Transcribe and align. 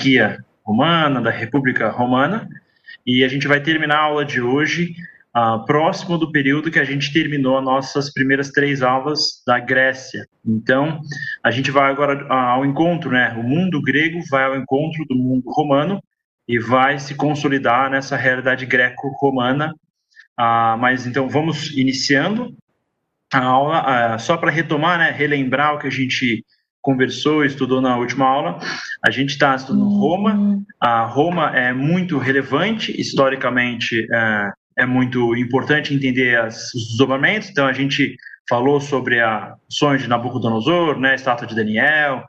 monarquia 0.00 0.38
romana, 0.64 1.20
da 1.20 1.30
República 1.30 1.90
Romana, 1.90 2.48
e 3.06 3.22
a 3.22 3.28
gente 3.28 3.46
vai 3.46 3.60
terminar 3.60 3.96
a 3.96 4.02
aula 4.02 4.24
de 4.24 4.40
hoje 4.40 4.94
uh, 5.36 5.64
próximo 5.64 6.16
do 6.16 6.32
período 6.32 6.70
que 6.70 6.78
a 6.78 6.84
gente 6.84 7.12
terminou 7.12 7.58
as 7.58 7.64
nossas 7.64 8.12
primeiras 8.12 8.50
três 8.50 8.82
aulas 8.82 9.42
da 9.46 9.58
Grécia. 9.58 10.26
Então, 10.44 11.00
a 11.42 11.50
gente 11.50 11.70
vai 11.70 11.90
agora 11.90 12.26
ao 12.32 12.64
encontro, 12.64 13.10
né? 13.10 13.34
O 13.38 13.42
mundo 13.42 13.82
grego 13.82 14.20
vai 14.30 14.44
ao 14.44 14.56
encontro 14.56 15.04
do 15.06 15.16
mundo 15.16 15.50
romano 15.50 16.02
e 16.48 16.58
vai 16.58 16.98
se 16.98 17.14
consolidar 17.14 17.90
nessa 17.90 18.16
realidade 18.16 18.66
greco-romana. 18.66 19.74
Uh, 20.38 20.78
mas 20.78 21.06
então 21.06 21.28
vamos 21.28 21.76
iniciando 21.76 22.56
a 23.32 23.44
aula, 23.44 24.14
uh, 24.14 24.18
só 24.18 24.36
para 24.36 24.50
retomar, 24.50 24.98
né? 24.98 25.10
Relembrar 25.10 25.74
o 25.74 25.78
que 25.78 25.86
a 25.86 25.90
gente 25.90 26.44
conversou, 26.82 27.44
estudou 27.44 27.80
na 27.80 27.96
última 27.96 28.26
aula. 28.26 28.58
A 29.04 29.10
gente 29.10 29.30
está 29.30 29.54
estudando 29.54 29.88
Roma. 29.88 30.62
A 30.80 31.04
Roma 31.04 31.56
é 31.56 31.72
muito 31.72 32.18
relevante 32.18 32.98
historicamente. 32.98 34.06
É, 34.12 34.50
é 34.78 34.86
muito 34.86 35.36
importante 35.36 35.94
entender 35.94 36.38
as, 36.38 36.72
os 36.74 36.88
desdobramentos. 36.88 37.50
Então, 37.50 37.66
a 37.66 37.72
gente 37.72 38.16
falou 38.48 38.80
sobre 38.80 39.20
a 39.20 39.54
sonho 39.68 39.98
de 39.98 40.08
Nabucodonosor, 40.08 40.98
né, 40.98 41.12
a 41.12 41.14
estátua 41.14 41.46
de 41.46 41.54
Daniel, 41.54 42.24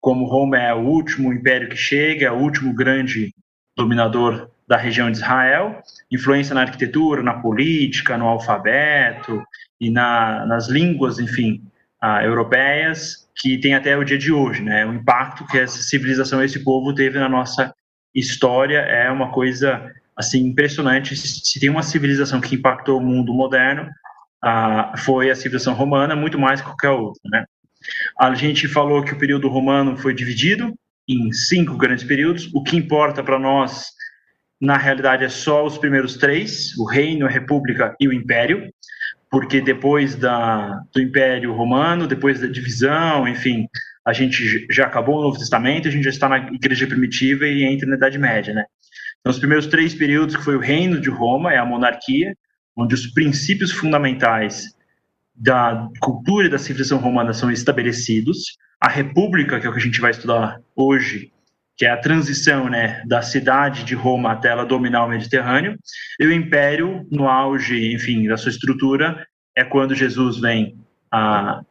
como 0.00 0.26
Roma 0.26 0.58
é 0.58 0.72
o 0.74 0.80
último 0.80 1.32
império 1.32 1.68
que 1.68 1.76
chega, 1.76 2.26
é 2.26 2.30
o 2.30 2.38
último 2.38 2.74
grande 2.74 3.34
dominador 3.76 4.50
da 4.68 4.76
região 4.76 5.10
de 5.10 5.16
Israel, 5.16 5.82
influência 6.10 6.54
na 6.54 6.60
arquitetura, 6.60 7.22
na 7.22 7.40
política, 7.40 8.16
no 8.16 8.28
alfabeto 8.28 9.42
e 9.80 9.90
na, 9.90 10.44
nas 10.46 10.68
línguas, 10.68 11.18
enfim, 11.18 11.62
uh, 12.02 12.20
europeias, 12.22 13.23
que 13.36 13.58
tem 13.58 13.74
até 13.74 13.96
o 13.96 14.04
dia 14.04 14.18
de 14.18 14.32
hoje, 14.32 14.62
né? 14.62 14.86
O 14.86 14.94
impacto 14.94 15.46
que 15.46 15.58
essa 15.58 15.82
civilização, 15.82 16.42
esse 16.42 16.62
povo 16.62 16.94
teve 16.94 17.18
na 17.18 17.28
nossa 17.28 17.74
história 18.14 18.78
é 18.78 19.10
uma 19.10 19.30
coisa 19.32 19.90
assim 20.16 20.46
impressionante. 20.46 21.16
Se 21.16 21.58
tem 21.58 21.68
uma 21.68 21.82
civilização 21.82 22.40
que 22.40 22.54
impactou 22.54 22.98
o 22.98 23.02
mundo 23.02 23.34
moderno, 23.34 23.90
uh, 24.44 24.96
foi 24.98 25.30
a 25.30 25.34
civilização 25.34 25.74
romana, 25.74 26.14
muito 26.14 26.38
mais 26.38 26.60
que 26.60 26.66
qualquer 26.66 26.90
outra, 26.90 27.20
né? 27.24 27.44
A 28.18 28.34
gente 28.34 28.68
falou 28.68 29.02
que 29.02 29.12
o 29.12 29.18
período 29.18 29.48
romano 29.48 29.96
foi 29.96 30.14
dividido 30.14 30.74
em 31.08 31.32
cinco 31.32 31.76
grandes 31.76 32.04
períodos. 32.04 32.48
O 32.54 32.62
que 32.62 32.76
importa 32.76 33.22
para 33.22 33.38
nós, 33.38 33.88
na 34.60 34.76
realidade, 34.76 35.24
é 35.24 35.28
só 35.28 35.66
os 35.66 35.76
primeiros 35.76 36.16
três: 36.16 36.76
o 36.78 36.84
reino, 36.84 37.26
a 37.26 37.30
república 37.30 37.94
e 38.00 38.08
o 38.08 38.12
império, 38.12 38.70
porque 39.34 39.60
depois 39.60 40.14
da, 40.14 40.80
do 40.92 41.02
Império 41.02 41.52
Romano, 41.52 42.06
depois 42.06 42.40
da 42.40 42.46
divisão, 42.46 43.26
enfim, 43.26 43.66
a 44.06 44.12
gente 44.12 44.64
já 44.70 44.86
acabou 44.86 45.18
o 45.18 45.22
Novo 45.22 45.36
Testamento, 45.36 45.88
a 45.88 45.90
gente 45.90 46.04
já 46.04 46.10
está 46.10 46.28
na 46.28 46.38
Igreja 46.52 46.86
Primitiva 46.86 47.44
e 47.44 47.64
entra 47.64 47.84
na 47.84 47.96
Idade 47.96 48.16
Média, 48.16 48.54
né? 48.54 48.64
Então, 49.18 49.32
os 49.32 49.38
primeiros 49.40 49.66
três 49.66 49.92
períodos, 49.92 50.36
que 50.36 50.44
foi 50.44 50.54
o 50.54 50.60
reino 50.60 51.00
de 51.00 51.10
Roma, 51.10 51.52
é 51.52 51.58
a 51.58 51.64
monarquia, 51.64 52.32
onde 52.76 52.94
os 52.94 53.08
princípios 53.08 53.72
fundamentais 53.72 54.66
da 55.34 55.88
cultura 55.98 56.46
e 56.46 56.50
da 56.50 56.56
civilização 56.56 56.98
romana 56.98 57.32
são 57.32 57.50
estabelecidos. 57.50 58.56
A 58.80 58.88
república, 58.88 59.58
que 59.58 59.66
é 59.66 59.68
o 59.68 59.72
que 59.72 59.80
a 59.80 59.82
gente 59.82 60.00
vai 60.00 60.12
estudar 60.12 60.60
hoje, 60.76 61.32
que 61.76 61.84
é 61.84 61.90
a 61.90 61.96
transição 61.96 62.68
né, 62.68 63.02
da 63.06 63.20
cidade 63.22 63.84
de 63.84 63.94
Roma 63.94 64.32
até 64.32 64.48
ela 64.48 64.64
dominar 64.64 65.04
o 65.04 65.08
Mediterrâneo. 65.08 65.76
E 66.20 66.26
o 66.26 66.32
império, 66.32 67.06
no 67.10 67.28
auge, 67.28 67.92
enfim, 67.92 68.28
da 68.28 68.36
sua 68.36 68.50
estrutura, 68.50 69.26
é 69.56 69.64
quando 69.64 69.94
Jesus 69.94 70.38
vem 70.38 70.78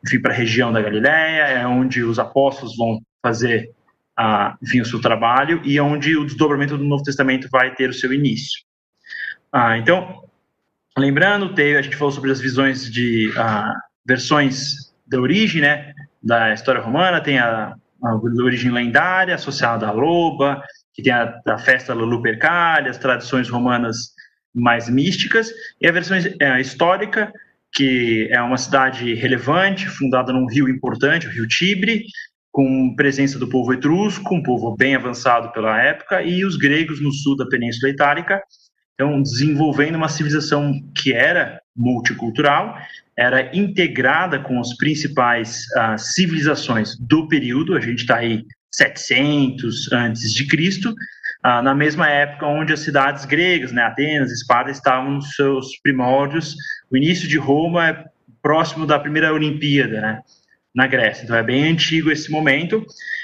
enfim, 0.03 0.21
para 0.21 0.33
a 0.33 0.35
região 0.35 0.71
da 0.71 0.81
Galiléia, 0.81 1.43
é 1.43 1.67
onde 1.67 2.01
os 2.03 2.17
apóstolos 2.17 2.77
vão 2.77 3.01
fazer 3.21 3.71
ah, 4.17 4.55
enfim, 4.61 4.81
o 4.81 4.85
seu 4.85 5.01
trabalho 5.01 5.61
e 5.65 5.77
é 5.77 5.81
onde 5.81 6.15
o 6.15 6.25
desdobramento 6.25 6.77
do 6.77 6.83
Novo 6.83 7.03
Testamento 7.03 7.47
vai 7.51 7.73
ter 7.73 7.89
o 7.89 7.93
seu 7.93 8.13
início. 8.13 8.63
Ah, 9.51 9.77
então, 9.77 10.23
lembrando, 10.97 11.53
teve, 11.53 11.77
a 11.77 11.81
gente 11.81 11.95
falou 11.95 12.11
sobre 12.11 12.31
as 12.31 12.39
visões 12.39 12.89
de 12.89 13.33
ah, 13.37 13.73
versões 14.05 14.93
da 15.05 15.19
origem, 15.19 15.61
né, 15.61 15.93
da 16.21 16.53
história 16.53 16.81
romana, 16.81 17.21
tem 17.21 17.39
a, 17.39 17.75
a 18.03 18.15
origem 18.15 18.71
lendária 18.71 19.35
associada 19.35 19.87
à 19.87 19.91
loba, 19.91 20.61
que 20.93 21.01
tem 21.01 21.13
a, 21.13 21.39
a 21.47 21.57
festa 21.57 21.93
Lupercalia, 21.93 22.89
as 22.89 22.97
tradições 22.97 23.49
romanas 23.49 24.13
mais 24.53 24.89
místicas, 24.89 25.51
e 25.81 25.87
a 25.87 25.91
versão 25.91 26.17
é, 26.17 26.61
histórica, 26.61 27.31
que 27.73 28.27
é 28.31 28.39
uma 28.41 28.57
cidade 28.57 29.13
relevante, 29.15 29.87
fundada 29.87 30.31
num 30.31 30.45
rio 30.45 30.69
importante, 30.69 31.27
o 31.27 31.31
rio 31.31 31.47
Tibre, 31.47 32.05
com 32.51 32.93
presença 32.95 33.39
do 33.39 33.49
povo 33.49 33.73
etrusco, 33.73 34.35
um 34.35 34.43
povo 34.43 34.75
bem 34.75 34.95
avançado 34.95 35.51
pela 35.51 35.81
época, 35.81 36.21
e 36.21 36.45
os 36.45 36.55
gregos 36.55 37.01
no 37.01 37.11
sul 37.11 37.35
da 37.35 37.47
Península 37.47 37.91
Itálica, 37.91 38.43
então 38.93 39.21
desenvolvendo 39.21 39.95
uma 39.95 40.09
civilização 40.09 40.81
que 40.95 41.13
era 41.13 41.61
multicultural, 41.75 42.77
era 43.17 43.55
integrada 43.55 44.39
com 44.39 44.59
as 44.59 44.75
principais 44.77 45.65
uh, 45.75 45.97
civilizações 45.97 46.97
do 46.97 47.27
período, 47.27 47.75
a 47.75 47.79
gente 47.79 47.99
está 47.99 48.17
aí 48.17 48.43
700 48.71 49.91
antes 49.91 50.33
de 50.33 50.47
Cristo, 50.47 50.89
uh, 50.89 51.61
na 51.61 51.75
mesma 51.75 52.09
época 52.09 52.47
onde 52.47 52.73
as 52.73 52.79
cidades 52.79 53.25
gregas, 53.25 53.71
né, 53.71 53.83
Atenas, 53.83 54.31
Esparta, 54.31 54.71
estavam 54.71 55.11
nos 55.11 55.35
seus 55.35 55.77
primórdios. 55.81 56.55
O 56.91 56.97
início 56.97 57.27
de 57.27 57.37
Roma 57.37 57.87
é 57.87 58.05
próximo 58.41 58.85
da 58.85 58.99
primeira 58.99 59.33
Olimpíada, 59.33 60.01
né? 60.01 60.19
na 60.73 60.87
Grécia. 60.87 61.23
Então 61.23 61.35
é 61.35 61.43
bem 61.43 61.71
antigo 61.71 62.11
esse 62.11 62.31
momento. 62.31 62.83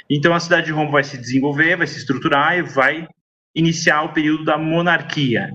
Então 0.10 0.34
a 0.34 0.40
cidade 0.40 0.68
de 0.68 0.72
Roma 0.72 0.92
vai 0.92 1.04
se 1.04 1.18
desenvolver, 1.18 1.78
vai 1.78 1.88
se 1.88 1.98
estruturar 1.98 2.58
e 2.58 2.62
vai 2.62 3.08
iniciar 3.56 4.04
o 4.04 4.14
período 4.14 4.46
da 4.46 4.58
monarquia. 4.58 5.52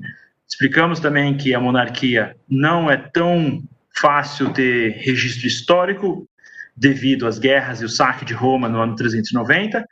Explicamos 0.49 1.01
também 1.01 1.37
que 1.37 1.55
a 1.55 1.61
monarquia 1.61 2.37
não 2.49 2.91
é 2.91 2.97
tão 2.97 3.63
fácil 3.97 4.53
ter 4.53 4.93
registro 4.99 5.47
histórico 5.47 6.29
devido 6.77 7.27
às 7.27 7.39
guerras 7.39 7.81
e 7.81 7.85
o 7.85 7.89
saque 7.89 8.25
de 8.25 8.35
Roma 8.35 8.69
no 8.69 8.81
ano 8.81 8.97
390. 8.97 9.87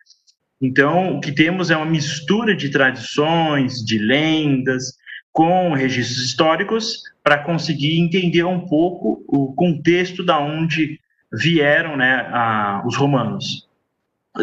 Então, 0.61 1.17
o 1.17 1.21
que 1.21 1.33
temos 1.33 1.71
é 1.71 1.77
uma 1.77 1.87
mistura 1.87 2.55
de 2.55 2.69
tradições, 2.69 3.85
de 3.85 3.99
lendas, 3.99 4.97
com 5.33 5.73
registros 5.73 6.25
históricos 6.25 7.03
para 7.23 7.39
conseguir 7.39 7.99
entender 7.99 8.45
um 8.45 8.67
pouco 8.67 9.25
o 9.27 9.55
contexto 9.55 10.25
da 10.25 10.39
onde 10.39 11.01
vieram 11.33 11.97
né, 11.97 12.29
a, 12.31 12.83
os 12.85 12.97
romanos. 12.97 13.67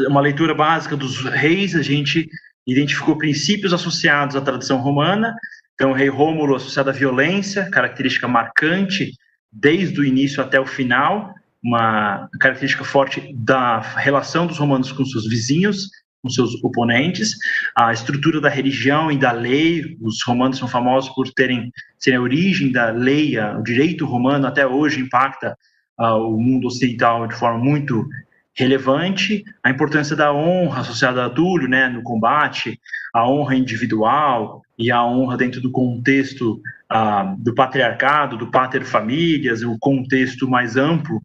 Uma 0.07 0.21
leitura 0.21 0.53
básica 0.53 0.97
dos 0.97 1.23
reis, 1.25 1.75
a 1.75 1.81
gente 1.81 2.27
identificou 2.71 3.17
princípios 3.17 3.73
associados 3.73 4.35
à 4.35 4.41
tradição 4.41 4.77
romana. 4.79 5.35
Então, 5.73 5.91
o 5.91 5.93
rei 5.93 6.09
Rômulo 6.09 6.55
associado 6.55 6.89
à 6.89 6.93
violência, 6.93 7.69
característica 7.69 8.27
marcante 8.27 9.13
desde 9.51 9.99
o 9.99 10.05
início 10.05 10.43
até 10.43 10.59
o 10.59 10.65
final, 10.65 11.33
uma 11.63 12.29
característica 12.39 12.83
forte 12.83 13.33
da 13.33 13.79
relação 13.79 14.45
dos 14.45 14.57
romanos 14.57 14.91
com 14.91 15.05
seus 15.05 15.27
vizinhos, 15.27 15.89
com 16.21 16.29
seus 16.29 16.61
oponentes, 16.63 17.35
a 17.75 17.91
estrutura 17.93 18.41
da 18.41 18.49
religião 18.49 19.11
e 19.11 19.17
da 19.17 19.31
lei. 19.31 19.97
Os 20.01 20.21
romanos 20.25 20.57
são 20.57 20.67
famosos 20.67 21.09
por 21.15 21.29
terem 21.33 21.71
serem 21.97 22.19
a 22.19 22.21
origem 22.21 22.71
da 22.71 22.91
lei, 22.91 23.37
o 23.39 23.61
direito 23.61 24.05
romano 24.05 24.47
até 24.47 24.65
hoje 24.65 25.01
impacta 25.01 25.57
o 25.97 26.37
mundo 26.37 26.67
ocidental 26.67 27.27
de 27.27 27.35
forma 27.35 27.59
muito 27.59 28.07
relevante, 28.55 29.43
a 29.63 29.69
importância 29.69 30.15
da 30.15 30.33
honra 30.33 30.81
associada 30.81 31.25
a 31.25 31.29
Túlio, 31.29 31.67
né, 31.67 31.87
no 31.87 32.03
combate, 32.03 32.79
a 33.13 33.27
honra 33.27 33.55
individual 33.55 34.61
e 34.77 34.91
a 34.91 35.03
honra 35.05 35.37
dentro 35.37 35.61
do 35.61 35.71
contexto 35.71 36.61
uh, 36.91 37.35
do 37.37 37.53
patriarcado, 37.53 38.37
do 38.37 38.51
pater 38.51 38.83
famílias, 38.83 39.63
o 39.63 39.77
contexto 39.79 40.47
mais 40.47 40.75
amplo 40.75 41.21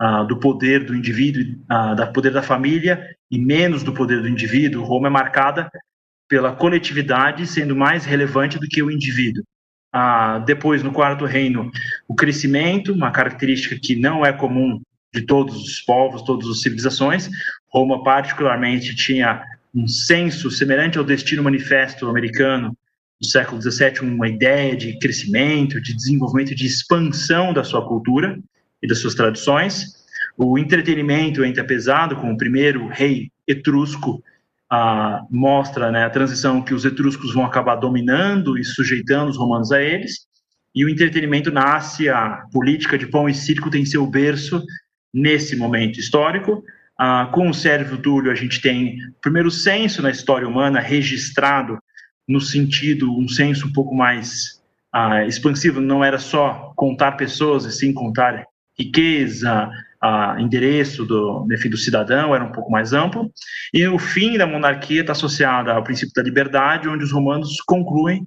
uh, 0.00 0.26
do 0.26 0.38
poder 0.38 0.84
do 0.84 0.94
indivíduo, 0.94 1.56
do 1.96 2.12
poder 2.12 2.32
da 2.32 2.42
família 2.42 3.16
e 3.30 3.38
menos 3.38 3.82
do 3.82 3.92
poder 3.92 4.20
do 4.20 4.28
indivíduo. 4.28 4.84
Roma 4.84 5.08
é 5.08 5.10
marcada 5.10 5.70
pela 6.28 6.54
coletividade 6.54 7.46
sendo 7.46 7.76
mais 7.76 8.04
relevante 8.04 8.58
do 8.58 8.68
que 8.68 8.82
o 8.82 8.90
indivíduo. 8.90 9.44
Ah, 9.92 10.40
depois, 10.40 10.82
no 10.82 10.92
quarto 10.92 11.24
reino, 11.24 11.70
o 12.08 12.14
crescimento, 12.16 12.92
uma 12.92 13.12
característica 13.12 13.78
que 13.80 13.94
não 13.94 14.26
é 14.26 14.32
comum 14.32 14.80
de 15.14 15.22
todos 15.22 15.56
os 15.56 15.80
povos, 15.80 16.22
todas 16.22 16.48
as 16.48 16.60
civilizações. 16.60 17.30
Roma, 17.72 18.02
particularmente, 18.02 18.94
tinha 18.96 19.42
um 19.74 19.86
senso 19.86 20.50
semelhante 20.50 20.98
ao 20.98 21.04
destino 21.04 21.42
manifesto 21.42 22.08
americano 22.08 22.76
do 23.20 23.26
século 23.26 23.62
XVII, 23.62 24.00
uma 24.02 24.28
ideia 24.28 24.76
de 24.76 24.98
crescimento, 24.98 25.80
de 25.80 25.94
desenvolvimento, 25.94 26.54
de 26.54 26.66
expansão 26.66 27.52
da 27.52 27.62
sua 27.62 27.86
cultura 27.86 28.38
e 28.82 28.88
das 28.88 28.98
suas 28.98 29.14
tradições. 29.14 30.04
O 30.36 30.58
entretenimento 30.58 31.44
entra 31.44 31.64
pesado, 31.64 32.16
com 32.16 32.32
o 32.32 32.36
primeiro 32.36 32.88
rei 32.88 33.30
etrusco, 33.46 34.22
a, 34.68 35.22
mostra 35.30 35.92
né, 35.92 36.04
a 36.04 36.10
transição 36.10 36.60
que 36.60 36.74
os 36.74 36.84
etruscos 36.84 37.32
vão 37.32 37.44
acabar 37.44 37.76
dominando 37.76 38.58
e 38.58 38.64
sujeitando 38.64 39.30
os 39.30 39.36
romanos 39.36 39.70
a 39.70 39.80
eles, 39.80 40.26
e 40.74 40.84
o 40.84 40.88
entretenimento 40.88 41.52
nasce, 41.52 42.08
a 42.08 42.42
política 42.52 42.98
de 42.98 43.06
pão 43.06 43.28
e 43.28 43.34
circo 43.34 43.70
tem 43.70 43.84
seu 43.84 44.04
berço 44.04 44.60
nesse 45.14 45.54
momento 45.54 46.00
histórico. 46.00 46.64
ah, 46.98 47.28
com 47.32 47.48
o 47.48 47.54
Sérvio 47.54 47.98
Túlio, 47.98 48.30
a 48.30 48.34
gente 48.34 48.60
tem 48.60 48.96
o 48.96 49.20
primeiro 49.20 49.50
censo 49.50 50.02
na 50.02 50.10
história 50.10 50.46
humana 50.46 50.80
registrado 50.80 51.78
no 52.28 52.40
sentido, 52.40 53.16
um 53.16 53.28
censo 53.28 53.66
um 53.66 53.72
pouco 53.72 53.94
mais 53.94 54.62
ah, 54.92 55.24
expansivo, 55.24 55.80
não 55.80 56.04
era 56.04 56.18
só 56.18 56.72
contar 56.76 57.12
pessoas, 57.12 57.64
e 57.64 57.72
sim 57.72 57.92
contar 57.92 58.44
riqueza, 58.78 59.70
ah, 60.00 60.36
endereço 60.38 61.04
do, 61.04 61.46
enfim, 61.52 61.68
do 61.68 61.76
cidadão, 61.76 62.34
era 62.34 62.44
um 62.44 62.52
pouco 62.52 62.70
mais 62.70 62.92
amplo. 62.92 63.30
E 63.72 63.86
o 63.88 63.98
fim 63.98 64.36
da 64.38 64.46
monarquia 64.46 65.00
está 65.00 65.12
associado 65.12 65.70
ao 65.70 65.82
princípio 65.82 66.14
da 66.14 66.22
liberdade, 66.22 66.88
onde 66.88 67.04
os 67.04 67.12
romanos 67.12 67.60
concluem 67.66 68.24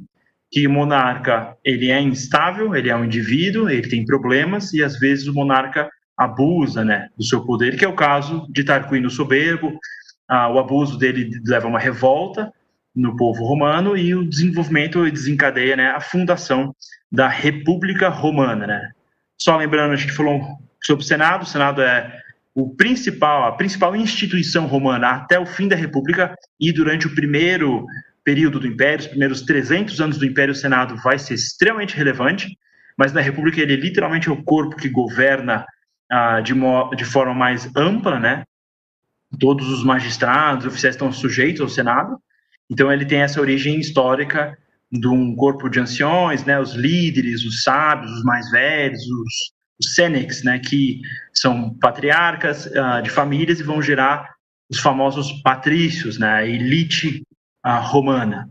que 0.51 0.65
o 0.65 0.71
monarca 0.71 1.55
ele 1.63 1.91
é 1.91 2.01
instável, 2.01 2.75
ele 2.75 2.89
é 2.89 2.95
um 2.95 3.05
indivíduo, 3.05 3.69
ele 3.69 3.87
tem 3.87 4.05
problemas 4.05 4.73
e 4.73 4.83
às 4.83 4.97
vezes 4.97 5.27
o 5.27 5.33
monarca 5.33 5.89
abusa 6.17 6.83
né, 6.83 7.09
do 7.15 7.23
seu 7.23 7.45
poder, 7.45 7.77
que 7.77 7.85
é 7.85 7.87
o 7.87 7.95
caso 7.95 8.47
de 8.49 8.63
Tarquínio 8.63 9.09
Soberbo. 9.09 9.79
Ah, 10.27 10.49
o 10.49 10.57
abuso 10.57 10.97
dele 10.97 11.29
leva 11.45 11.67
a 11.67 11.69
uma 11.69 11.79
revolta 11.79 12.51
no 12.95 13.15
povo 13.15 13.45
romano 13.45 13.95
e 13.95 14.15
o 14.15 14.27
desenvolvimento 14.27 15.09
desencadeia 15.11 15.75
né, 15.75 15.89
a 15.89 15.99
fundação 15.99 16.75
da 17.11 17.27
República 17.27 18.09
Romana. 18.09 18.65
Né? 18.65 18.91
Só 19.37 19.55
lembrando, 19.55 19.93
a 19.93 19.95
gente 19.95 20.11
falou 20.11 20.41
sobre 20.83 21.03
o 21.03 21.07
Senado, 21.07 21.43
o 21.43 21.47
Senado 21.47 21.81
é 21.81 22.21
o 22.55 22.73
principal, 22.75 23.45
a 23.45 23.51
principal 23.51 23.95
instituição 23.95 24.65
romana 24.65 25.09
até 25.09 25.39
o 25.39 25.45
fim 25.45 25.67
da 25.67 25.75
República 25.75 26.35
e 26.59 26.71
durante 26.71 27.05
o 27.05 27.13
primeiro 27.13 27.85
período 28.23 28.59
do 28.59 28.67
Império, 28.67 29.01
os 29.01 29.07
primeiros 29.07 29.41
300 29.43 30.01
anos 30.01 30.17
do 30.17 30.25
Império, 30.25 30.51
o 30.51 30.55
Senado 30.55 30.97
vai 30.97 31.19
ser 31.19 31.35
extremamente 31.35 31.95
relevante, 31.95 32.57
mas 32.97 33.13
na 33.13 33.21
República 33.21 33.61
ele 33.61 33.75
literalmente 33.75 34.27
é 34.27 34.31
o 34.31 34.43
corpo 34.43 34.75
que 34.75 34.89
governa 34.89 35.65
ah, 36.09 36.41
de, 36.41 36.53
de 36.95 37.05
forma 37.05 37.33
mais 37.33 37.69
ampla, 37.75 38.19
né? 38.19 38.43
Todos 39.39 39.69
os 39.69 39.83
magistrados, 39.83 40.65
oficiais 40.65 40.95
estão 40.95 41.11
sujeitos 41.11 41.61
ao 41.61 41.69
Senado, 41.69 42.17
então 42.69 42.91
ele 42.91 43.05
tem 43.05 43.19
essa 43.19 43.41
origem 43.41 43.79
histórica 43.79 44.57
de 44.91 45.07
um 45.07 45.35
corpo 45.35 45.69
de 45.69 45.79
anciões, 45.79 46.45
né? 46.45 46.59
Os 46.59 46.73
líderes, 46.73 47.43
os 47.43 47.63
sábios, 47.63 48.11
os 48.11 48.23
mais 48.23 48.49
velhos, 48.51 49.01
os, 49.01 49.53
os 49.81 49.95
senex, 49.95 50.43
né? 50.43 50.59
Que 50.59 51.01
são 51.33 51.73
patriarcas 51.77 52.67
ah, 52.75 53.01
de 53.01 53.09
famílias 53.09 53.59
e 53.59 53.63
vão 53.63 53.81
gerar 53.81 54.35
os 54.69 54.79
famosos 54.79 55.31
patrícios, 55.41 56.17
né? 56.17 56.29
A 56.29 56.45
elite 56.45 57.23
ah, 57.63 57.79
romana. 57.79 58.49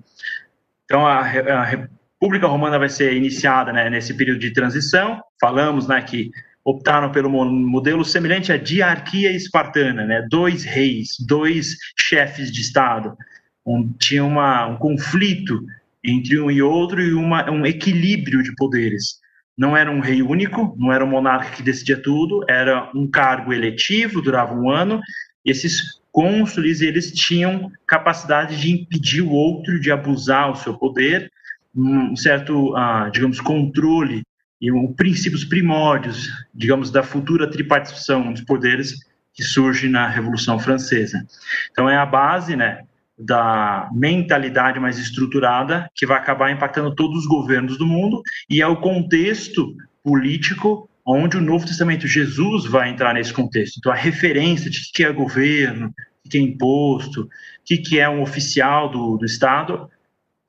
Então 0.84 1.06
a, 1.06 1.20
a 1.20 1.64
República 1.64 2.46
Romana 2.46 2.78
vai 2.78 2.88
ser 2.88 3.14
iniciada 3.14 3.72
né, 3.72 3.90
nesse 3.90 4.14
período 4.14 4.40
de 4.40 4.52
transição. 4.52 5.20
Falamos 5.40 5.86
né, 5.86 6.00
que 6.00 6.30
optaram 6.66 7.12
pelo 7.12 7.30
modelo 7.30 8.04
semelhante 8.04 8.50
à 8.50 8.56
diarquia 8.56 9.30
espartana, 9.30 10.04
né? 10.04 10.26
Dois 10.28 10.64
reis, 10.64 11.16
dois 11.20 11.76
chefes 11.96 12.50
de 12.50 12.60
estado, 12.60 13.16
um, 13.64 13.88
tinha 13.92 14.24
uma, 14.24 14.66
um 14.66 14.76
conflito 14.76 15.64
entre 16.02 16.40
um 16.40 16.50
e 16.50 16.60
outro 16.60 17.00
e 17.00 17.14
uma, 17.14 17.48
um 17.48 17.64
equilíbrio 17.64 18.42
de 18.42 18.52
poderes. 18.56 19.20
Não 19.56 19.76
era 19.76 19.88
um 19.88 20.00
rei 20.00 20.22
único, 20.22 20.74
não 20.76 20.92
era 20.92 21.04
um 21.04 21.08
monarca 21.08 21.52
que 21.52 21.62
decidia 21.62 22.02
tudo, 22.02 22.44
era 22.48 22.90
um 22.92 23.06
cargo 23.06 23.52
eletivo, 23.52 24.20
durava 24.20 24.52
um 24.52 24.68
ano. 24.68 25.00
Esses 25.44 26.00
cônsules 26.10 26.80
eles 26.80 27.12
tinham 27.12 27.70
capacidade 27.86 28.60
de 28.60 28.72
impedir 28.72 29.22
o 29.22 29.30
outro 29.30 29.78
de 29.80 29.92
abusar 29.92 30.50
o 30.50 30.56
seu 30.56 30.74
poder, 30.74 31.30
um 31.72 32.16
certo, 32.16 32.74
uh, 32.74 33.08
digamos, 33.12 33.40
controle 33.40 34.25
e 34.60 34.72
um, 34.72 34.92
princípios 34.92 35.44
primórdios, 35.44 36.28
digamos, 36.54 36.90
da 36.90 37.02
futura 37.02 37.50
tripartição 37.50 38.32
dos 38.32 38.42
poderes 38.42 38.94
que 39.32 39.42
surge 39.42 39.88
na 39.88 40.08
Revolução 40.08 40.58
Francesa. 40.58 41.26
Então 41.70 41.88
é 41.88 41.96
a 41.96 42.06
base, 42.06 42.56
né, 42.56 42.80
da 43.18 43.88
mentalidade 43.92 44.78
mais 44.78 44.98
estruturada 44.98 45.90
que 45.94 46.06
vai 46.06 46.18
acabar 46.18 46.50
impactando 46.50 46.94
todos 46.94 47.20
os 47.20 47.26
governos 47.26 47.78
do 47.78 47.86
mundo 47.86 48.22
e 48.48 48.60
é 48.60 48.66
o 48.66 48.76
contexto 48.76 49.74
político 50.02 50.88
onde 51.04 51.36
o 51.36 51.40
Novo 51.40 51.66
Testamento 51.66 52.06
Jesus 52.06 52.66
vai 52.66 52.90
entrar 52.90 53.14
nesse 53.14 53.32
contexto. 53.32 53.78
Então 53.78 53.92
a 53.92 53.96
referência 53.96 54.70
de 54.70 54.90
que 54.92 55.04
é 55.04 55.12
governo, 55.12 55.94
que 56.28 56.36
é 56.36 56.40
imposto, 56.40 57.22
o 57.22 57.28
que 57.64 57.98
é 57.98 58.08
um 58.08 58.20
oficial 58.20 58.90
do, 58.90 59.16
do 59.16 59.24
Estado, 59.24 59.88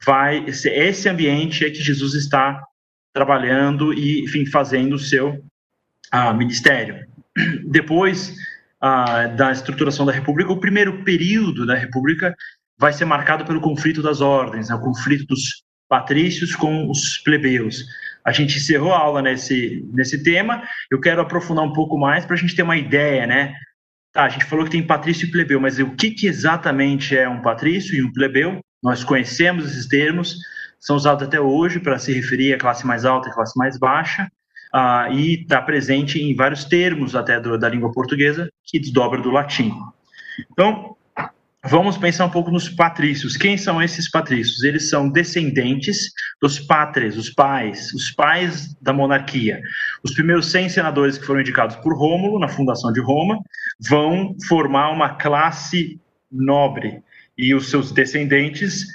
vai 0.05 0.45
esse 0.47 1.07
ambiente 1.07 1.63
é 1.63 1.69
que 1.69 1.81
Jesus 1.81 2.13
está 2.15 2.66
trabalhando 3.17 3.91
e, 3.95 4.23
enfim, 4.23 4.45
fazendo 4.45 4.93
o 4.93 4.99
seu 4.99 5.43
ah, 6.11 6.31
ministério. 6.35 7.03
Depois 7.65 8.35
ah, 8.79 9.25
da 9.25 9.51
estruturação 9.51 10.05
da 10.05 10.11
República, 10.11 10.51
o 10.51 10.59
primeiro 10.59 11.03
período 11.03 11.65
da 11.65 11.73
República 11.73 12.35
vai 12.77 12.93
ser 12.93 13.05
marcado 13.05 13.43
pelo 13.43 13.59
conflito 13.59 14.03
das 14.03 14.21
ordens, 14.21 14.69
né, 14.69 14.75
o 14.75 14.79
conflito 14.79 15.25
dos 15.25 15.63
patrícios 15.89 16.55
com 16.55 16.87
os 16.91 17.17
plebeus. 17.17 17.83
A 18.23 18.31
gente 18.31 18.57
encerrou 18.57 18.93
a 18.93 18.99
aula 18.99 19.19
nesse, 19.19 19.83
nesse 19.91 20.21
tema, 20.21 20.61
eu 20.91 20.99
quero 20.99 21.19
aprofundar 21.19 21.65
um 21.65 21.73
pouco 21.73 21.97
mais 21.97 22.23
para 22.23 22.35
a 22.35 22.37
gente 22.37 22.55
ter 22.55 22.61
uma 22.61 22.77
ideia, 22.77 23.25
né? 23.25 23.55
Tá, 24.13 24.25
a 24.25 24.29
gente 24.29 24.45
falou 24.45 24.63
que 24.63 24.71
tem 24.71 24.85
patrício 24.85 25.27
e 25.27 25.31
plebeu, 25.31 25.59
mas 25.59 25.79
o 25.79 25.95
que, 25.95 26.11
que 26.11 26.27
exatamente 26.27 27.17
é 27.17 27.27
um 27.27 27.41
patrício 27.41 27.95
e 27.95 28.03
um 28.03 28.13
plebeu? 28.13 28.59
Nós 28.83 29.03
conhecemos 29.03 29.65
esses 29.65 29.87
termos, 29.87 30.37
são 30.79 30.95
usados 30.95 31.27
até 31.27 31.39
hoje 31.39 31.79
para 31.79 31.99
se 31.99 32.13
referir 32.13 32.53
à 32.53 32.57
classe 32.57 32.85
mais 32.85 33.05
alta 33.05 33.29
e 33.29 33.33
classe 33.33 33.57
mais 33.57 33.77
baixa, 33.77 34.29
uh, 34.73 35.11
e 35.11 35.41
está 35.41 35.61
presente 35.61 36.21
em 36.21 36.35
vários 36.35 36.65
termos 36.65 37.15
até 37.15 37.39
do, 37.39 37.57
da 37.57 37.69
língua 37.69 37.91
portuguesa 37.91 38.49
que 38.63 38.79
desdobra 38.79 39.21
do 39.21 39.31
latim. 39.31 39.73
Então, 40.51 40.95
vamos 41.63 41.97
pensar 41.97 42.25
um 42.25 42.29
pouco 42.29 42.51
nos 42.51 42.69
patrícios. 42.69 43.35
Quem 43.35 43.57
são 43.57 43.81
esses 43.81 44.09
patrícios? 44.09 44.63
Eles 44.63 44.89
são 44.89 45.09
descendentes 45.09 46.11
dos 46.41 46.59
pátres, 46.59 47.17
os 47.17 47.29
pais, 47.29 47.91
os 47.93 48.11
pais 48.11 48.75
da 48.81 48.93
monarquia. 48.93 49.61
Os 50.03 50.13
primeiros 50.13 50.51
100 50.51 50.69
senadores 50.69 51.17
que 51.17 51.25
foram 51.25 51.41
indicados 51.41 51.75
por 51.77 51.97
Rômulo 51.97 52.39
na 52.39 52.47
fundação 52.47 52.91
de 52.91 53.01
Roma 53.01 53.39
vão 53.89 54.35
formar 54.47 54.91
uma 54.91 55.15
classe 55.15 55.99
nobre 56.31 57.01
e 57.37 57.53
os 57.53 57.69
seus 57.69 57.91
descendentes 57.91 58.85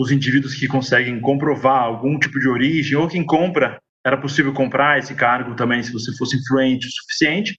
os 0.00 0.10
indivíduos 0.10 0.54
que 0.54 0.66
conseguem 0.66 1.20
comprovar 1.20 1.82
algum 1.82 2.18
tipo 2.18 2.40
de 2.40 2.48
origem, 2.48 2.96
ou 2.96 3.06
quem 3.06 3.22
compra, 3.22 3.78
era 4.04 4.16
possível 4.16 4.50
comprar 4.50 4.98
esse 4.98 5.14
cargo 5.14 5.54
também 5.54 5.82
se 5.82 5.92
você 5.92 6.16
fosse 6.16 6.38
influente 6.38 6.86
o 6.86 6.90
suficiente, 6.90 7.58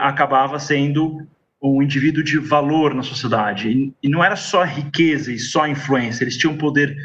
acabava 0.00 0.58
sendo 0.58 1.24
um 1.62 1.80
indivíduo 1.80 2.24
de 2.24 2.36
valor 2.38 2.92
na 2.94 3.02
sociedade. 3.02 3.92
E, 4.02 4.08
não 4.08 4.24
era 4.24 4.34
só 4.34 4.64
riqueza 4.64 5.32
e 5.32 5.38
só 5.38 5.68
influência, 5.68 6.24
eles 6.24 6.36
tinham 6.36 6.56
poder 6.56 6.96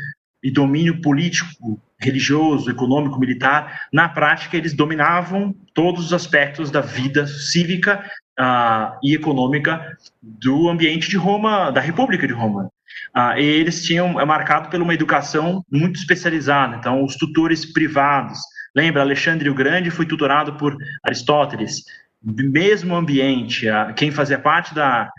e 0.44 0.50
domínio 0.50 1.00
político, 1.02 1.80
religioso, 2.00 2.72
econômico, 2.72 3.20
militar. 3.20 3.82
Na 3.94 4.10
prática, 4.10 4.58
eles 4.58 4.74
dominavam 4.74 5.54
todos 5.72 6.06
os 6.06 6.14
aspectos 6.14 6.72
da 6.72 6.82
vida 6.82 7.28
cívica 7.28 8.04
uh, 8.40 8.98
e 9.04 9.14
econômica 9.14 9.96
do 10.20 10.68
ambiente 10.68 11.08
de 11.08 11.16
Roma, 11.16 11.70
da 11.70 11.80
República 11.80 12.26
de 12.26 12.34
Roma. 12.34 12.72
Ah, 13.14 13.40
e 13.40 13.44
eles 13.44 13.84
tinham 13.84 14.20
é 14.20 14.26
marcado 14.26 14.70
por 14.70 14.82
uma 14.82 14.94
educação 14.94 15.64
muito 15.72 16.00
especializada. 16.00 16.78
Então, 16.78 17.04
os 17.04 17.16
tutores 17.16 17.66
privados. 17.66 18.40
Lembra, 18.76 19.02
Alexandre 19.02 19.50
o 19.50 19.54
Grande 19.54 19.92
foi 19.92 20.06
tutorado 20.06 20.54
por 20.54 20.76
Aristóteles. 21.04 21.84
Mesmo 22.24 22.96
ambiente, 22.96 23.66
quem 23.96 24.12
fazia 24.12 24.40
parte 24.40 24.74
da 24.74 25.10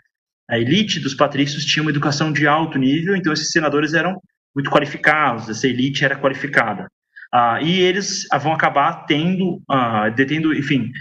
elite 0.51 1.01
dos 1.01 1.15
patrícios 1.15 1.65
tinha 1.65 1.83
uma 1.83 1.91
educação 1.91 2.33
de 2.33 2.47
alto 2.47 2.79
nível, 2.79 3.17
então 3.17 3.33
esses 3.33 3.51
senadores 3.51 3.95
eram 3.95 4.21
muito 4.55 4.71
qualificados, 4.71 5.49
essa 5.49 5.67
elite 5.67 6.05
era 6.05 6.17
qualificada. 6.17 6.87
Ah, 7.33 7.61
e 7.63 7.81
eles 7.81 8.27
vão 8.41 8.53
acabar 8.53 9.07
tendo, 9.07 9.63
ah, 9.69 10.11
detendo, 10.11 10.55
enfim, 10.55 10.93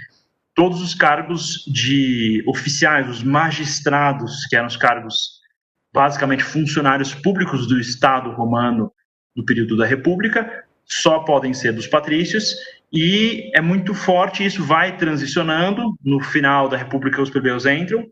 todos 0.56 0.82
os 0.82 0.94
cargos 0.94 1.66
de 1.68 2.44
oficiais, 2.48 3.10
os 3.10 3.24
magistrados, 3.24 4.46
que 4.50 4.56
eram 4.56 4.68
os 4.68 4.78
cargos 4.78 5.41
basicamente 5.94 6.44
funcionários 6.44 7.14
públicos 7.14 7.68
do 7.68 7.80
Estado 7.80 8.32
romano 8.32 8.92
no 9.36 9.46
período 9.46 9.78
da 9.78 9.86
República, 9.86 10.64
só 10.86 11.20
podem 11.20 11.54
ser 11.54 11.74
dos 11.74 11.88
patrícios, 11.88 12.56
e 12.92 13.50
é 13.56 13.62
muito 13.62 13.94
forte, 13.94 14.46
isso 14.46 14.64
vai 14.64 14.98
transicionando, 14.98 15.98
no 16.04 16.20
final 16.20 16.68
da 16.68 16.76
República 16.76 17.22
os 17.22 17.30
plebeus 17.30 17.66
entram, 17.66 18.06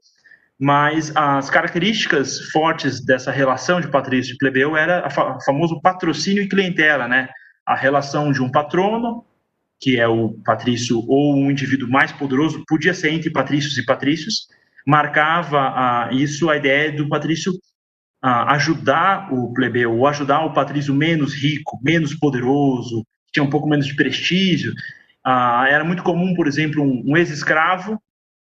mas 0.57 1.11
as 1.15 1.49
características 1.49 2.39
fortes 2.51 3.03
dessa 3.03 3.31
relação 3.31 3.79
de 3.79 3.89
patrício 3.89 4.33
e 4.33 4.37
plebeu 4.37 4.75
era 4.75 5.07
o 5.07 5.41
famoso 5.43 5.81
patrocínio 5.81 6.43
e 6.43 6.49
clientela, 6.49 7.07
né? 7.07 7.29
A 7.65 7.75
relação 7.75 8.31
de 8.31 8.41
um 8.41 8.51
patrono, 8.51 9.25
que 9.79 9.97
é 9.97 10.07
o 10.07 10.33
patrício 10.45 11.01
ou 11.07 11.35
um 11.35 11.49
indivíduo 11.49 11.89
mais 11.89 12.11
poderoso, 12.11 12.63
podia 12.67 12.93
ser 12.93 13.11
entre 13.13 13.29
patrícios 13.29 13.77
e 13.77 13.85
patrícios, 13.85 14.47
marcava 14.85 16.09
isso 16.11 16.49
a 16.49 16.57
ideia 16.57 16.91
do 16.91 17.07
patrício 17.07 17.53
ajudar 18.21 19.33
o 19.33 19.53
plebeu, 19.53 19.97
ou 19.97 20.07
ajudar 20.07 20.45
o 20.45 20.53
patrício 20.53 20.93
menos 20.93 21.33
rico, 21.33 21.79
menos 21.81 22.13
poderoso, 22.13 23.03
que 23.27 23.33
tinha 23.33 23.43
um 23.43 23.49
pouco 23.49 23.67
menos 23.67 23.85
de 23.85 23.95
prestígio. 23.95 24.73
era 25.25 25.83
muito 25.83 26.03
comum, 26.03 26.33
por 26.33 26.47
exemplo, 26.47 26.83
um, 26.83 27.03
um 27.05 27.17
ex-escravo 27.17 27.99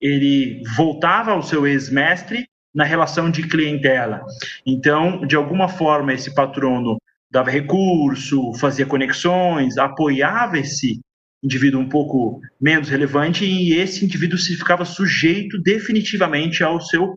ele 0.01 0.63
voltava 0.75 1.31
ao 1.31 1.43
seu 1.43 1.67
ex-mestre 1.67 2.47
na 2.73 2.83
relação 2.83 3.29
de 3.29 3.43
clientela. 3.47 4.25
Então, 4.65 5.25
de 5.27 5.35
alguma 5.35 5.67
forma, 5.67 6.13
esse 6.13 6.33
patrono 6.33 6.97
dava 7.29 7.51
recurso, 7.51 8.53
fazia 8.55 8.85
conexões, 8.85 9.77
apoiava 9.77 10.57
esse 10.57 10.99
indivíduo 11.43 11.81
um 11.81 11.89
pouco 11.89 12.41
menos 12.59 12.89
relevante 12.89 13.45
e 13.45 13.73
esse 13.73 14.03
indivíduo 14.03 14.37
se 14.37 14.55
ficava 14.55 14.85
sujeito 14.85 15.61
definitivamente 15.61 16.63
ao 16.63 16.81
seu 16.81 17.15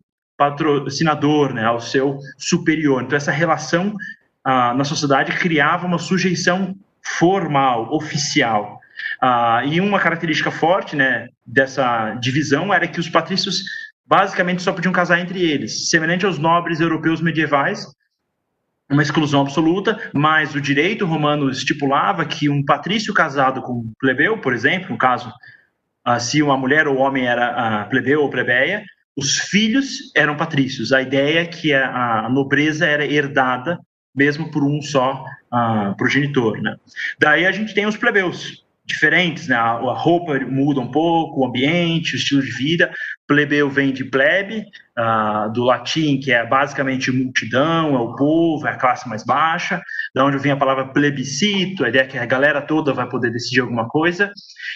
patrocinador, 0.51 1.55
né, 1.55 1.65
ao 1.65 1.81
seu 1.81 2.19
superior. 2.37 3.03
Então, 3.03 3.17
essa 3.17 3.31
relação 3.31 3.95
ah, 4.45 4.75
na 4.75 4.85
sociedade 4.85 5.33
criava 5.33 5.87
uma 5.87 5.99
sujeição 5.99 6.77
formal, 7.19 7.93
oficial. 7.95 8.79
Ah, 9.21 9.63
e 9.65 9.81
uma 9.81 9.99
característica 9.99 10.51
forte 10.51 10.95
né, 10.95 11.29
dessa 11.47 12.15
divisão 12.15 12.73
era 12.73 12.87
que 12.87 13.01
os 13.01 13.09
patrícios 13.09 13.65
basicamente 14.07 14.63
só 14.63 14.73
podiam 14.73 14.93
casar 14.93 15.19
entre 15.19 15.41
eles, 15.41 15.89
semelhante 15.89 16.27
aos 16.27 16.39
nobres 16.39 16.81
europeus 16.81 17.23
medievais, 17.23 17.87
uma 18.91 19.03
exclusão 19.03 19.41
absoluta, 19.41 19.99
mas 20.13 20.55
o 20.55 20.61
direito 20.61 21.07
romano 21.07 21.49
estipulava 21.49 22.27
que 22.27 22.51
um 22.51 22.63
patrício 22.63 23.15
casado 23.15 23.63
com 23.63 23.73
um 23.73 23.93
plebeu, 23.99 24.37
por 24.39 24.53
exemplo, 24.53 24.91
no 24.91 24.99
caso, 24.99 25.33
ah, 26.05 26.21
se 26.21 26.43
uma 26.43 26.57
mulher 26.57 26.87
ou 26.87 26.99
homem 26.99 27.27
era 27.27 27.87
plebeu 27.87 28.21
ou 28.21 28.29
plebeia, 28.29 28.85
os 29.17 29.39
filhos 29.39 30.13
eram 30.17 30.37
patrícios. 30.37 30.93
A 30.93 31.03
ideia 31.03 31.41
é 31.41 31.47
que 31.47 31.73
a, 31.73 32.29
nobreza 32.31 32.87
era 32.87 33.05
herdada 33.05 33.79
mesmo 34.15 34.51
por 34.51 34.63
um 34.63 34.81
só 34.81 35.25
uh, 35.53 35.97
progenitor. 35.97 36.61
Né? 36.61 36.77
Daí 37.19 37.47
a 37.47 37.53
gente 37.53 37.75
tem 37.75 37.87
os 37.87 37.97
plebeus, 37.97 38.65
diferentes, 38.87 39.49
né? 39.49 39.57
A, 39.57 39.73
roupa 39.95 40.39
muda 40.41 40.81
um 40.81 40.91
pouco, 40.91 41.41
o 41.41 41.47
ambiente, 41.47 42.15
o 42.15 42.17
estilo 42.17 42.43
de 42.43 42.51
vida. 42.51 42.93
Plebeu 43.27 43.71
vem 43.71 43.93
de 43.93 44.05
plebe, 44.05 44.67
uh, 44.99 45.51
do 45.53 45.65
latim, 45.65 46.21
que 46.21 46.31
é 46.31 46.45
basicamente 46.45 47.11
multidão, 47.11 47.95
é 47.95 47.99
o 47.99 48.15
povo, 48.15 48.67
é 48.67 48.73
a 48.73 48.77
classe 48.77 49.09
mais 49.09 49.25
baixa. 49.25 49.83
Da 50.15 50.25
onde 50.25 50.39
vem 50.39 50.53
a 50.53 50.57
palavra 50.57 50.89
plebiscito, 50.89 51.85
a 51.85 51.89
ideia 51.89 52.03
é 52.03 52.07
que 52.07 52.19
a 52.19 52.27
galera 52.27 52.61
toda 52.61 52.93
vai 52.93 53.09
poder 53.09 53.31
decidir 53.31 53.61
alguma 53.61 53.89
coisa. 53.89 54.31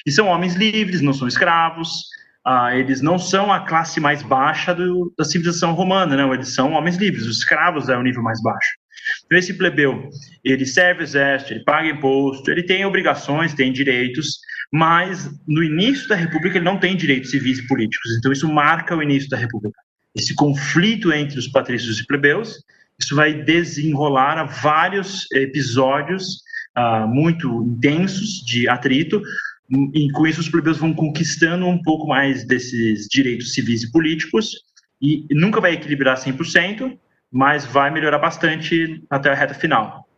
E 0.06 0.10
são 0.10 0.26
homens 0.26 0.54
livres, 0.54 1.02
não 1.02 1.12
são 1.12 1.28
escravos. 1.28 2.04
Uh, 2.46 2.70
eles 2.74 3.02
não 3.02 3.18
são 3.18 3.52
a 3.52 3.66
classe 3.66 4.00
mais 4.00 4.22
baixa 4.22 4.74
do, 4.74 5.12
da 5.18 5.24
civilização 5.24 5.72
romana, 5.72 6.16
não. 6.16 6.32
Eles 6.32 6.54
são 6.54 6.72
homens 6.72 6.96
livres. 6.96 7.26
Os 7.26 7.38
escravos 7.38 7.88
é 7.88 7.96
o 7.96 8.02
nível 8.02 8.22
mais 8.22 8.40
baixo. 8.42 8.70
Então, 9.24 9.38
esse 9.38 9.54
plebeu, 9.54 10.08
ele 10.44 10.66
serve 10.66 11.02
o 11.02 11.04
exército, 11.04 11.52
ele 11.52 11.64
paga 11.64 11.88
imposto, 11.88 12.50
ele 12.50 12.62
tem 12.62 12.84
obrigações, 12.84 13.54
tem 13.54 13.72
direitos, 13.72 14.38
mas 14.72 15.30
no 15.46 15.62
início 15.62 16.08
da 16.08 16.14
República 16.14 16.58
ele 16.58 16.64
não 16.64 16.78
tem 16.78 16.96
direitos 16.96 17.30
civis 17.30 17.58
e 17.58 17.66
políticos. 17.66 18.16
Então, 18.18 18.32
isso 18.32 18.48
marca 18.48 18.96
o 18.96 19.02
início 19.02 19.28
da 19.28 19.36
República. 19.36 19.78
Esse 20.14 20.34
conflito 20.34 21.12
entre 21.12 21.38
os 21.38 21.48
patrícios 21.48 22.00
e 22.00 22.06
plebeus, 22.06 22.56
isso 23.00 23.14
vai 23.14 23.32
desenrolar 23.32 24.44
vários 24.44 25.30
episódios 25.32 26.42
uh, 26.76 27.06
muito 27.06 27.62
intensos 27.62 28.44
de 28.44 28.68
atrito, 28.68 29.22
e 29.70 30.10
com 30.12 30.26
isso 30.26 30.40
os 30.40 30.48
plebeus 30.48 30.78
vão 30.78 30.94
conquistando 30.94 31.66
um 31.66 31.82
pouco 31.82 32.06
mais 32.06 32.44
desses 32.44 33.06
direitos 33.06 33.52
civis 33.52 33.82
e 33.82 33.90
políticos, 33.90 34.52
e 35.00 35.26
nunca 35.30 35.60
vai 35.60 35.74
equilibrar 35.74 36.16
100%, 36.16 36.98
mas 37.30 37.64
vai 37.64 37.90
melhorar 37.90 38.18
bastante 38.18 39.04
até 39.10 39.30
a 39.30 39.34
reta 39.34 39.54
final. 39.54 40.08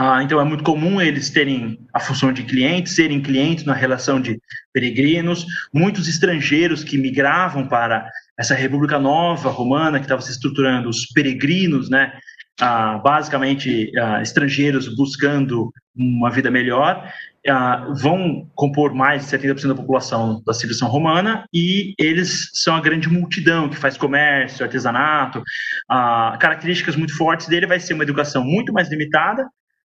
Ah, 0.00 0.22
então 0.22 0.40
é 0.40 0.44
muito 0.44 0.62
comum 0.62 1.00
eles 1.00 1.28
terem 1.28 1.76
a 1.92 1.98
função 1.98 2.32
de 2.32 2.44
clientes, 2.44 2.94
serem 2.94 3.20
clientes 3.20 3.64
na 3.64 3.74
relação 3.74 4.20
de 4.20 4.40
peregrinos, 4.72 5.44
muitos 5.74 6.08
estrangeiros 6.08 6.84
que 6.84 6.96
migravam 6.96 7.66
para 7.66 8.08
essa 8.38 8.54
República 8.54 8.98
Nova 8.98 9.50
Romana 9.50 9.98
que 9.98 10.04
estava 10.04 10.22
se 10.22 10.30
estruturando, 10.30 10.88
os 10.88 11.06
peregrinos, 11.06 11.90
né, 11.90 12.12
ah, 12.60 12.98
basicamente 12.98 13.92
ah, 13.98 14.20
estrangeiros 14.22 14.94
buscando 14.94 15.72
uma 15.96 16.30
vida 16.30 16.50
melhor, 16.50 17.12
uh, 17.46 17.94
vão 17.94 18.48
compor 18.54 18.94
mais 18.94 19.24
de 19.24 19.36
70% 19.36 19.68
da 19.68 19.74
população 19.74 20.42
da 20.46 20.52
civilização 20.52 20.88
romana 20.88 21.44
e 21.52 21.94
eles 21.98 22.50
são 22.52 22.76
a 22.76 22.80
grande 22.80 23.08
multidão 23.08 23.68
que 23.68 23.76
faz 23.76 23.96
comércio, 23.96 24.64
artesanato. 24.64 25.40
Uh, 25.40 26.38
características 26.38 26.96
muito 26.96 27.16
fortes 27.16 27.48
dele 27.48 27.66
vai 27.66 27.80
ser 27.80 27.94
uma 27.94 28.04
educação 28.04 28.44
muito 28.44 28.72
mais 28.72 28.88
limitada. 28.90 29.44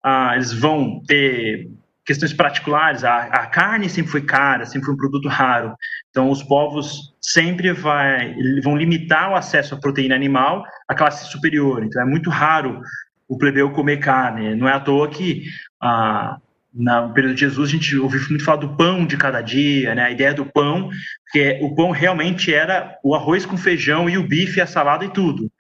Uh, 0.05 0.35
eles 0.35 0.53
vão 0.53 1.03
ter 1.07 1.69
questões 2.07 2.33
particulares. 2.33 3.05
A, 3.05 3.25
a, 3.25 3.47
carne 3.47 3.91
sempre 3.91 4.13
foi 4.13 4.23
cara, 4.23 4.65
sempre 4.65 4.87
foi 4.87 4.95
um 4.95 4.99
produto 4.99 5.29
raro. 5.29 5.75
Então, 6.11 6.31
os 6.31 6.43
povos 6.43 7.15
sempre 7.21 7.73
vai, 7.73 8.35
vão 8.63 8.77
limitar 8.77 9.31
o 9.31 9.35
acesso 9.35 9.75
à 9.75 9.79
proteína 9.79 10.15
animal 10.15 10.65
à 10.89 10.95
classe 10.95 11.27
superior. 11.31 11.85
Então, 11.85 12.01
é 12.01 12.05
muito 12.05 12.31
raro 12.31 12.81
o 13.29 13.37
plebeu 13.37 13.71
comer 13.73 13.99
carne. 13.99 14.55
Não 14.55 14.69
é 14.69 14.73
à 14.73 14.81
toa 14.81 15.09
que 15.09 15.45
ah, 15.83 16.39
no 16.77 17.13
período 17.15 17.35
de 17.35 17.41
Jesus, 17.41 17.71
a 17.71 17.73
gente 17.73 17.97
ouviu 17.97 18.21
muito 18.29 18.45
falar 18.45 18.59
do 18.59 18.77
pão 18.77 19.07
de 19.07 19.17
cada 19.17 19.41
dia, 19.41 19.95
né? 19.95 20.05
A 20.05 20.11
ideia 20.11 20.35
do 20.35 20.45
pão, 20.45 20.91
que 21.33 21.59
o 21.63 21.75
pão 21.75 21.91
realmente 21.91 22.53
era 22.53 22.99
o 23.03 23.15
arroz 23.15 23.47
com 23.47 23.57
feijão 23.57 24.11
e 24.11 24.19
o 24.19 24.27
bife, 24.27 24.61
a 24.61 24.67
salada 24.67 25.05
e 25.05 25.09
tudo. 25.09 25.51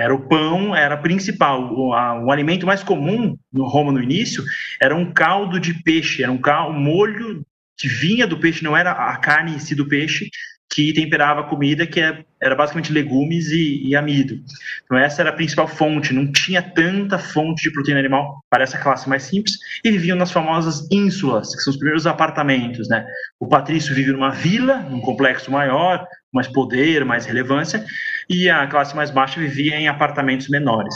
Era 0.00 0.14
o 0.14 0.28
pão, 0.28 0.74
era 0.74 0.96
principal. 0.96 1.72
O, 1.72 1.92
a, 1.92 2.22
o 2.22 2.30
alimento 2.30 2.66
mais 2.66 2.82
comum 2.82 3.36
no 3.52 3.66
Roma 3.66 3.92
no 3.92 4.02
início 4.02 4.42
era 4.80 4.94
um 4.94 5.12
caldo 5.12 5.60
de 5.60 5.74
peixe, 5.82 6.22
era 6.22 6.32
um, 6.32 6.38
caldo, 6.38 6.76
um 6.76 6.80
molho 6.80 7.44
que 7.76 7.88
vinha 7.88 8.26
do 8.26 8.38
peixe, 8.38 8.62
não 8.62 8.76
era 8.76 8.92
a 8.92 9.16
carne 9.16 9.54
em 9.54 9.58
si 9.58 9.74
do 9.74 9.88
peixe, 9.88 10.28
que 10.72 10.92
temperava 10.92 11.40
a 11.40 11.44
comida, 11.44 11.84
que 11.84 12.00
é, 12.00 12.24
era 12.40 12.54
basicamente 12.54 12.92
legumes 12.92 13.50
e, 13.50 13.88
e, 13.88 13.96
amido. 13.96 14.40
Então 14.84 14.96
essa 14.96 15.20
era 15.20 15.30
a 15.30 15.32
principal 15.32 15.66
fonte, 15.66 16.14
não 16.14 16.30
tinha 16.30 16.62
tanta 16.62 17.18
fonte 17.18 17.62
de 17.62 17.72
proteína 17.72 17.98
animal 17.98 18.40
para 18.48 18.62
essa 18.62 18.78
classe 18.78 19.08
mais 19.08 19.24
simples, 19.24 19.58
e 19.84 19.90
viviam 19.90 20.16
nas 20.16 20.30
famosas 20.30 20.86
ínsulas, 20.90 21.54
que 21.54 21.62
são 21.62 21.72
os 21.72 21.76
primeiros 21.76 22.06
apartamentos. 22.06 22.88
Né? 22.88 23.04
O 23.40 23.48
patrício 23.48 23.94
vive 23.94 24.12
numa 24.12 24.30
vila, 24.30 24.78
num 24.78 25.00
complexo 25.00 25.50
maior, 25.50 26.06
mais 26.32 26.46
poder, 26.46 27.04
mais 27.04 27.26
relevância, 27.26 27.84
e 28.30 28.48
a 28.48 28.64
classe 28.68 28.94
mais 28.94 29.10
baixa 29.10 29.40
vivia 29.40 29.74
em 29.74 29.88
apartamentos 29.88 30.48
menores, 30.48 30.94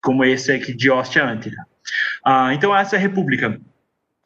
como 0.00 0.24
esse 0.24 0.52
aqui 0.52 0.72
de 0.72 0.88
Ostia 0.88 1.26
Antira. 1.26 1.66
Ah, 2.24 2.54
então 2.54 2.74
essa 2.74 2.94
é 2.94 2.98
república, 2.98 3.60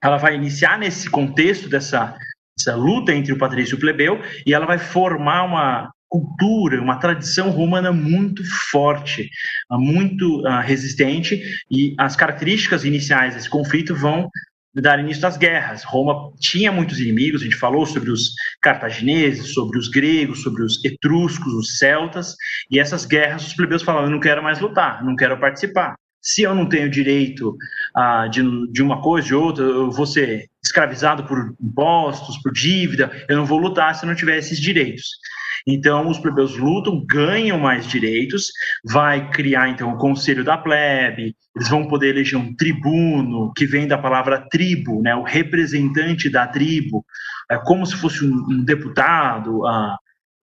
ela 0.02 0.18
vai 0.18 0.34
iniciar 0.34 0.78
nesse 0.78 1.08
contexto 1.08 1.68
dessa 1.68 2.14
essa 2.58 2.76
luta 2.76 3.14
entre 3.14 3.32
o 3.32 3.38
patrício 3.38 3.74
e 3.74 3.76
o 3.76 3.80
plebeu, 3.80 4.20
e 4.44 4.52
ela 4.52 4.66
vai 4.66 4.76
formar 4.76 5.44
uma 5.44 5.90
cultura, 6.10 6.82
uma 6.82 6.96
tradição 6.96 7.48
romana 7.48 7.90
muito 7.90 8.42
forte, 8.70 9.30
muito 9.70 10.40
uh, 10.40 10.60
resistente, 10.60 11.42
e 11.70 11.94
as 11.96 12.16
características 12.16 12.84
iniciais 12.84 13.34
desse 13.34 13.48
conflito 13.48 13.94
vão 13.94 14.28
dar 14.74 15.00
início 15.00 15.26
às 15.26 15.36
guerras. 15.36 15.82
Roma 15.84 16.32
tinha 16.38 16.70
muitos 16.70 17.00
inimigos, 17.00 17.40
a 17.40 17.44
gente 17.44 17.56
falou 17.56 17.84
sobre 17.86 18.10
os 18.10 18.32
cartagineses, 18.60 19.52
sobre 19.52 19.78
os 19.78 19.88
gregos, 19.88 20.42
sobre 20.42 20.62
os 20.62 20.84
etruscos, 20.84 21.52
os 21.52 21.78
celtas, 21.78 22.36
e 22.70 22.78
essas 22.78 23.04
guerras 23.04 23.46
os 23.46 23.54
plebeus 23.54 23.82
falavam, 23.82 24.08
eu 24.08 24.12
não 24.12 24.20
quero 24.20 24.42
mais 24.42 24.60
lutar, 24.60 25.04
não 25.04 25.16
quero 25.16 25.38
participar. 25.38 25.94
Se 26.22 26.42
eu 26.42 26.54
não 26.54 26.68
tenho 26.68 26.90
direito 26.90 27.56
uh, 27.96 28.28
de, 28.28 28.42
de 28.70 28.82
uma 28.82 29.00
coisa, 29.00 29.26
de 29.26 29.34
outra, 29.34 29.64
eu 29.64 29.90
vou 29.90 30.06
ser 30.06 30.50
escravizado 30.62 31.24
por 31.24 31.54
impostos, 31.60 32.36
por 32.42 32.52
dívida, 32.52 33.10
eu 33.28 33.38
não 33.38 33.46
vou 33.46 33.58
lutar 33.58 33.94
se 33.94 34.04
eu 34.04 34.08
não 34.08 34.14
tiver 34.14 34.36
esses 34.36 34.60
direitos. 34.60 35.06
Então, 35.66 36.08
os 36.08 36.18
plebeus 36.18 36.56
lutam, 36.56 37.04
ganham 37.06 37.58
mais 37.58 37.86
direitos, 37.86 38.50
vai 38.84 39.30
criar, 39.30 39.68
então, 39.68 39.92
o 39.92 39.98
conselho 39.98 40.44
da 40.44 40.56
plebe, 40.56 41.34
eles 41.54 41.68
vão 41.68 41.86
poder 41.86 42.08
eleger 42.08 42.38
um 42.38 42.54
tribuno, 42.54 43.52
que 43.54 43.66
vem 43.66 43.86
da 43.86 43.98
palavra 43.98 44.46
tribo, 44.50 45.02
né, 45.02 45.14
o 45.14 45.22
representante 45.22 46.28
da 46.28 46.46
tribo, 46.46 47.04
é 47.50 47.58
como 47.58 47.84
se 47.84 47.96
fosse 47.96 48.24
um, 48.24 48.46
um 48.48 48.64
deputado 48.64 49.60
uh, 49.60 49.96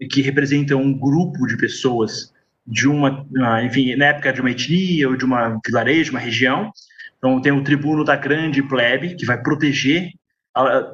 que 0.10 0.22
representa 0.22 0.76
um 0.76 0.94
grupo 0.94 1.48
de 1.48 1.58
pessoas 1.58 2.34
de 2.66 2.88
uma, 2.88 3.22
uh, 3.22 3.66
enfim, 3.66 3.96
na 3.96 4.08
época 4.08 4.34
de 4.34 4.42
uma 4.42 4.52
etnia 4.52 5.08
ou 5.08 5.16
de 5.16 5.24
uma 5.24 5.60
vilarejo, 5.66 6.12
uma 6.12 6.20
região, 6.20 6.72
então, 7.18 7.42
tem 7.42 7.52
o 7.52 7.64
tribuno 7.64 8.04
da 8.04 8.16
grande 8.16 8.62
plebe, 8.62 9.16
que 9.16 9.26
vai 9.26 9.42
proteger. 9.42 10.12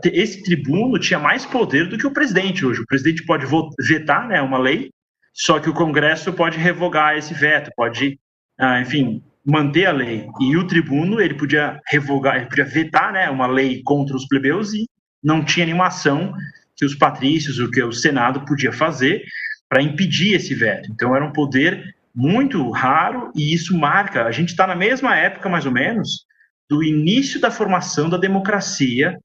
Esse 0.03 0.43
tribuno 0.43 0.99
tinha 0.99 1.19
mais 1.19 1.45
poder 1.45 1.87
do 1.87 1.97
que 1.97 2.07
o 2.07 2.13
presidente 2.13 2.65
hoje. 2.65 2.81
O 2.81 2.87
presidente 2.87 3.25
pode 3.25 3.45
vetar 3.79 4.27
né, 4.27 4.41
uma 4.41 4.57
lei, 4.57 4.89
só 5.33 5.59
que 5.59 5.69
o 5.69 5.73
Congresso 5.73 6.33
pode 6.33 6.57
revogar 6.57 7.17
esse 7.17 7.33
veto, 7.33 7.71
pode, 7.75 8.19
ah, 8.59 8.81
enfim, 8.81 9.23
manter 9.45 9.85
a 9.85 9.91
lei. 9.91 10.27
E 10.39 10.55
o 10.55 10.67
tribuno, 10.67 11.19
ele 11.19 11.33
podia 11.33 11.79
revogar, 11.87 12.37
ele 12.37 12.45
podia 12.45 12.65
vetar 12.65 13.11
né, 13.11 13.29
uma 13.29 13.47
lei 13.47 13.81
contra 13.83 14.15
os 14.15 14.27
plebeus 14.27 14.73
e 14.73 14.87
não 15.23 15.43
tinha 15.43 15.65
nenhuma 15.65 15.87
ação 15.87 16.33
que 16.75 16.85
os 16.85 16.95
patrícios, 16.95 17.59
o 17.59 17.69
que 17.69 17.83
o 17.83 17.91
Senado 17.91 18.45
podia 18.45 18.71
fazer 18.71 19.23
para 19.69 19.81
impedir 19.81 20.33
esse 20.33 20.53
veto. 20.53 20.91
Então, 20.91 21.15
era 21.15 21.25
um 21.25 21.31
poder 21.31 21.95
muito 22.13 22.69
raro 22.69 23.31
e 23.35 23.53
isso 23.53 23.77
marca. 23.77 24.25
A 24.25 24.31
gente 24.31 24.49
está 24.49 24.67
na 24.67 24.75
mesma 24.75 25.15
época, 25.15 25.49
mais 25.49 25.65
ou 25.65 25.71
menos, 25.71 26.25
do 26.69 26.83
início 26.83 27.39
da 27.39 27.49
formação 27.49 28.09
da 28.09 28.17
democracia 28.17 29.17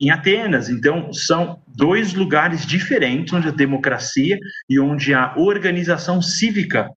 em 0.00 0.10
Atenas. 0.10 0.68
Então, 0.68 1.12
são 1.12 1.62
dois 1.66 2.14
lugares 2.14 2.66
diferentes 2.66 3.32
onde 3.32 3.48
a 3.48 3.52
democracia 3.52 4.38
e 4.68 4.78
onde 4.78 5.14
a 5.14 5.34
organização 5.36 6.20
cívica, 6.20 6.90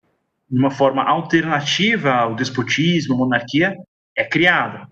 de 0.49 0.57
uma 0.57 0.71
forma 0.71 1.03
alternativa 1.03 2.11
ao 2.11 2.35
despotismo, 2.35 3.15
à 3.15 3.17
monarquia, 3.17 3.75
é 4.15 4.23
criada. 4.23 4.87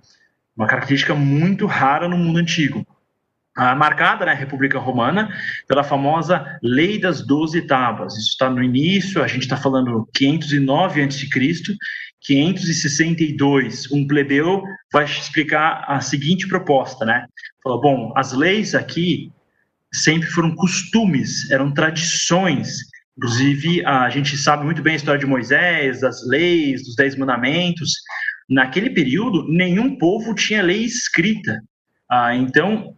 Uma 0.55 0.67
característica 0.67 1.13
muito 1.13 1.65
rara 1.65 2.07
no 2.07 2.17
mundo 2.17 2.37
antigo. 2.37 2.85
Ah, 3.57 3.73
marcada 3.73 4.25
na 4.25 4.33
né, 4.33 4.37
República 4.37 4.77
Romana 4.77 5.29
pela 5.65 5.81
famosa 5.81 6.57
Lei 6.61 6.99
das 6.99 7.25
Doze 7.25 7.61
Tábuas. 7.61 8.13
Isso 8.17 8.31
está 8.31 8.49
no 8.49 8.61
início, 8.61 9.23
a 9.23 9.27
gente 9.27 9.43
está 9.43 9.55
falando 9.55 10.07
509 10.13 11.01
a.C., 11.01 11.25
562, 12.25 13.91
um 13.91 14.07
plebeu 14.07 14.63
vai 14.91 15.05
explicar 15.05 15.85
a 15.87 16.01
seguinte 16.01 16.47
proposta, 16.47 17.05
né? 17.05 17.25
Falou, 17.63 17.79
bom, 17.79 18.13
as 18.15 18.33
leis 18.33 18.73
aqui 18.73 19.31
sempre 19.93 20.27
foram 20.29 20.55
costumes, 20.55 21.49
eram 21.51 21.71
tradições. 21.71 22.79
Inclusive, 23.17 23.85
a 23.85 24.09
gente 24.09 24.35
sabe 24.37 24.65
muito 24.65 24.81
bem 24.81 24.93
a 24.93 24.95
história 24.97 25.19
de 25.19 25.25
Moisés, 25.25 26.01
das 26.01 26.27
leis, 26.27 26.83
dos 26.83 26.95
Dez 26.95 27.15
Mandamentos. 27.15 27.91
Naquele 28.49 28.89
período, 28.89 29.47
nenhum 29.47 29.97
povo 29.97 30.33
tinha 30.33 30.63
lei 30.63 30.83
escrita. 30.83 31.61
Ah, 32.09 32.35
então, 32.35 32.95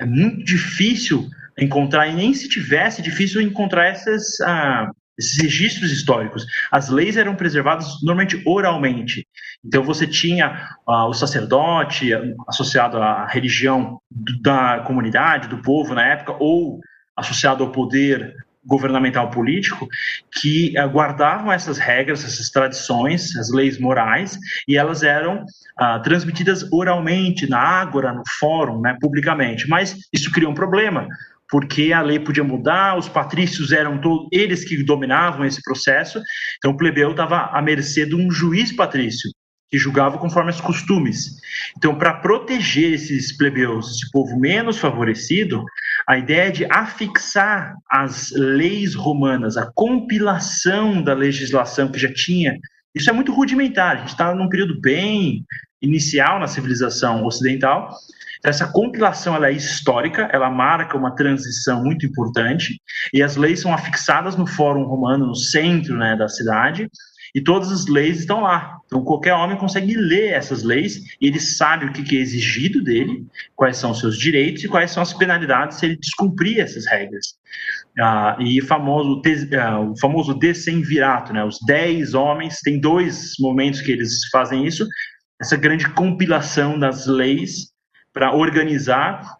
é 0.00 0.04
muito 0.04 0.44
difícil 0.44 1.28
encontrar, 1.58 2.08
e 2.08 2.14
nem 2.14 2.34
se 2.34 2.48
tivesse, 2.48 3.00
é 3.00 3.04
difícil 3.04 3.40
encontrar 3.40 3.86
essas, 3.86 4.40
ah, 4.40 4.90
esses 5.18 5.40
registros 5.40 5.90
históricos. 5.90 6.44
As 6.70 6.88
leis 6.88 7.16
eram 7.16 7.34
preservadas 7.34 8.02
normalmente 8.02 8.42
oralmente. 8.46 9.26
Então 9.64 9.82
você 9.82 10.06
tinha 10.06 10.68
uh, 10.86 11.06
o 11.06 11.14
sacerdote 11.14 12.10
associado 12.48 12.98
à 12.98 13.26
religião 13.26 14.00
da 14.42 14.80
comunidade, 14.86 15.48
do 15.48 15.62
povo 15.62 15.94
na 15.94 16.04
época, 16.06 16.36
ou 16.38 16.80
associado 17.16 17.62
ao 17.62 17.70
poder 17.70 18.34
governamental 18.66 19.30
político, 19.30 19.86
que 20.32 20.72
uh, 20.78 20.88
guardavam 20.88 21.52
essas 21.52 21.78
regras, 21.78 22.24
essas 22.24 22.48
tradições, 22.50 23.36
as 23.36 23.50
leis 23.52 23.78
morais, 23.78 24.38
e 24.66 24.76
elas 24.76 25.02
eram 25.02 25.44
uh, 25.44 26.02
transmitidas 26.02 26.66
oralmente, 26.72 27.48
na 27.48 27.58
ágora, 27.58 28.12
no 28.12 28.22
fórum, 28.38 28.80
né, 28.80 28.96
publicamente. 29.00 29.68
Mas 29.68 29.96
isso 30.12 30.30
cria 30.32 30.48
um 30.48 30.54
problema, 30.54 31.06
porque 31.54 31.92
a 31.92 32.02
lei 32.02 32.18
podia 32.18 32.42
mudar, 32.42 32.98
os 32.98 33.08
patrícios 33.08 33.70
eram 33.70 34.00
todos 34.00 34.26
eles 34.32 34.64
que 34.64 34.82
dominavam 34.82 35.44
esse 35.44 35.62
processo, 35.62 36.20
então 36.58 36.72
o 36.72 36.76
plebeu 36.76 37.12
estava 37.12 37.42
à 37.42 37.62
mercê 37.62 38.04
de 38.04 38.16
um 38.16 38.28
juiz 38.28 38.72
patrício, 38.72 39.30
que 39.70 39.78
julgava 39.78 40.18
conforme 40.18 40.50
os 40.50 40.60
costumes. 40.60 41.36
Então, 41.78 41.96
para 41.96 42.14
proteger 42.14 42.94
esses 42.94 43.36
plebeus, 43.36 43.88
esse 43.88 44.10
povo 44.10 44.36
menos 44.36 44.78
favorecido, 44.78 45.64
a 46.08 46.18
ideia 46.18 46.50
de 46.50 46.64
afixar 46.64 47.76
as 47.88 48.32
leis 48.32 48.96
romanas, 48.96 49.56
a 49.56 49.70
compilação 49.76 51.04
da 51.04 51.14
legislação 51.14 51.86
que 51.86 52.00
já 52.00 52.12
tinha, 52.12 52.58
isso 52.92 53.08
é 53.08 53.12
muito 53.12 53.32
rudimentar, 53.32 53.92
a 53.92 54.00
gente 54.00 54.08
está 54.08 54.34
num 54.34 54.48
período 54.48 54.80
bem 54.80 55.44
inicial 55.80 56.40
na 56.40 56.48
civilização 56.48 57.24
ocidental, 57.24 57.96
essa 58.44 58.66
compilação 58.66 59.34
ela 59.34 59.48
é 59.48 59.52
histórica, 59.52 60.28
ela 60.30 60.50
marca 60.50 60.98
uma 60.98 61.14
transição 61.14 61.82
muito 61.82 62.04
importante, 62.04 62.78
e 63.12 63.22
as 63.22 63.36
leis 63.36 63.60
são 63.60 63.72
afixadas 63.72 64.36
no 64.36 64.46
Fórum 64.46 64.84
Romano, 64.84 65.26
no 65.26 65.34
centro 65.34 65.96
né, 65.96 66.14
da 66.14 66.28
cidade, 66.28 66.88
e 67.34 67.40
todas 67.40 67.72
as 67.72 67.86
leis 67.86 68.20
estão 68.20 68.42
lá. 68.42 68.78
Então, 68.86 69.02
qualquer 69.02 69.32
homem 69.32 69.56
consegue 69.56 69.96
ler 69.96 70.32
essas 70.32 70.62
leis 70.62 70.98
e 71.20 71.26
ele 71.26 71.40
sabe 71.40 71.86
o 71.86 71.92
que 71.92 72.16
é 72.16 72.20
exigido 72.20 72.80
dele, 72.80 73.26
quais 73.56 73.76
são 73.76 73.90
os 73.90 73.98
seus 73.98 74.16
direitos 74.16 74.62
e 74.62 74.68
quais 74.68 74.92
são 74.92 75.02
as 75.02 75.12
penalidades 75.12 75.78
se 75.78 75.86
ele 75.86 75.96
descumprir 75.96 76.60
essas 76.60 76.86
regras. 76.86 77.34
Ah, 77.98 78.36
e 78.38 78.60
famoso, 78.60 79.20
ah, 79.58 79.80
o 79.80 79.98
famoso 79.98 80.34
decemvirato, 80.34 81.32
né? 81.32 81.44
os 81.44 81.58
dez 81.66 82.14
homens, 82.14 82.60
tem 82.60 82.78
dois 82.78 83.32
momentos 83.40 83.80
que 83.80 83.90
eles 83.90 84.28
fazem 84.30 84.64
isso, 84.64 84.86
essa 85.40 85.56
grande 85.56 85.88
compilação 85.90 86.78
das 86.78 87.06
leis 87.06 87.73
para 88.14 88.32
organizar 88.32 89.36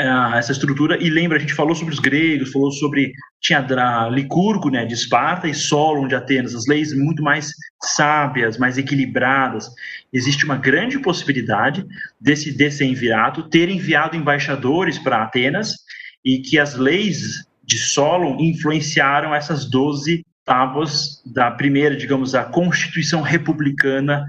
uh, 0.00 0.34
essa 0.34 0.50
estrutura. 0.50 0.96
E 1.00 1.10
lembra, 1.10 1.36
a 1.36 1.40
gente 1.40 1.54
falou 1.54 1.74
sobre 1.74 1.92
os 1.92 2.00
gregos, 2.00 2.50
falou 2.50 2.72
sobre. 2.72 3.12
Tinha 3.40 3.64
Licurgo, 4.10 4.68
né, 4.68 4.84
de 4.84 4.94
Esparta, 4.94 5.46
e 5.46 5.54
Solon 5.54 6.08
de 6.08 6.16
Atenas, 6.16 6.56
as 6.56 6.66
leis 6.66 6.92
muito 6.92 7.22
mais 7.22 7.52
sábias, 7.80 8.58
mais 8.58 8.76
equilibradas. 8.76 9.70
Existe 10.12 10.44
uma 10.44 10.56
grande 10.56 10.98
possibilidade 10.98 11.86
desse 12.20 12.50
decemvirato 12.50 13.48
ter 13.48 13.68
enviado 13.68 14.16
embaixadores 14.16 14.98
para 14.98 15.22
Atenas 15.22 15.76
e 16.24 16.40
que 16.40 16.58
as 16.58 16.74
leis 16.74 17.46
de 17.62 17.78
Solon 17.78 18.38
influenciaram 18.40 19.32
essas 19.32 19.70
12 19.70 20.24
tábuas 20.44 21.22
da 21.26 21.50
primeira, 21.50 21.94
digamos, 21.94 22.34
a 22.34 22.42
Constituição 22.42 23.20
Republicana 23.20 24.26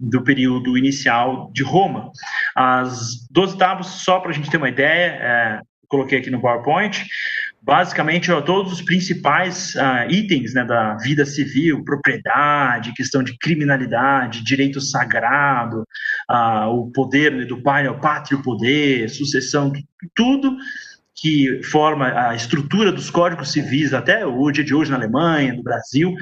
do 0.00 0.22
período 0.22 0.76
inicial 0.76 1.50
de 1.52 1.62
Roma. 1.62 2.10
As 2.54 3.26
12 3.30 3.56
tábuas, 3.56 3.86
só 3.86 4.20
para 4.20 4.30
a 4.30 4.34
gente 4.34 4.50
ter 4.50 4.56
uma 4.56 4.68
ideia, 4.68 5.18
é, 5.20 5.60
coloquei 5.88 6.18
aqui 6.18 6.30
no 6.30 6.40
PowerPoint, 6.40 7.04
basicamente 7.60 8.30
ó, 8.30 8.40
todos 8.40 8.72
os 8.72 8.80
principais 8.80 9.74
uh, 9.74 10.10
itens 10.10 10.54
né, 10.54 10.64
da 10.64 10.96
vida 10.96 11.26
civil, 11.26 11.84
propriedade, 11.84 12.94
questão 12.94 13.22
de 13.22 13.36
criminalidade, 13.38 14.44
direito 14.44 14.80
sagrado, 14.80 15.84
uh, 16.30 16.68
o 16.68 16.90
poder 16.92 17.32
né, 17.32 17.44
do 17.44 17.62
pai 17.62 17.86
ao 17.86 17.98
pátrio 17.98 18.42
poder, 18.42 19.10
sucessão, 19.10 19.72
tudo 20.14 20.56
que 21.14 21.62
forma 21.64 22.30
a 22.30 22.34
estrutura 22.34 22.90
dos 22.90 23.10
códigos 23.10 23.52
civis 23.52 23.92
até 23.92 24.24
o 24.24 24.50
dia 24.50 24.64
de 24.64 24.74
hoje 24.74 24.90
na 24.90 24.96
Alemanha, 24.96 25.52
no 25.52 25.62
Brasil, 25.62 26.14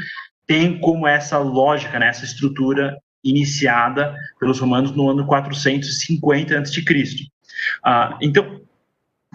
tem 0.47 0.81
como 0.81 1.07
essa 1.07 1.39
lógica, 1.39 1.99
né, 1.99 2.09
essa 2.09 2.25
estrutura 2.25 2.97
iniciada 3.25 4.15
pelos 4.39 4.61
romanos 4.61 4.93
no 4.93 5.11
ano 5.11 5.27
450 5.27 6.59
a.C. 6.59 6.83
Ah, 7.85 8.17
então, 8.21 8.61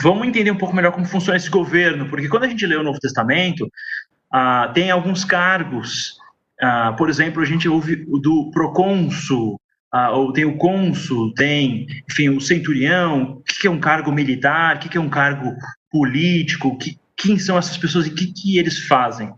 vamos 0.02 0.28
entender 0.28 0.52
um 0.52 0.58
pouco 0.58 0.76
melhor 0.76 0.91
como 0.91 1.06
funciona 1.06 1.38
esse 1.38 1.50
governo, 1.50 2.10
porque 2.10 2.30
quando 2.30 2.43
a 2.43 2.48
gente 2.48 2.65
lê 2.65 2.76
o 2.76 2.84
Novo 2.84 3.00
Testamento, 3.00 3.69
ah, 4.32 4.72
tem 4.74 4.89
alguns 4.89 5.24
cargos, 5.24 6.17
ah, 6.62 6.93
por 6.98 7.10
exemplo, 7.10 7.41
a 7.41 7.46
gente 7.46 7.67
ouve 7.67 7.98
do 8.22 8.50
procônsul, 8.52 9.60
ah, 9.91 10.12
ou 10.12 10.34
tem 10.34 10.46
o 10.46 10.58
cônsul, 10.58 11.34
tem, 11.36 11.86
enfim, 12.10 12.30
o 12.30 12.41
centurião, 12.41 13.34
o 13.34 13.43
que 13.43 13.67
é 13.67 13.69
um 13.69 13.80
cargo 13.80 14.12
militar, 14.12 14.78
o 14.78 14.80
que 14.80 14.98
é 14.98 15.02
um 15.02 15.10
cargo 15.10 15.56
político, 15.91 16.78
que, 16.78 16.98
quem 17.15 17.38
são 17.38 17.58
essas 17.58 17.78
pessoas 17.78 18.08
e 18.08 18.10
o 18.10 18.15
que, 18.15 18.34
que 18.34 18.58
eles 18.58 18.88
fazem. 18.88 19.32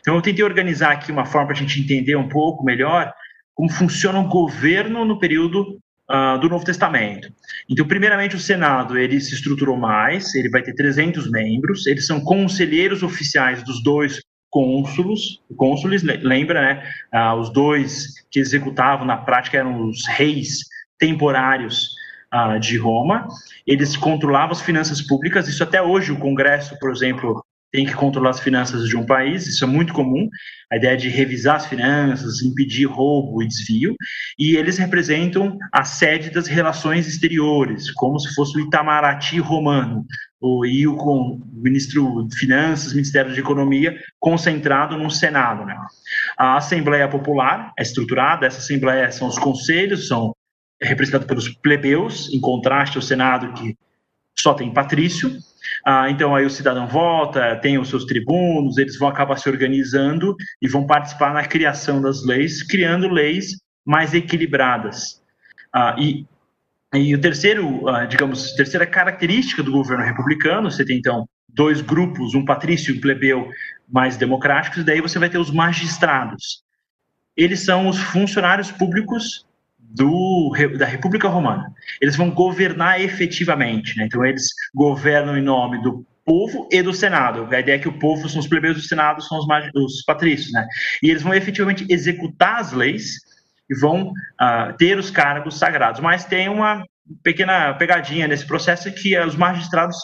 Então, 0.00 0.16
eu 0.16 0.22
tentei 0.22 0.44
organizar 0.44 0.92
aqui 0.92 1.12
uma 1.12 1.24
forma 1.24 1.48
para 1.48 1.56
a 1.56 1.58
gente 1.58 1.80
entender 1.80 2.16
um 2.16 2.28
pouco 2.28 2.64
melhor 2.64 3.12
como 3.54 3.70
funciona 3.70 4.18
o 4.18 4.28
governo 4.28 5.04
no 5.04 5.18
período 5.18 5.78
uh, 6.10 6.38
do 6.38 6.48
Novo 6.48 6.64
Testamento. 6.64 7.32
Então, 7.68 7.86
primeiramente, 7.86 8.36
o 8.36 8.40
Senado 8.40 8.98
ele 8.98 9.20
se 9.20 9.34
estruturou 9.34 9.76
mais, 9.76 10.34
ele 10.34 10.50
vai 10.50 10.62
ter 10.62 10.74
300 10.74 11.30
membros, 11.30 11.86
eles 11.86 12.06
são 12.06 12.20
conselheiros 12.20 13.02
oficiais 13.02 13.62
dos 13.62 13.82
dois 13.82 14.20
cônsulos, 14.50 15.40
cônsules, 15.56 16.02
lembra, 16.02 16.60
né? 16.60 16.82
Uh, 17.12 17.40
os 17.40 17.50
dois 17.50 18.22
que 18.30 18.38
executavam 18.38 19.06
na 19.06 19.16
prática 19.16 19.56
eram 19.56 19.88
os 19.88 20.06
reis 20.06 20.58
temporários 20.98 21.88
uh, 22.34 22.60
de 22.60 22.76
Roma. 22.76 23.26
Eles 23.66 23.96
controlavam 23.96 24.52
as 24.52 24.60
finanças 24.60 25.00
públicas. 25.00 25.48
Isso 25.48 25.62
até 25.62 25.80
hoje 25.80 26.12
o 26.12 26.18
Congresso, 26.18 26.78
por 26.78 26.90
exemplo, 26.90 27.42
tem 27.72 27.86
que 27.86 27.94
controlar 27.94 28.30
as 28.30 28.40
finanças 28.40 28.86
de 28.86 28.96
um 28.96 29.06
país, 29.06 29.46
isso 29.46 29.64
é 29.64 29.66
muito 29.66 29.94
comum, 29.94 30.28
a 30.70 30.76
ideia 30.76 30.96
de 30.96 31.08
revisar 31.08 31.56
as 31.56 31.66
finanças, 31.66 32.42
impedir 32.42 32.84
roubo 32.84 33.42
e 33.42 33.48
desvio, 33.48 33.96
e 34.38 34.56
eles 34.56 34.76
representam 34.76 35.58
a 35.72 35.82
sede 35.82 36.30
das 36.30 36.46
relações 36.46 37.08
exteriores, 37.08 37.90
como 37.92 38.20
se 38.20 38.34
fosse 38.34 38.58
o 38.58 38.60
Itamaraty 38.60 39.38
romano, 39.38 40.04
o, 40.38 40.66
e 40.66 40.86
o, 40.86 40.96
com, 40.96 41.40
o 41.40 41.62
ministro 41.62 42.26
de 42.28 42.36
Finanças, 42.36 42.92
Ministério 42.92 43.32
de 43.32 43.40
Economia, 43.40 43.98
concentrado 44.20 44.98
no 44.98 45.10
Senado. 45.10 45.64
Né? 45.64 45.74
A 46.36 46.56
Assembleia 46.56 47.08
Popular 47.08 47.72
é 47.78 47.82
estruturada, 47.82 48.46
essa 48.46 48.58
Assembleia 48.58 49.10
são 49.10 49.28
os 49.28 49.38
conselhos, 49.38 50.08
são 50.08 50.34
representados 50.82 51.26
pelos 51.26 51.48
plebeus, 51.48 52.28
em 52.34 52.40
contraste 52.40 52.98
ao 52.98 53.02
Senado, 53.02 53.52
que 53.54 53.76
só 54.36 54.52
tem 54.52 54.72
patrício, 54.72 55.30
ah, 55.84 56.10
então 56.10 56.34
aí 56.34 56.44
o 56.44 56.50
cidadão 56.50 56.86
vota, 56.86 57.56
tem 57.56 57.78
os 57.78 57.88
seus 57.88 58.04
tribunos, 58.04 58.78
eles 58.78 58.98
vão 58.98 59.08
acabar 59.08 59.38
se 59.38 59.48
organizando 59.48 60.34
e 60.60 60.68
vão 60.68 60.86
participar 60.86 61.32
na 61.32 61.44
criação 61.44 62.00
das 62.00 62.24
leis, 62.24 62.62
criando 62.62 63.08
leis 63.08 63.56
mais 63.84 64.14
equilibradas. 64.14 65.22
Ah, 65.74 65.96
e, 65.98 66.26
e 66.94 67.14
o 67.14 67.20
terceiro, 67.20 67.88
ah, 67.88 68.04
digamos, 68.04 68.52
terceira 68.52 68.86
característica 68.86 69.62
do 69.62 69.72
governo 69.72 70.04
republicano, 70.04 70.70
você 70.70 70.84
tem 70.84 70.98
então 70.98 71.26
dois 71.48 71.80
grupos, 71.80 72.34
um 72.34 72.44
patrício 72.44 72.94
e 72.94 72.98
um 72.98 73.00
plebeu 73.00 73.50
mais 73.88 74.16
democráticos, 74.16 74.78
e 74.78 74.84
daí 74.84 75.00
você 75.00 75.18
vai 75.18 75.28
ter 75.28 75.38
os 75.38 75.50
magistrados. 75.50 76.62
Eles 77.36 77.64
são 77.64 77.88
os 77.88 77.98
funcionários 77.98 78.70
públicos 78.70 79.46
do, 79.94 80.52
da 80.78 80.86
República 80.86 81.28
Romana. 81.28 81.72
Eles 82.00 82.16
vão 82.16 82.30
governar 82.30 83.00
efetivamente, 83.00 83.96
né? 83.96 84.04
então 84.06 84.24
eles 84.24 84.48
governam 84.74 85.36
em 85.36 85.42
nome 85.42 85.82
do 85.82 86.04
povo 86.24 86.68
e 86.70 86.82
do 86.82 86.94
Senado. 86.94 87.46
A 87.50 87.60
ideia 87.60 87.76
é 87.76 87.78
que 87.78 87.88
o 87.88 87.98
povo 87.98 88.28
são 88.28 88.40
os 88.40 88.46
plebeus 88.46 88.76
do 88.76 88.82
Senado 88.82 89.22
são 89.22 89.38
os, 89.38 89.46
os 89.74 90.02
patrícios, 90.04 90.52
né? 90.52 90.66
E 91.02 91.10
eles 91.10 91.22
vão 91.22 91.34
efetivamente 91.34 91.84
executar 91.88 92.60
as 92.60 92.72
leis 92.72 93.16
e 93.68 93.74
vão 93.78 94.08
uh, 94.10 94.72
ter 94.78 94.98
os 94.98 95.10
cargos 95.10 95.58
sagrados. 95.58 96.00
Mas 96.00 96.24
tem 96.24 96.48
uma 96.48 96.84
pequena 97.22 97.74
pegadinha 97.74 98.28
nesse 98.28 98.46
processo 98.46 98.88
é 98.88 98.92
que 98.92 99.18
os 99.18 99.34
magistrados 99.34 99.96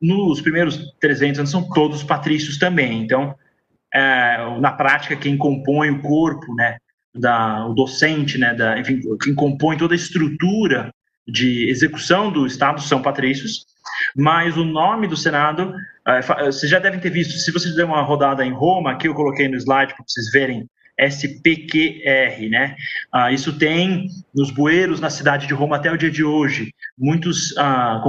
nos 0.00 0.40
primeiros 0.42 0.92
300 1.00 1.38
anos 1.38 1.50
são 1.50 1.66
todos 1.70 2.02
patrícios 2.02 2.58
também. 2.58 3.02
Então, 3.02 3.34
é, 3.92 4.36
na 4.60 4.72
prática, 4.72 5.16
quem 5.16 5.36
compõe 5.36 5.90
o 5.90 6.02
corpo, 6.02 6.54
né, 6.54 6.76
da, 7.14 7.66
o 7.66 7.74
docente, 7.74 8.38
né, 8.38 8.54
da, 8.54 8.78
enfim, 8.78 9.00
quem 9.22 9.34
compõe 9.34 9.76
toda 9.76 9.94
a 9.94 9.96
estrutura 9.96 10.92
de 11.26 11.68
execução 11.68 12.30
do 12.30 12.46
Estado 12.46 12.82
são 12.82 13.00
patrícios, 13.00 13.66
mas 14.16 14.56
o 14.56 14.64
nome 14.64 15.06
do 15.06 15.16
Senado, 15.16 15.74
é, 16.06 16.20
vocês 16.20 16.70
já 16.70 16.78
devem 16.78 17.00
ter 17.00 17.10
visto, 17.10 17.32
se 17.34 17.52
vocês 17.52 17.74
der 17.74 17.84
uma 17.84 18.02
rodada 18.02 18.44
em 18.44 18.52
Roma, 18.52 18.92
aqui 18.92 19.08
eu 19.08 19.14
coloquei 19.14 19.48
no 19.48 19.56
slide 19.56 19.94
para 19.94 20.04
vocês 20.06 20.30
verem, 20.30 20.68
SPQR, 20.98 22.48
né? 22.48 22.76
Ah, 23.12 23.32
isso 23.32 23.58
tem 23.58 24.06
nos 24.34 24.50
bueiros 24.50 25.00
na 25.00 25.10
cidade 25.10 25.46
de 25.46 25.54
Roma 25.54 25.76
até 25.76 25.90
o 25.90 25.98
dia 25.98 26.10
de 26.10 26.22
hoje. 26.22 26.72
Muitos, 26.96 27.56
ah, 27.58 28.00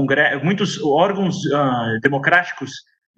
muitos 0.44 0.80
órgãos 0.84 1.52
ah, 1.52 1.98
democráticos 2.02 2.72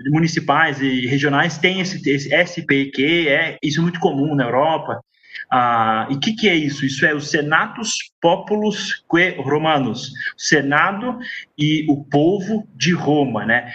municipais 0.10 0.80
e 0.80 1.06
regionais 1.08 1.58
têm 1.58 1.82
esse, 1.82 1.98
esse 2.10 2.34
SPQ, 2.34 3.28
é 3.28 3.58
isso 3.62 3.80
é 3.80 3.84
muito 3.84 4.00
comum 4.00 4.36
na 4.36 4.46
Europa. 4.46 5.02
Ah, 5.52 6.08
e 6.10 6.16
o 6.16 6.20
que, 6.20 6.34
que, 6.34 6.50
é 6.50 6.56
isso? 6.56 6.86
Isso 6.86 7.06
é 7.06 7.14
o 7.14 7.22
Senatus 7.22 8.12
Populus 8.22 9.04
que 9.10 9.30
Romanos, 9.42 10.12
Senado 10.38 11.18
e 11.58 11.86
o 11.90 12.04
povo 12.04 12.68
de 12.76 12.92
Roma, 12.94 13.46
né? 13.46 13.72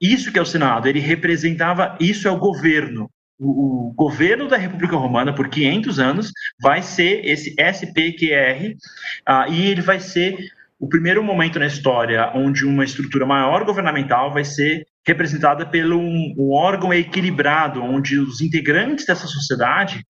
Isso 0.00 0.32
que 0.32 0.38
é 0.38 0.42
o 0.42 0.46
Senado, 0.46 0.88
ele 0.88 0.98
representava, 0.98 1.96
isso 2.00 2.26
é 2.26 2.30
o 2.30 2.38
governo. 2.38 3.08
O, 3.38 3.92
governo 3.96 4.48
da 4.48 4.56
República 4.56 4.96
Romana, 4.96 5.34
por 5.34 5.48
500 5.48 5.98
anos, 5.98 6.32
vai 6.60 6.82
ser 6.82 7.24
esse 7.24 7.54
SPQR, 7.58 8.76
ah, 9.26 9.46
e 9.48 9.66
ele 9.66 9.80
vai 9.80 10.00
ser 10.00 10.36
o 10.78 10.88
primeiro 10.88 11.22
momento 11.22 11.60
na 11.60 11.66
história 11.66 12.32
onde 12.34 12.66
uma 12.66 12.84
estrutura 12.84 13.24
maior 13.24 13.64
governamental 13.64 14.32
vai 14.32 14.44
ser 14.44 14.84
representada 15.06 15.64
pelo 15.64 15.98
um, 15.98 16.34
um 16.36 16.50
órgão 16.52 16.92
equilibrado, 16.92 17.82
onde 17.82 18.18
os 18.18 18.40
integrantes 18.40 19.06
dessa 19.06 19.28
sociedade 19.28 20.04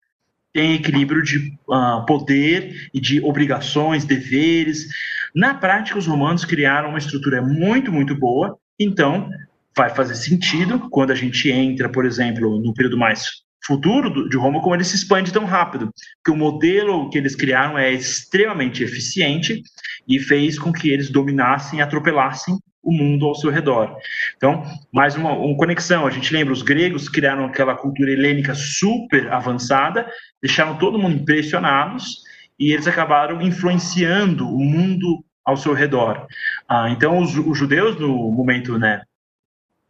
tem 0.53 0.75
equilíbrio 0.75 1.21
de 1.21 1.53
uh, 1.69 2.05
poder 2.05 2.89
e 2.93 2.99
de 2.99 3.21
obrigações, 3.21 4.05
deveres. 4.05 4.87
Na 5.35 5.53
prática, 5.53 5.97
os 5.97 6.07
romanos 6.07 6.45
criaram 6.45 6.89
uma 6.89 6.97
estrutura 6.97 7.41
muito, 7.41 7.91
muito 7.91 8.15
boa, 8.15 8.57
então 8.79 9.29
vai 9.75 9.89
fazer 9.89 10.15
sentido 10.15 10.89
quando 10.89 11.11
a 11.11 11.15
gente 11.15 11.51
entra, 11.51 11.87
por 11.89 12.05
exemplo, 12.05 12.59
no 12.59 12.73
período 12.73 12.97
mais 12.97 13.27
futuro 13.65 14.27
de 14.27 14.37
Roma, 14.37 14.61
como 14.61 14.75
ele 14.75 14.83
se 14.83 14.95
expande 14.95 15.31
tão 15.31 15.45
rápido, 15.45 15.91
porque 16.17 16.31
o 16.31 16.35
modelo 16.35 17.09
que 17.09 17.17
eles 17.17 17.35
criaram 17.35 17.77
é 17.77 17.91
extremamente 17.93 18.83
eficiente 18.83 19.61
e 20.07 20.19
fez 20.19 20.57
com 20.57 20.71
que 20.71 20.89
eles 20.89 21.09
dominassem 21.09 21.81
atropelassem 21.81 22.57
o 22.81 22.91
mundo 22.91 23.25
ao 23.25 23.35
seu 23.35 23.51
redor. 23.51 23.97
Então, 24.37 24.63
mais 24.91 25.15
uma, 25.15 25.33
uma, 25.33 25.55
conexão. 25.57 26.05
A 26.05 26.09
gente 26.09 26.33
lembra, 26.33 26.53
os 26.53 26.61
gregos 26.61 27.09
criaram 27.09 27.45
aquela 27.45 27.75
cultura 27.75 28.11
helênica 28.11 28.53
super 28.55 29.31
avançada, 29.31 30.09
deixaram 30.41 30.77
todo 30.77 30.99
mundo 30.99 31.15
impressionados 31.15 32.21
e 32.57 32.71
eles 32.71 32.87
acabaram 32.87 33.41
influenciando 33.41 34.47
o 34.47 34.59
mundo 34.59 35.23
ao 35.45 35.57
seu 35.57 35.73
redor. 35.73 36.27
Ah, 36.67 36.89
então, 36.89 37.19
os, 37.19 37.35
os, 37.35 37.57
judeus, 37.57 37.99
no 37.99 38.31
momento 38.31 38.77
né, 38.77 39.01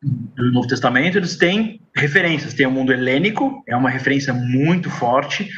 do 0.01 0.51
Novo 0.51 0.67
Testamento, 0.67 1.17
eles 1.17 1.35
têm 1.35 1.81
referências. 1.95 2.53
Tem 2.53 2.65
o 2.65 2.71
mundo 2.71 2.93
helênico, 2.93 3.63
é 3.67 3.75
uma 3.75 3.89
referência 3.89 4.33
muito 4.33 4.89
forte, 4.89 5.49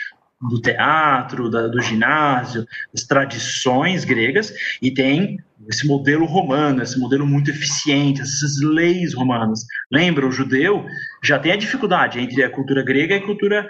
do 0.42 0.60
teatro, 0.60 1.50
da, 1.50 1.68
do 1.68 1.82
ginásio, 1.82 2.66
das 2.94 3.04
tradições 3.04 4.04
gregas, 4.04 4.54
e 4.82 4.92
tem 4.92 5.40
esse 5.68 5.88
modelo 5.88 6.26
romano, 6.26 6.82
esse 6.82 7.00
modelo 7.00 7.26
muito 7.26 7.52
eficiente, 7.52 8.22
essas 8.22 8.60
leis 8.62 9.14
romanas. 9.14 9.66
Lembra, 9.92 10.28
o 10.28 10.32
judeu 10.32 10.86
já 11.24 11.38
tem 11.38 11.52
a 11.52 11.58
dificuldade 11.58 12.20
entre 12.20 12.44
a 12.44 12.50
cultura 12.50 12.84
grega 12.84 13.16
e 13.16 13.18
a 13.20 13.26
cultura 13.26 13.70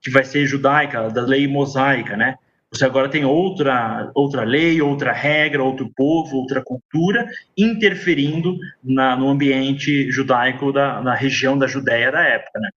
que 0.00 0.10
vai 0.10 0.24
ser 0.24 0.46
judaica, 0.46 1.08
da 1.10 1.22
lei 1.22 1.46
mosaica, 1.46 2.16
né? 2.16 2.36
Você 2.70 2.84
agora 2.84 3.08
tem 3.08 3.24
outra, 3.24 4.10
outra 4.14 4.44
lei, 4.44 4.82
outra 4.82 5.10
regra, 5.10 5.64
outro 5.64 5.90
povo, 5.96 6.36
outra 6.36 6.62
cultura 6.62 7.26
interferindo 7.56 8.58
na, 8.84 9.16
no 9.16 9.28
ambiente 9.28 10.10
judaico 10.10 10.70
da, 10.70 11.00
na 11.00 11.14
região 11.14 11.56
da 11.56 11.66
Judéia 11.66 12.12
da 12.12 12.20
época. 12.20 12.60
Né? 12.60 12.68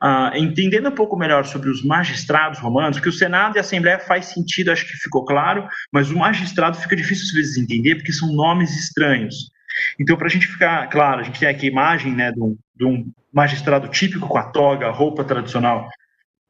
Ah, 0.00 0.32
entendendo 0.34 0.88
um 0.88 0.94
pouco 0.94 1.16
melhor 1.16 1.44
sobre 1.44 1.68
os 1.68 1.82
magistrados 1.82 2.58
romanos, 2.58 3.00
que 3.00 3.08
o 3.08 3.12
Senado 3.12 3.56
e 3.56 3.58
a 3.58 3.60
Assembleia 3.60 3.98
faz 3.98 4.26
sentido, 4.26 4.70
acho 4.70 4.86
que 4.86 4.96
ficou 4.96 5.24
claro, 5.24 5.66
mas 5.92 6.10
o 6.10 6.18
magistrado 6.18 6.76
fica 6.76 6.96
difícil 6.96 7.24
às 7.26 7.32
vezes 7.32 7.56
entender 7.56 7.96
porque 7.96 8.12
são 8.12 8.32
nomes 8.32 8.76
estranhos. 8.76 9.50
Então, 9.98 10.16
para 10.16 10.26
a 10.26 10.30
gente 10.30 10.46
ficar 10.46 10.88
claro, 10.88 11.20
a 11.20 11.24
gente 11.24 11.40
tem 11.40 11.48
aqui 11.48 11.66
a 11.66 11.70
imagem 11.70 12.14
né, 12.14 12.32
de, 12.32 12.40
um, 12.40 12.56
de 12.76 12.84
um 12.84 13.12
magistrado 13.32 13.88
típico 13.88 14.28
com 14.28 14.38
a 14.38 14.44
toga, 14.44 14.86
a 14.86 14.92
roupa 14.92 15.24
tradicional 15.24 15.88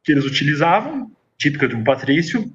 que 0.02 0.12
eles 0.12 0.24
utilizavam, 0.24 1.10
típica 1.38 1.66
de 1.66 1.74
um 1.74 1.82
patrício, 1.82 2.52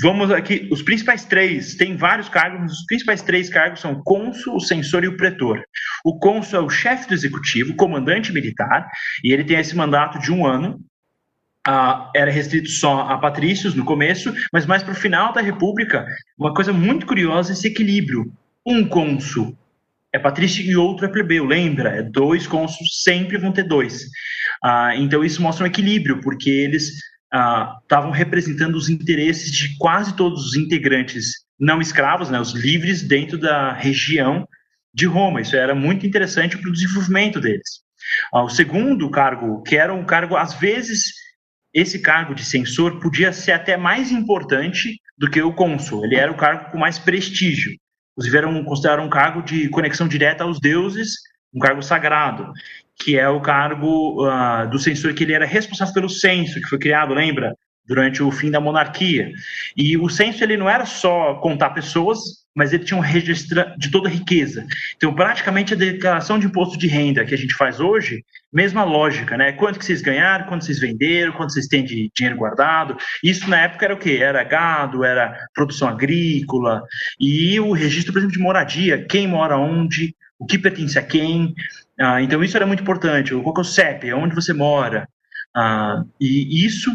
Vamos 0.00 0.30
aqui, 0.30 0.68
os 0.70 0.80
principais 0.80 1.24
três, 1.24 1.74
tem 1.74 1.96
vários 1.96 2.28
cargos, 2.28 2.72
os 2.72 2.86
principais 2.86 3.20
três 3.20 3.48
cargos 3.48 3.80
são 3.80 4.00
cônsul, 4.02 4.56
o 4.56 4.60
censor 4.60 5.02
e 5.02 5.08
o 5.08 5.16
pretor. 5.16 5.60
O 6.04 6.18
cônsul 6.18 6.60
é 6.60 6.62
o 6.62 6.70
chefe 6.70 7.08
do 7.08 7.14
executivo, 7.14 7.74
comandante 7.74 8.32
militar, 8.32 8.88
e 9.24 9.32
ele 9.32 9.42
tem 9.42 9.58
esse 9.58 9.74
mandato 9.74 10.20
de 10.20 10.30
um 10.30 10.46
ano. 10.46 10.78
Ah, 11.66 12.10
era 12.14 12.30
restrito 12.30 12.68
só 12.68 13.00
a 13.00 13.18
patrícios 13.18 13.74
no 13.74 13.84
começo, 13.84 14.32
mas 14.52 14.66
mais 14.66 14.82
para 14.82 14.92
o 14.92 14.96
final 14.96 15.32
da 15.32 15.40
República, 15.40 16.06
uma 16.38 16.54
coisa 16.54 16.72
muito 16.72 17.04
curiosa 17.04 17.52
esse 17.52 17.66
equilíbrio. 17.66 18.32
Um 18.64 18.86
cônsul 18.86 19.58
é 20.12 20.18
patrício 20.18 20.64
e 20.64 20.76
outro 20.76 21.06
é 21.06 21.08
plebeu, 21.08 21.44
lembra? 21.44 21.90
É 21.90 22.02
dois 22.02 22.46
cônsuls, 22.46 23.02
sempre 23.02 23.36
vão 23.36 23.52
ter 23.52 23.64
dois. 23.64 24.06
Ah, 24.62 24.94
então 24.96 25.24
isso 25.24 25.42
mostra 25.42 25.64
um 25.64 25.68
equilíbrio, 25.68 26.20
porque 26.20 26.48
eles 26.48 26.92
estavam 27.32 28.12
ah, 28.12 28.14
representando 28.14 28.74
os 28.74 28.88
interesses 28.88 29.52
de 29.52 29.76
quase 29.78 30.16
todos 30.16 30.46
os 30.46 30.56
integrantes 30.56 31.46
não 31.58 31.80
escravos, 31.80 32.30
né, 32.30 32.40
os 32.40 32.54
livres 32.54 33.02
dentro 33.02 33.38
da 33.38 33.72
região 33.72 34.48
de 34.94 35.06
Roma. 35.06 35.40
Isso 35.40 35.56
era 35.56 35.74
muito 35.74 36.06
interessante 36.06 36.56
para 36.56 36.70
o 36.70 36.72
desenvolvimento 36.72 37.40
deles. 37.40 37.82
Ah, 38.32 38.42
o 38.42 38.48
segundo 38.48 39.10
cargo, 39.10 39.62
que 39.62 39.76
era 39.76 39.92
um 39.92 40.04
cargo, 40.04 40.36
às 40.36 40.54
vezes, 40.54 41.12
esse 41.74 42.00
cargo 42.00 42.34
de 42.34 42.44
censor 42.44 42.98
podia 43.00 43.32
ser 43.32 43.52
até 43.52 43.76
mais 43.76 44.10
importante 44.10 45.00
do 45.16 45.30
que 45.30 45.42
o 45.42 45.52
cônsul. 45.52 46.04
Ele 46.04 46.16
era 46.16 46.32
o 46.32 46.36
cargo 46.36 46.70
com 46.70 46.78
mais 46.78 46.98
prestígio. 46.98 47.72
Inclusive, 48.12 48.38
era 48.38 48.48
um, 48.48 48.64
considerado 48.64 49.02
um 49.02 49.10
cargo 49.10 49.42
de 49.42 49.68
conexão 49.68 50.08
direta 50.08 50.44
aos 50.44 50.58
deuses, 50.58 51.16
um 51.54 51.58
cargo 51.58 51.82
sagrado 51.82 52.52
que 52.98 53.18
é 53.18 53.28
o 53.28 53.40
cargo 53.40 54.26
uh, 54.26 54.68
do 54.68 54.78
censor, 54.78 55.14
que 55.14 55.24
ele 55.24 55.32
era 55.32 55.46
responsável 55.46 55.94
pelo 55.94 56.08
censo, 56.08 56.60
que 56.60 56.68
foi 56.68 56.78
criado, 56.78 57.14
lembra? 57.14 57.54
Durante 57.86 58.22
o 58.22 58.30
fim 58.30 58.50
da 58.50 58.60
monarquia. 58.60 59.30
E 59.76 59.96
o 59.96 60.08
censo 60.08 60.44
ele 60.44 60.56
não 60.56 60.68
era 60.68 60.84
só 60.84 61.34
contar 61.36 61.70
pessoas, 61.70 62.18
mas 62.54 62.72
ele 62.72 62.84
tinha 62.84 62.98
um 62.98 63.02
registro 63.02 63.64
de 63.78 63.88
toda 63.88 64.08
a 64.08 64.12
riqueza. 64.12 64.66
Então, 64.96 65.14
praticamente 65.14 65.74
a 65.74 65.76
declaração 65.76 66.40
de 66.40 66.46
imposto 66.46 66.76
de 66.76 66.88
renda 66.88 67.24
que 67.24 67.32
a 67.32 67.38
gente 67.38 67.54
faz 67.54 67.78
hoje, 67.78 68.24
mesma 68.52 68.82
lógica, 68.82 69.36
né? 69.36 69.52
Quanto 69.52 69.78
que 69.78 69.84
vocês 69.84 70.02
ganharam, 70.02 70.46
quanto 70.46 70.64
vocês 70.64 70.80
venderam, 70.80 71.32
quanto 71.32 71.52
vocês 71.52 71.68
têm 71.68 71.84
de 71.84 72.10
dinheiro 72.16 72.36
guardado. 72.36 72.96
Isso 73.22 73.48
na 73.48 73.60
época 73.60 73.84
era 73.84 73.94
o 73.94 73.98
quê? 73.98 74.18
Era 74.20 74.42
gado, 74.42 75.04
era 75.04 75.38
produção 75.54 75.88
agrícola, 75.88 76.82
e 77.20 77.60
o 77.60 77.72
registro, 77.72 78.12
por 78.12 78.18
exemplo, 78.18 78.36
de 78.36 78.42
moradia, 78.42 79.06
quem 79.08 79.28
mora 79.28 79.56
onde, 79.56 80.14
o 80.38 80.44
que 80.44 80.58
pertence 80.58 80.98
a 80.98 81.02
quem. 81.02 81.54
Ah, 82.00 82.22
então, 82.22 82.42
isso 82.44 82.56
era 82.56 82.66
muito 82.66 82.82
importante. 82.82 83.34
Qual 83.34 83.54
é 83.56 83.60
o 83.60 83.64
CEP? 83.64 84.12
Onde 84.12 84.34
você 84.34 84.52
mora? 84.52 85.08
Ah, 85.54 86.04
e 86.20 86.64
isso 86.64 86.90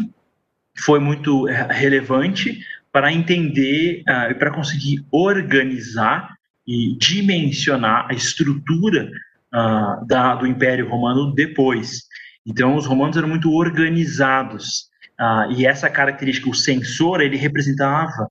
foi 0.78 0.98
muito 0.98 1.48
eh, 1.48 1.68
relevante 1.70 2.58
para 2.90 3.12
entender 3.12 4.02
ah, 4.08 4.30
e 4.30 4.34
para 4.34 4.50
conseguir 4.50 5.04
organizar 5.10 6.34
e 6.66 6.96
dimensionar 6.96 8.06
a 8.08 8.14
estrutura 8.14 9.10
ah, 9.52 10.00
da, 10.06 10.34
do 10.36 10.46
Império 10.46 10.88
Romano 10.88 11.34
depois. 11.34 12.04
Então, 12.46 12.76
os 12.76 12.86
romanos 12.86 13.16
eram 13.16 13.28
muito 13.28 13.52
organizados. 13.52 14.88
Ah, 15.18 15.46
e 15.50 15.66
essa 15.66 15.90
característica, 15.90 16.48
o 16.48 16.54
censor, 16.54 17.20
ele 17.20 17.36
representava, 17.36 18.28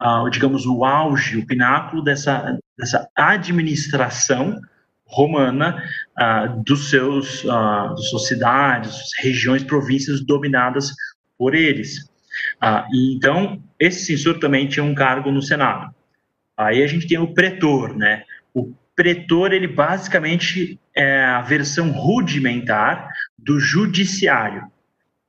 ah, 0.00 0.24
digamos, 0.30 0.66
o 0.66 0.84
auge, 0.84 1.38
o 1.38 1.46
pináculo 1.46 2.02
dessa, 2.02 2.58
dessa 2.78 3.08
administração 3.16 4.60
romana 5.12 5.82
uh, 6.18 6.62
dos 6.64 6.90
seus 6.90 7.44
uh, 7.44 7.94
das 7.94 8.08
suas 8.08 8.26
cidades, 8.26 8.98
regiões, 9.20 9.62
províncias 9.62 10.24
dominadas 10.24 10.92
por 11.38 11.54
eles. 11.54 12.10
Ah, 12.60 12.86
então, 12.94 13.62
esse 13.78 14.06
censor 14.06 14.38
também 14.38 14.68
tinha 14.68 14.84
um 14.84 14.94
cargo 14.94 15.30
no 15.30 15.42
Senado. 15.42 15.92
Aí 16.56 16.82
a 16.82 16.86
gente 16.86 17.06
tem 17.06 17.18
o 17.18 17.34
pretor, 17.34 17.96
né? 17.96 18.22
O 18.54 18.72
pretor, 18.94 19.52
ele 19.52 19.66
basicamente 19.66 20.78
é 20.94 21.24
a 21.24 21.40
versão 21.42 21.90
rudimentar 21.90 23.08
do 23.38 23.58
judiciário. 23.58 24.70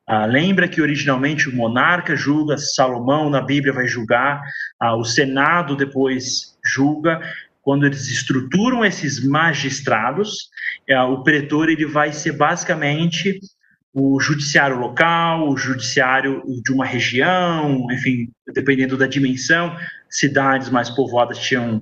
Ah, 0.05 0.25
lembra 0.25 0.67
que 0.67 0.81
originalmente 0.81 1.47
o 1.47 1.55
monarca 1.55 2.15
julga, 2.15 2.57
Salomão 2.57 3.29
na 3.29 3.41
Bíblia 3.41 3.73
vai 3.73 3.87
julgar, 3.87 4.41
ah, 4.79 4.95
o 4.95 5.03
Senado 5.03 5.75
depois 5.75 6.57
julga. 6.65 7.21
Quando 7.63 7.85
eles 7.85 8.07
estruturam 8.09 8.85
esses 8.85 9.25
magistrados, 9.25 10.49
é, 10.87 11.01
o 11.01 11.23
pretor 11.23 11.69
ele 11.69 11.85
vai 11.85 12.13
ser 12.13 12.33
basicamente 12.33 13.39
o 13.93 14.19
judiciário 14.19 14.77
local, 14.77 15.49
o 15.49 15.57
judiciário 15.57 16.43
de 16.63 16.71
uma 16.71 16.85
região, 16.85 17.87
enfim, 17.91 18.29
dependendo 18.53 18.97
da 18.97 19.07
dimensão, 19.07 19.75
cidades 20.09 20.69
mais 20.69 20.89
povoadas 20.89 21.39
tinham 21.39 21.81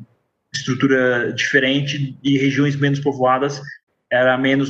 estrutura 0.54 1.34
diferente 1.34 2.18
e 2.24 2.38
regiões 2.38 2.76
menos 2.76 3.00
povoadas 3.00 3.62
era 4.12 4.38
menos 4.38 4.70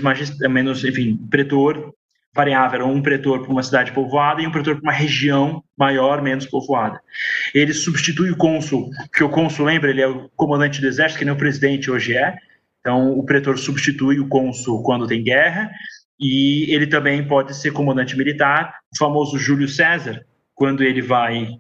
menos, 0.50 0.86
enfim, 0.86 1.18
pretor 1.30 1.94
variável, 2.34 2.86
um 2.86 3.02
pretor 3.02 3.42
para 3.42 3.52
uma 3.52 3.64
cidade 3.64 3.92
povoada 3.92 4.42
e 4.42 4.48
um 4.48 4.52
pretor 4.52 4.76
para 4.76 4.84
uma 4.84 4.94
região 4.94 5.64
maior, 5.78 6.22
menos 6.22 6.46
povoada. 6.46 7.00
Ele 7.54 7.74
substitui 7.74 8.32
o 8.32 8.38
cônsul, 8.38 8.90
que 9.14 9.24
o 9.24 9.30
cônsul, 9.30 9.66
lembra, 9.66 9.90
ele 9.90 10.02
é 10.02 10.08
o 10.08 10.30
comandante 10.30 10.80
do 10.80 10.88
exército, 10.88 11.20
que 11.20 11.26
nem 11.26 11.34
o 11.34 11.38
presidente 11.38 11.92
hoje 11.92 12.16
é, 12.16 12.38
então 12.80 13.12
o 13.18 13.24
pretor 13.26 13.58
substitui 13.58 14.20
o 14.20 14.28
cônsul 14.28 14.82
quando 14.84 15.08
tem 15.08 15.24
guerra, 15.24 15.70
e 16.20 16.74
ele 16.74 16.88
também 16.88 17.28
pode 17.28 17.56
ser 17.56 17.72
comandante 17.72 18.18
militar, 18.18 18.76
o 18.94 18.98
famoso 18.98 19.38
Júlio 19.38 19.68
César, 19.68 20.24
quando 20.56 20.84
ele 20.84 21.02
vai 21.02 21.60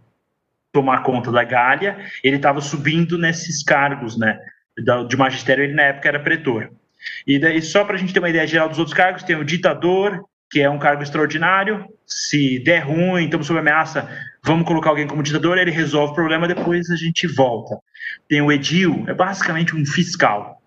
tomar 0.71 1.03
conta 1.03 1.31
da 1.31 1.43
Gália, 1.43 1.97
ele 2.23 2.37
estava 2.37 2.61
subindo 2.61 3.17
nesses 3.17 3.63
cargos, 3.63 4.17
né? 4.17 4.39
De 5.07 5.17
magistério, 5.17 5.63
ele 5.63 5.73
na 5.73 5.83
época 5.83 6.07
era 6.07 6.19
pretor. 6.19 6.71
E 7.25 7.39
daí, 7.39 7.61
só 7.61 7.83
para 7.83 7.95
a 7.95 7.97
gente 7.97 8.13
ter 8.13 8.19
uma 8.19 8.29
ideia 8.29 8.47
geral 8.47 8.69
dos 8.69 8.79
outros 8.79 8.95
cargos, 8.95 9.23
tem 9.23 9.35
o 9.35 9.43
ditador, 9.43 10.23
que 10.51 10.61
é 10.61 10.69
um 10.69 10.77
cargo 10.77 11.01
extraordinário. 11.01 11.85
Se 12.05 12.59
der 12.59 12.79
ruim, 12.79 13.23
estamos 13.23 13.47
sob 13.47 13.59
ameaça, 13.59 14.07
vamos 14.43 14.67
colocar 14.67 14.89
alguém 14.89 15.07
como 15.07 15.23
ditador, 15.23 15.57
ele 15.57 15.71
resolve 15.71 16.11
o 16.11 16.15
problema, 16.15 16.47
depois 16.47 16.89
a 16.91 16.95
gente 16.95 17.25
volta. 17.25 17.77
Tem 18.27 18.41
o 18.41 18.51
edil, 18.51 19.05
é 19.07 19.13
basicamente 19.13 19.75
um 19.75 19.85
fiscal 19.85 20.61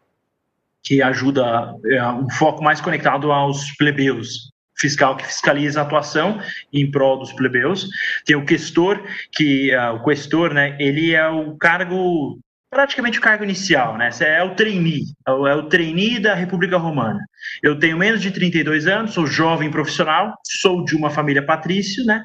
que 0.83 1.03
ajuda 1.03 1.75
é, 1.87 2.07
um 2.09 2.29
foco 2.31 2.63
mais 2.63 2.81
conectado 2.81 3.33
aos 3.33 3.71
plebeus, 3.77 4.51
fiscal 4.77 5.17
que 5.17 5.27
fiscaliza 5.27 5.81
a 5.81 5.83
atuação 5.83 6.41
em 6.73 6.91
prol 6.91 7.19
dos 7.19 7.33
plebeus. 7.33 7.89
Tem 8.25 8.37
o 8.37 8.45
questor, 8.45 9.03
que 9.33 9.75
uh, 9.75 9.95
o 9.95 10.05
questor, 10.05 10.53
né, 10.53 10.77
ele 10.79 11.15
é 11.15 11.27
o 11.29 11.57
cargo 11.57 12.39
praticamente 12.75 13.19
o 13.19 13.23
cargo 13.23 13.45
inicial, 13.45 13.97
né? 13.97 14.11
É 14.21 14.43
o 14.43 14.55
trainee, 14.55 15.05
é 15.27 15.31
é 15.31 15.55
o 15.55 15.69
trainee 15.69 16.19
da 16.19 16.35
República 16.35 16.77
Romana. 16.77 17.21
Eu 17.63 17.79
tenho 17.79 17.97
menos 17.97 18.21
de 18.21 18.31
32 18.31 18.87
anos, 18.87 19.15
sou 19.15 19.27
jovem 19.27 19.71
profissional, 19.71 20.35
sou 20.61 20.85
de 20.85 20.95
uma 20.95 21.09
família 21.09 21.45
patrício, 21.45 22.05
né? 22.05 22.23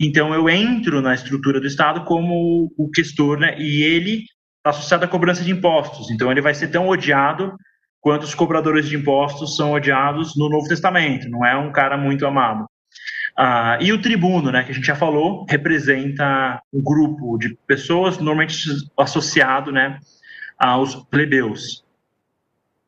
Então 0.00 0.32
eu 0.32 0.48
entro 0.48 1.02
na 1.02 1.14
estrutura 1.14 1.60
do 1.60 1.66
Estado 1.66 2.04
como 2.04 2.72
o 2.78 2.90
questor, 2.90 3.38
né? 3.38 3.58
E 3.58 3.82
ele 3.82 4.24
está 4.58 4.70
associado 4.70 5.04
à 5.04 5.08
cobrança 5.08 5.42
de 5.42 5.50
impostos. 5.50 6.10
Então 6.10 6.30
ele 6.30 6.40
vai 6.40 6.54
ser 6.54 6.68
tão 6.68 6.88
odiado 6.88 7.54
quanto 8.00 8.22
os 8.22 8.34
cobradores 8.34 8.88
de 8.88 8.96
impostos 8.96 9.56
são 9.56 9.72
odiados 9.72 10.36
no 10.36 10.48
Novo 10.48 10.68
Testamento. 10.68 11.28
Não 11.28 11.44
é 11.44 11.56
um 11.56 11.72
cara 11.72 11.96
muito 11.96 12.26
amado. 12.26 12.64
Ah, 13.36 13.78
e 13.80 13.92
o 13.92 14.00
tribuno, 14.00 14.50
né, 14.50 14.62
que 14.62 14.70
a 14.70 14.74
gente 14.74 14.86
já 14.86 14.94
falou, 14.94 15.46
representa 15.48 16.60
um 16.72 16.82
grupo 16.82 17.38
de 17.38 17.56
pessoas 17.66 18.18
normalmente 18.18 18.68
associado 18.96 19.72
né, 19.72 19.98
aos 20.58 20.94
plebeus. 20.94 21.84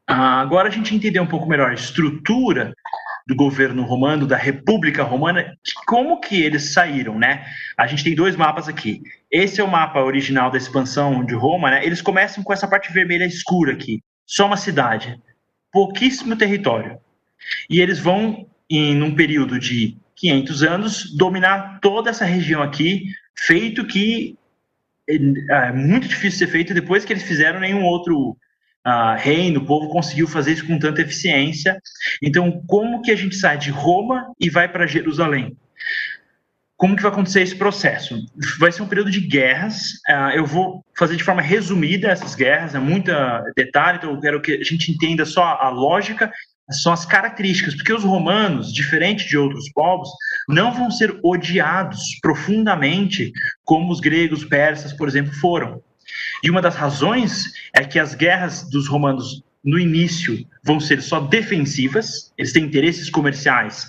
Ah, 0.07 0.40
agora 0.40 0.68
a 0.68 0.70
gente 0.70 0.94
entender 0.94 1.20
um 1.20 1.26
pouco 1.26 1.48
melhor 1.48 1.70
a 1.70 1.74
estrutura 1.74 2.74
do 3.26 3.37
governo 3.37 3.85
romano, 3.85 4.26
da 4.26 4.37
República 4.37 5.02
Romana, 5.02 5.57
como 5.87 6.20
que 6.20 6.42
eles 6.42 6.72
saíram, 6.72 7.18
né? 7.18 7.44
A 7.78 7.87
gente 7.87 8.02
tem 8.02 8.14
dois 8.14 8.35
mapas 8.35 8.68
aqui. 8.68 9.00
Esse 9.31 9.61
é 9.61 9.64
o 9.64 9.70
mapa 9.70 10.00
original 10.00 10.50
da 10.50 10.59
expansão 10.59 11.24
de 11.24 11.35
Roma, 11.35 11.70
né? 11.70 11.87
Eles 11.87 12.02
começam 12.02 12.42
com 12.42 12.52
essa 12.52 12.66
parte 12.66 12.92
vermelha 12.92 13.24
escura 13.24 13.72
aqui 13.72 14.02
só 14.26 14.46
uma 14.46 14.57
cidade, 14.57 15.20
pouquíssimo 15.70 16.37
território. 16.37 16.98
E 17.68 17.81
eles 17.81 17.98
vão, 17.98 18.46
em 18.70 19.02
um 19.02 19.14
período 19.14 19.59
de 19.59 19.96
500 20.22 20.62
anos, 20.62 21.16
dominar 21.16 21.80
toda 21.80 22.11
essa 22.11 22.24
região 22.24 22.62
aqui, 22.62 23.06
feito 23.37 23.85
que 23.85 24.38
é, 25.08 25.16
é 25.16 25.72
muito 25.72 26.06
difícil 26.06 26.38
ser 26.38 26.46
feito 26.46 26.72
depois 26.72 27.04
que 27.04 27.12
eles 27.12 27.24
fizeram 27.24 27.58
nenhum 27.58 27.82
outro 27.82 28.37
uh, 28.87 29.16
reino, 29.18 29.61
o 29.61 29.66
povo 29.66 29.88
conseguiu 29.88 30.28
fazer 30.28 30.52
isso 30.52 30.66
com 30.66 30.78
tanta 30.78 31.02
eficiência. 31.02 31.76
Então, 32.22 32.62
como 32.68 33.02
que 33.02 33.11
a 33.11 33.16
gente 33.16 33.35
sai 33.35 33.58
de 33.58 33.70
Roma 33.70 34.32
e 34.38 34.48
vai 34.48 34.68
para 34.68 34.87
Jerusalém? 34.87 35.56
como 36.82 36.96
que 36.96 37.02
vai 37.02 37.12
acontecer 37.12 37.42
esse 37.42 37.54
processo? 37.54 38.18
Vai 38.58 38.72
ser 38.72 38.82
um 38.82 38.88
período 38.88 39.08
de 39.08 39.20
guerras. 39.20 39.92
Uh, 40.11 40.35
eu 40.35 40.44
vou 40.44 40.85
fazer 40.98 41.14
de 41.14 41.22
forma 41.22 41.40
resumida 41.40 42.08
essas 42.08 42.35
guerras, 42.35 42.74
é 42.74 42.80
muita 42.80 43.40
detalhe, 43.56 43.98
então 43.98 44.11
eu 44.11 44.20
quero 44.20 44.42
que 44.42 44.54
a 44.54 44.64
gente 44.64 44.90
entenda 44.90 45.24
só 45.24 45.44
a 45.44 45.68
lógica, 45.68 46.32
são 46.70 46.92
as 46.92 47.05
características, 47.05 47.75
porque 47.75 47.92
os 47.92 48.05
romanos, 48.05 48.72
diferente 48.72 49.27
de 49.29 49.37
outros 49.37 49.70
povos, 49.72 50.09
não 50.48 50.72
vão 50.72 50.90
ser 50.90 51.18
odiados 51.22 52.01
profundamente 52.20 53.33
como 53.64 53.92
os 53.92 54.01
gregos, 54.01 54.44
persas, 54.44 54.92
por 54.92 55.09
exemplo, 55.09 55.33
foram. 55.35 55.83
E 56.42 56.51
uma 56.51 56.62
das 56.62 56.77
razões 56.77 57.53
é 57.75 57.85
que 57.85 57.98
as 57.98 58.14
guerras 58.14 58.68
dos 58.68 58.88
romanos 58.88 59.42
no 59.64 59.79
início 59.79 60.44
vão 60.64 60.81
ser 60.81 61.01
só 61.01 61.20
defensivas, 61.20 62.33
eles 62.37 62.53
têm 62.53 62.64
interesses 62.64 63.09
comerciais 63.09 63.88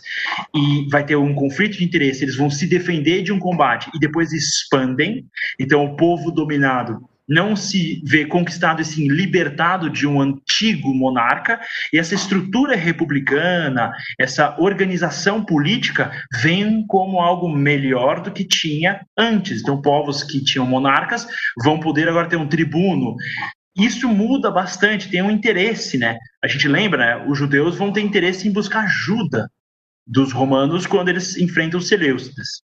e 0.56 0.88
vai 0.90 1.04
ter 1.04 1.16
um 1.16 1.34
conflito 1.34 1.78
de 1.78 1.84
interesse, 1.84 2.24
eles 2.24 2.36
vão 2.36 2.50
se 2.50 2.68
defender 2.68 3.24
de 3.24 3.32
um 3.32 3.40
combate 3.40 3.90
e 3.94 4.00
depois 4.00 4.32
expandem. 4.32 5.26
Então 5.60 5.84
o 5.84 5.96
povo 5.96 6.32
dominado 6.32 7.00
não 7.28 7.56
se 7.56 8.02
vê 8.06 8.26
conquistado 8.26 8.82
e 8.82 8.86
sim 8.86 9.08
libertado 9.08 9.90
de 9.90 10.06
um 10.06 10.20
antigo 10.22 10.94
monarca, 10.94 11.60
e 11.92 11.98
essa 11.98 12.16
estrutura 12.16 12.76
republicana, 12.76 13.94
essa 14.20 14.56
organização 14.60 15.44
política 15.44 16.12
vem 16.42 16.86
como 16.88 17.20
algo 17.20 17.50
melhor 17.50 18.22
do 18.22 18.32
que 18.32 18.44
tinha 18.44 19.06
antes. 19.18 19.62
Então, 19.62 19.82
povos 19.82 20.24
que 20.24 20.44
tinham 20.44 20.66
monarcas 20.66 21.28
vão 21.64 21.80
poder 21.80 22.10
agora 22.10 22.28
ter 22.28 22.38
um 22.38 22.48
tribuno, 22.48 23.16
isso 23.76 24.08
muda 24.08 24.52
bastante, 24.52 25.10
tem 25.10 25.22
um 25.22 25.32
interesse, 25.32 25.98
né? 25.98 26.18
A 26.44 26.48
gente 26.48 26.68
lembra, 26.68 27.00
né? 27.00 27.26
Os 27.28 27.38
judeus 27.38 27.76
vão 27.76 27.92
ter 27.92 28.02
interesse 28.02 28.48
em 28.48 28.52
buscar 28.52 28.84
ajuda 28.84 29.50
dos 30.06 30.32
romanos 30.32 30.86
quando 30.86 31.10
eles 31.10 31.38
enfrentam 31.38 31.80
os 31.80 31.88
Seleucidas. 31.88 32.62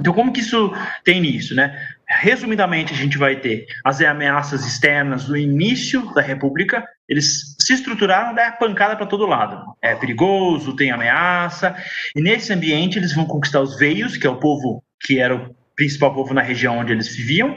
Então, 0.00 0.12
como 0.12 0.32
que 0.32 0.40
isso 0.40 0.72
tem 1.04 1.20
nisso, 1.20 1.54
né? 1.54 1.95
Resumidamente, 2.08 2.92
a 2.92 2.96
gente 2.96 3.18
vai 3.18 3.36
ter 3.36 3.66
as 3.84 4.00
ameaças 4.00 4.64
externas 4.64 5.28
no 5.28 5.36
início 5.36 6.14
da 6.14 6.22
República, 6.22 6.84
eles 7.08 7.56
se 7.60 7.72
estruturaram, 7.72 8.34
da 8.34 8.52
pancada 8.52 8.96
para 8.96 9.06
todo 9.06 9.26
lado. 9.26 9.60
É 9.82 9.94
perigoso, 9.94 10.76
tem 10.76 10.90
ameaça, 10.90 11.76
e 12.14 12.20
nesse 12.20 12.52
ambiente 12.52 12.98
eles 12.98 13.12
vão 13.12 13.26
conquistar 13.26 13.60
os 13.60 13.76
veios, 13.76 14.16
que 14.16 14.26
é 14.26 14.30
o 14.30 14.38
povo 14.38 14.82
que 15.00 15.18
era 15.18 15.34
o 15.34 15.54
principal 15.76 16.14
povo 16.14 16.32
na 16.32 16.40
região 16.40 16.78
onde 16.78 16.92
eles 16.92 17.14
viviam. 17.14 17.50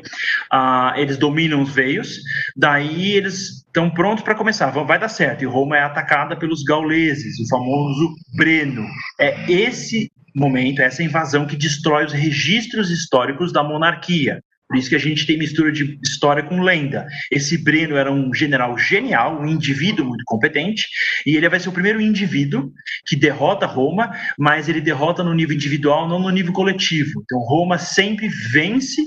Uh, 0.54 0.98
eles 0.98 1.18
dominam 1.18 1.62
os 1.62 1.74
veios, 1.74 2.20
daí 2.56 3.14
eles 3.14 3.64
estão 3.66 3.90
prontos 3.90 4.24
para 4.24 4.36
começar. 4.36 4.70
Vai 4.72 5.00
dar 5.00 5.08
certo. 5.08 5.44
E 5.44 5.48
Roma 5.48 5.78
é 5.78 5.82
atacada 5.82 6.36
pelos 6.36 6.64
gauleses, 6.64 7.40
o 7.40 7.48
famoso 7.48 8.14
Breno. 8.36 8.86
É 9.20 9.50
esse 9.50 10.12
momento, 10.40 10.82
essa 10.82 11.04
invasão 11.04 11.46
que 11.46 11.56
destrói 11.56 12.06
os 12.06 12.14
registros 12.14 12.90
históricos 12.90 13.52
da 13.52 13.64
monarquia. 13.64 14.42
Por 14.70 14.78
isso 14.78 14.90
que 14.90 14.96
a 14.96 15.00
gente 15.00 15.26
tem 15.26 15.36
mistura 15.36 15.72
de 15.72 16.00
história 16.04 16.44
com 16.44 16.62
lenda. 16.62 17.08
Esse 17.32 17.58
Breno 17.58 17.96
era 17.96 18.12
um 18.12 18.32
general 18.32 18.78
genial, 18.78 19.42
um 19.42 19.48
indivíduo 19.48 20.06
muito 20.06 20.24
competente, 20.26 20.88
e 21.26 21.36
ele 21.36 21.50
vai 21.50 21.60
ser 21.60 21.70
o 21.70 21.74
primeiro 21.74 22.00
indivíduo 22.00 22.72
que 23.08 23.16
derrota 23.16 23.66
Roma, 23.66 24.12
mas 24.38 24.70
ele 24.70 24.80
derrota 24.80 25.24
no 25.24 25.34
nível 25.34 25.56
individual, 25.56 26.08
não 26.08 26.20
no 26.20 26.30
nível 26.30 26.54
coletivo. 26.54 27.24
Então, 27.24 27.40
Roma 27.40 27.80
sempre 27.80 28.28
vence 28.28 29.02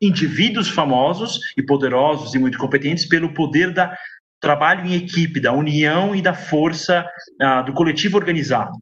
indivíduos 0.00 0.68
famosos 0.68 1.40
e 1.56 1.62
poderosos 1.62 2.32
e 2.34 2.38
muito 2.38 2.56
competentes 2.56 3.04
pelo 3.04 3.34
poder 3.34 3.74
da 3.74 3.96
trabalho 4.40 4.86
em 4.86 4.94
equipe, 4.94 5.38
da 5.38 5.52
união 5.52 6.14
e 6.14 6.22
da 6.22 6.32
força 6.32 7.04
uh, 7.42 7.64
do 7.64 7.74
coletivo 7.74 8.16
organizado. 8.16 8.72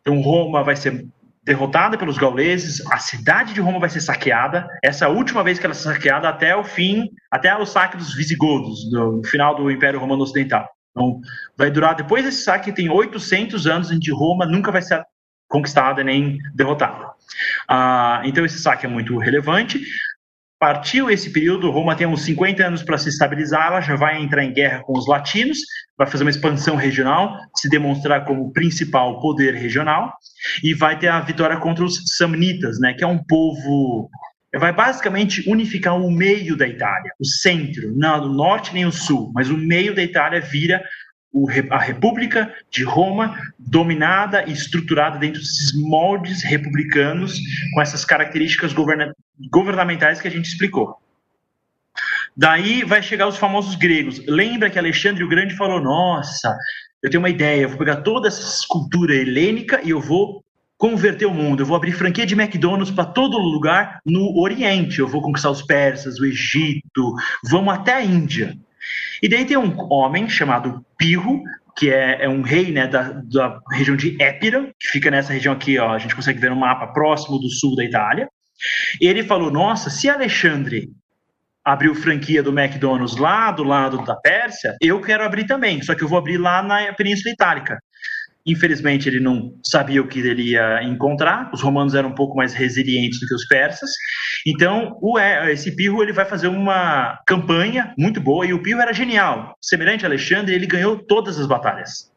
Então, 0.00 0.20
Roma 0.20 0.64
vai 0.64 0.74
ser 0.74 1.06
derrotada 1.42 1.96
pelos 1.96 2.18
gauleses, 2.18 2.84
a 2.90 2.98
cidade 2.98 3.54
de 3.54 3.60
Roma 3.60 3.80
vai 3.80 3.88
ser 3.88 4.00
saqueada. 4.00 4.68
Essa 4.82 5.08
última 5.08 5.42
vez 5.42 5.58
que 5.58 5.66
ela 5.66 5.74
é 5.74 5.76
saqueada 5.76 6.28
até 6.28 6.54
o 6.54 6.64
fim, 6.64 7.08
até 7.30 7.56
o 7.56 7.64
saque 7.64 7.96
dos 7.96 8.14
visigodos, 8.14 8.90
no 8.92 9.22
final 9.24 9.54
do 9.54 9.70
Império 9.70 9.98
Romano 9.98 10.22
Ocidental. 10.22 10.68
Então, 10.90 11.20
vai 11.56 11.70
durar, 11.70 11.94
depois 11.94 12.24
desse 12.24 12.42
saque, 12.42 12.72
tem 12.72 12.90
800 12.90 13.66
anos 13.66 13.90
em 13.90 13.98
que 13.98 14.10
Roma 14.10 14.44
nunca 14.44 14.70
vai 14.70 14.82
ser 14.82 15.02
conquistada 15.48 16.04
nem 16.04 16.38
derrotada. 16.54 17.10
Ah, 17.68 18.22
então 18.24 18.44
esse 18.44 18.58
saque 18.58 18.86
é 18.86 18.88
muito 18.88 19.18
relevante. 19.18 19.80
Partiu 20.60 21.10
esse 21.10 21.30
período, 21.30 21.70
Roma 21.70 21.96
tem 21.96 22.06
uns 22.06 22.20
50 22.20 22.62
anos 22.62 22.82
para 22.82 22.98
se 22.98 23.08
estabilizar, 23.08 23.68
ela 23.68 23.80
já 23.80 23.96
vai 23.96 24.20
entrar 24.20 24.44
em 24.44 24.52
guerra 24.52 24.82
com 24.82 24.92
os 24.92 25.08
latinos, 25.08 25.56
vai 25.96 26.06
fazer 26.06 26.22
uma 26.22 26.30
expansão 26.30 26.76
regional, 26.76 27.34
se 27.56 27.66
demonstrar 27.66 28.26
como 28.26 28.52
principal 28.52 29.18
poder 29.20 29.54
regional, 29.54 30.12
e 30.62 30.74
vai 30.74 30.98
ter 30.98 31.08
a 31.08 31.18
vitória 31.18 31.56
contra 31.56 31.82
os 31.82 32.02
samnitas, 32.18 32.78
né, 32.78 32.92
que 32.92 33.02
é 33.02 33.06
um 33.06 33.24
povo 33.24 34.10
vai 34.58 34.72
basicamente 34.72 35.48
unificar 35.48 35.96
o 35.96 36.10
meio 36.10 36.56
da 36.56 36.66
Itália, 36.66 37.12
o 37.20 37.24
centro, 37.24 37.96
não 37.96 38.24
o 38.24 38.34
norte 38.34 38.74
nem 38.74 38.84
o 38.84 38.92
sul, 38.92 39.30
mas 39.32 39.48
o 39.48 39.56
meio 39.56 39.94
da 39.94 40.02
Itália 40.02 40.40
vira 40.40 40.82
a 41.70 41.78
República 41.78 42.52
de 42.70 42.82
Roma, 42.82 43.36
dominada 43.58 44.44
e 44.46 44.52
estruturada 44.52 45.18
dentro 45.18 45.40
desses 45.40 45.72
moldes 45.74 46.42
republicanos, 46.42 47.38
com 47.72 47.80
essas 47.80 48.04
características 48.04 48.74
governamentais 49.50 50.20
que 50.20 50.28
a 50.28 50.30
gente 50.30 50.46
explicou. 50.46 50.96
Daí 52.36 52.84
vai 52.84 53.02
chegar 53.02 53.28
os 53.28 53.36
famosos 53.36 53.74
gregos. 53.74 54.24
Lembra 54.26 54.70
que 54.70 54.78
Alexandre 54.78 55.22
o 55.22 55.28
Grande 55.28 55.56
falou: 55.56 55.80
Nossa, 55.80 56.56
eu 57.02 57.10
tenho 57.10 57.22
uma 57.22 57.30
ideia, 57.30 57.62
eu 57.62 57.68
vou 57.68 57.78
pegar 57.78 57.96
toda 57.96 58.28
essa 58.28 58.66
cultura 58.68 59.14
helênica 59.14 59.80
e 59.84 59.90
eu 59.90 60.00
vou 60.00 60.44
converter 60.76 61.26
o 61.26 61.34
mundo. 61.34 61.60
Eu 61.60 61.66
vou 61.66 61.76
abrir 61.76 61.92
franquia 61.92 62.24
de 62.24 62.34
McDonald's 62.34 62.90
para 62.90 63.04
todo 63.04 63.36
lugar 63.36 64.00
no 64.04 64.38
Oriente. 64.40 64.98
Eu 64.98 65.08
vou 65.08 65.20
conquistar 65.20 65.50
os 65.50 65.62
persas, 65.62 66.18
o 66.18 66.24
Egito, 66.24 67.14
vamos 67.50 67.74
até 67.74 67.94
a 67.94 68.02
Índia. 68.02 68.56
E 69.22 69.28
daí 69.28 69.44
tem 69.44 69.56
um 69.56 69.76
homem 69.92 70.28
chamado 70.28 70.84
Pirro, 70.98 71.42
que 71.76 71.90
é, 71.90 72.24
é 72.24 72.28
um 72.28 72.42
rei 72.42 72.70
né, 72.72 72.86
da, 72.86 73.12
da, 73.12 73.60
região 73.70 73.96
de 73.96 74.20
Épira, 74.20 74.72
que 74.78 74.88
fica 74.88 75.10
nessa 75.10 75.32
região 75.32 75.54
aqui, 75.54 75.78
ó, 75.78 75.92
a 75.92 75.98
gente 75.98 76.14
consegue 76.14 76.40
ver 76.40 76.50
no 76.50 76.56
mapa 76.56 76.88
próximo 76.88 77.38
do 77.38 77.48
sul 77.48 77.76
da 77.76 77.84
Itália. 77.84 78.28
E 79.00 79.06
ele 79.06 79.22
falou: 79.22 79.50
Nossa, 79.50 79.88
se 79.88 80.08
Alexandre 80.08 80.90
abriu 81.64 81.94
franquia 81.94 82.42
do 82.42 82.58
McDonald's 82.58 83.16
lá 83.16 83.50
do 83.52 83.62
lado 83.62 84.04
da 84.04 84.16
Pérsia, 84.16 84.76
eu 84.80 85.00
quero 85.00 85.24
abrir 85.24 85.46
também, 85.46 85.82
só 85.82 85.94
que 85.94 86.02
eu 86.02 86.08
vou 86.08 86.18
abrir 86.18 86.38
lá 86.38 86.62
na 86.62 86.92
Península 86.92 87.32
Itálica. 87.32 87.78
Infelizmente, 88.46 89.08
ele 89.08 89.20
não 89.20 89.54
sabia 89.64 90.00
o 90.00 90.08
que 90.08 90.20
ele 90.20 90.52
ia 90.52 90.82
encontrar. 90.82 91.50
Os 91.52 91.60
romanos 91.60 91.94
eram 91.94 92.10
um 92.10 92.14
pouco 92.14 92.36
mais 92.36 92.54
resilientes 92.54 93.20
do 93.20 93.26
que 93.26 93.34
os 93.34 93.46
persas. 93.46 93.90
Então, 94.46 94.96
o, 95.00 95.18
esse 95.18 95.74
Pirro 95.74 96.02
ele 96.02 96.12
vai 96.12 96.24
fazer 96.24 96.48
uma 96.48 97.18
campanha 97.26 97.94
muito 97.98 98.20
boa. 98.20 98.46
E 98.46 98.52
o 98.52 98.62
Pirro 98.62 98.80
era 98.80 98.92
genial. 98.92 99.54
Semelhante 99.60 100.04
a 100.04 100.08
Alexandre, 100.08 100.54
ele 100.54 100.66
ganhou 100.66 100.96
todas 100.96 101.38
as 101.38 101.46
batalhas. 101.46 102.10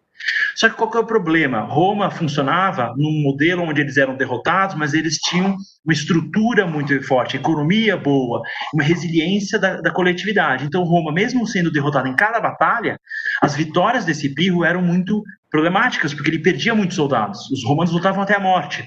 Só 0.56 0.70
que 0.70 0.76
qual 0.76 0.90
que 0.90 0.98
é 0.98 1.00
o 1.00 1.06
problema? 1.06 1.62
Roma 1.62 2.10
funcionava 2.10 2.94
num 2.96 3.22
modelo 3.22 3.64
onde 3.64 3.82
eles 3.82 3.98
eram 3.98 4.16
derrotados, 4.16 4.76
mas 4.76 4.94
eles 4.94 5.18
tinham 5.18 5.58
uma 5.84 5.94
estrutura 5.94 6.66
muito 6.66 7.02
forte, 7.04 7.36
economia 7.36 7.98
boa, 7.98 8.42
uma 8.74 8.84
resiliência 8.84 9.60
da, 9.60 9.82
da 9.82 9.92
coletividade. 9.92 10.66
Então, 10.66 10.84
Roma, 10.84 11.12
mesmo 11.12 11.46
sendo 11.46 11.72
derrotada 11.72 12.08
em 12.08 12.16
cada 12.16 12.40
batalha, 12.40 12.98
as 13.42 13.56
vitórias 13.56 14.06
desse 14.06 14.34
Pirro 14.34 14.64
eram 14.64 14.82
muito 14.82 15.24
problemáticas, 15.54 16.16
porque 16.16 16.32
ele 16.32 16.40
perdia 16.40 16.74
muitos 16.74 16.96
soldados. 16.96 17.48
Os 17.52 17.64
romanos 17.64 17.94
lutavam 17.94 18.24
até 18.24 18.36
a 18.36 18.40
morte. 18.40 18.84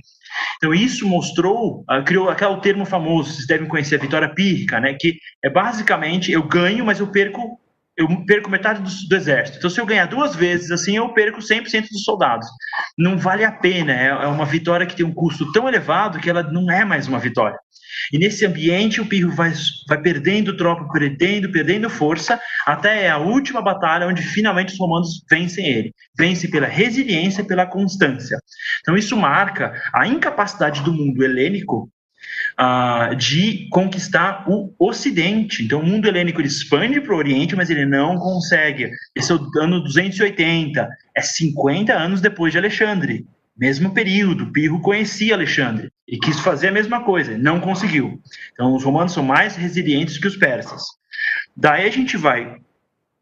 Então, 0.57 0.75
isso 0.75 1.07
mostrou, 1.07 1.85
uh, 1.89 2.05
criou 2.05 2.29
aquele 2.29 2.57
termo 2.57 2.85
famoso, 2.85 3.33
vocês 3.33 3.47
devem 3.47 3.69
conhecer, 3.69 3.95
a 3.95 4.01
vitória 4.01 4.29
pírrica, 4.29 4.81
né? 4.81 4.95
que 4.95 5.17
é 5.45 5.49
basicamente 5.49 6.33
eu 6.33 6.43
ganho, 6.43 6.85
mas 6.85 6.99
eu 6.99 7.07
perco 7.07 7.61
eu 7.97 8.07
perco 8.27 8.51
metade 8.51 8.83
do, 8.83 9.09
do, 9.09 9.17
exército. 9.17 9.59
Então, 9.59 9.71
se 9.71 9.81
eu 9.81 9.87
ganhar 9.87 10.07
duas 10.07 10.37
vezes, 10.37 10.71
assim, 10.71 10.97
eu 10.97 11.09
perco 11.15 11.39
100% 11.39 11.89
dos 11.91 12.05
soldados. 12.05 12.47
Não 12.99 13.17
vale 13.17 13.45
a 13.45 13.53
pena. 13.53 13.93
É, 13.93 14.09
é 14.09 14.27
uma 14.27 14.45
vitória 14.45 14.87
que 14.87 14.95
tem 14.95 15.07
um 15.07 15.15
custo 15.15 15.51
tão 15.53 15.67
elevado 15.67 16.19
que 16.19 16.29
ela 16.29 16.43
não 16.43 16.71
é 16.71 16.85
mais 16.85 17.09
uma 17.09 17.19
vitória. 17.19 17.59
E 18.13 18.19
nesse 18.19 18.45
ambiente, 18.45 19.01
o 19.01 19.07
Pirro 19.07 19.35
vai, 19.35 19.53
vai 19.89 20.01
perdendo 20.01 20.57
tropa, 20.57 20.87
perdendo, 20.93 21.51
perdendo 21.51 21.89
força, 21.89 22.39
até 22.67 23.09
a 23.09 23.19
última 23.19 23.63
batalha, 23.63 24.07
onde 24.07 24.23
finalmente 24.23 24.75
os 24.75 24.79
romanos 24.79 25.25
vencem 25.31 25.67
ele. 25.67 25.93
Vence 26.19 26.49
pela 26.49 26.67
resiliência 26.67 27.41
e 27.41 27.47
pela 27.47 27.67
constância. 27.67 28.39
Então, 28.81 28.97
isso 28.97 29.17
marca 29.17 29.73
a 29.95 30.07
incapacidade 30.07 30.83
do 30.83 30.93
mundo 30.93 31.25
helênico 31.25 31.91
de 33.19 33.69
conquistar 33.71 34.45
o 34.49 34.73
Ocidente. 34.79 35.63
Então, 35.63 35.81
o 35.81 35.87
mundo 35.87 36.09
helênico 36.09 36.41
ele 36.41 36.49
expande 36.49 37.01
para 37.01 37.15
o 37.15 37.19
Oriente, 37.19 37.55
mas 37.55 37.71
ele 37.71 37.85
não 37.85 38.17
consegue. 38.17 38.91
Esse 39.15 39.33
é 39.33 39.35
o 39.35 39.51
ano 39.61 39.83
280, 39.83 40.89
é 41.15 41.21
50 41.21 41.93
anos 41.93 42.21
depois 42.21 42.53
de 42.53 42.59
Alexandre. 42.59 43.27
Mesmo 43.57 43.95
período, 43.95 44.53
Pirro 44.53 44.81
conhecia 44.81 45.35
Alexandre 45.35 45.91
e 46.07 46.19
quis 46.19 46.39
fazer 46.41 46.69
a 46.69 46.73
mesma 46.73 47.03
coisa, 47.05 47.39
não 47.39 47.59
conseguiu. 47.59 48.21
Então, 48.53 48.75
os 48.75 48.85
romanos 48.85 49.13
são 49.13 49.23
mais 49.23 49.57
resilientes 49.57 50.19
que 50.19 50.27
os 50.27 50.37
persas. 50.37 50.83
Daí 51.57 51.87
a 51.87 51.91
gente 51.91 52.19
vai 52.19 52.57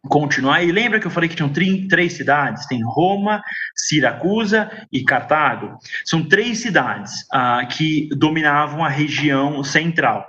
continuar. 0.08 0.62
E 0.62 0.72
lembra 0.72 1.00
que 1.00 1.06
eu 1.06 1.10
falei 1.10 1.28
que 1.28 1.36
tinham 1.36 1.52
três 1.52 2.14
cidades? 2.14 2.66
Tem 2.66 2.80
Roma, 2.82 3.42
Siracusa 3.74 4.70
e 4.92 5.04
Cartago. 5.04 5.78
São 6.04 6.26
três 6.26 6.58
cidades 6.58 7.26
ah, 7.32 7.64
que 7.66 8.08
dominavam 8.16 8.84
a 8.84 8.88
região 8.88 9.62
central. 9.64 10.26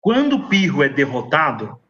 Quando 0.00 0.48
Pirro 0.48 0.82
é 0.82 0.88
derrotado, 0.88 1.80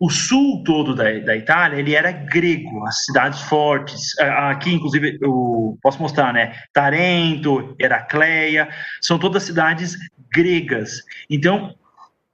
o 0.00 0.10
sul 0.10 0.62
todo 0.64 0.94
da, 0.94 1.04
da 1.18 1.36
Itália 1.36 1.78
ele 1.78 1.94
era 1.94 2.12
grego, 2.12 2.86
as 2.86 3.04
cidades 3.04 3.40
fortes. 3.42 4.16
Aqui, 4.18 4.72
inclusive, 4.72 5.18
eu 5.20 5.76
posso 5.82 6.00
mostrar, 6.00 6.32
né? 6.32 6.54
Tarento, 6.72 7.74
Heracleia, 7.80 8.68
são 9.00 9.18
todas 9.18 9.42
cidades 9.42 9.96
gregas. 10.32 11.02
Então, 11.28 11.74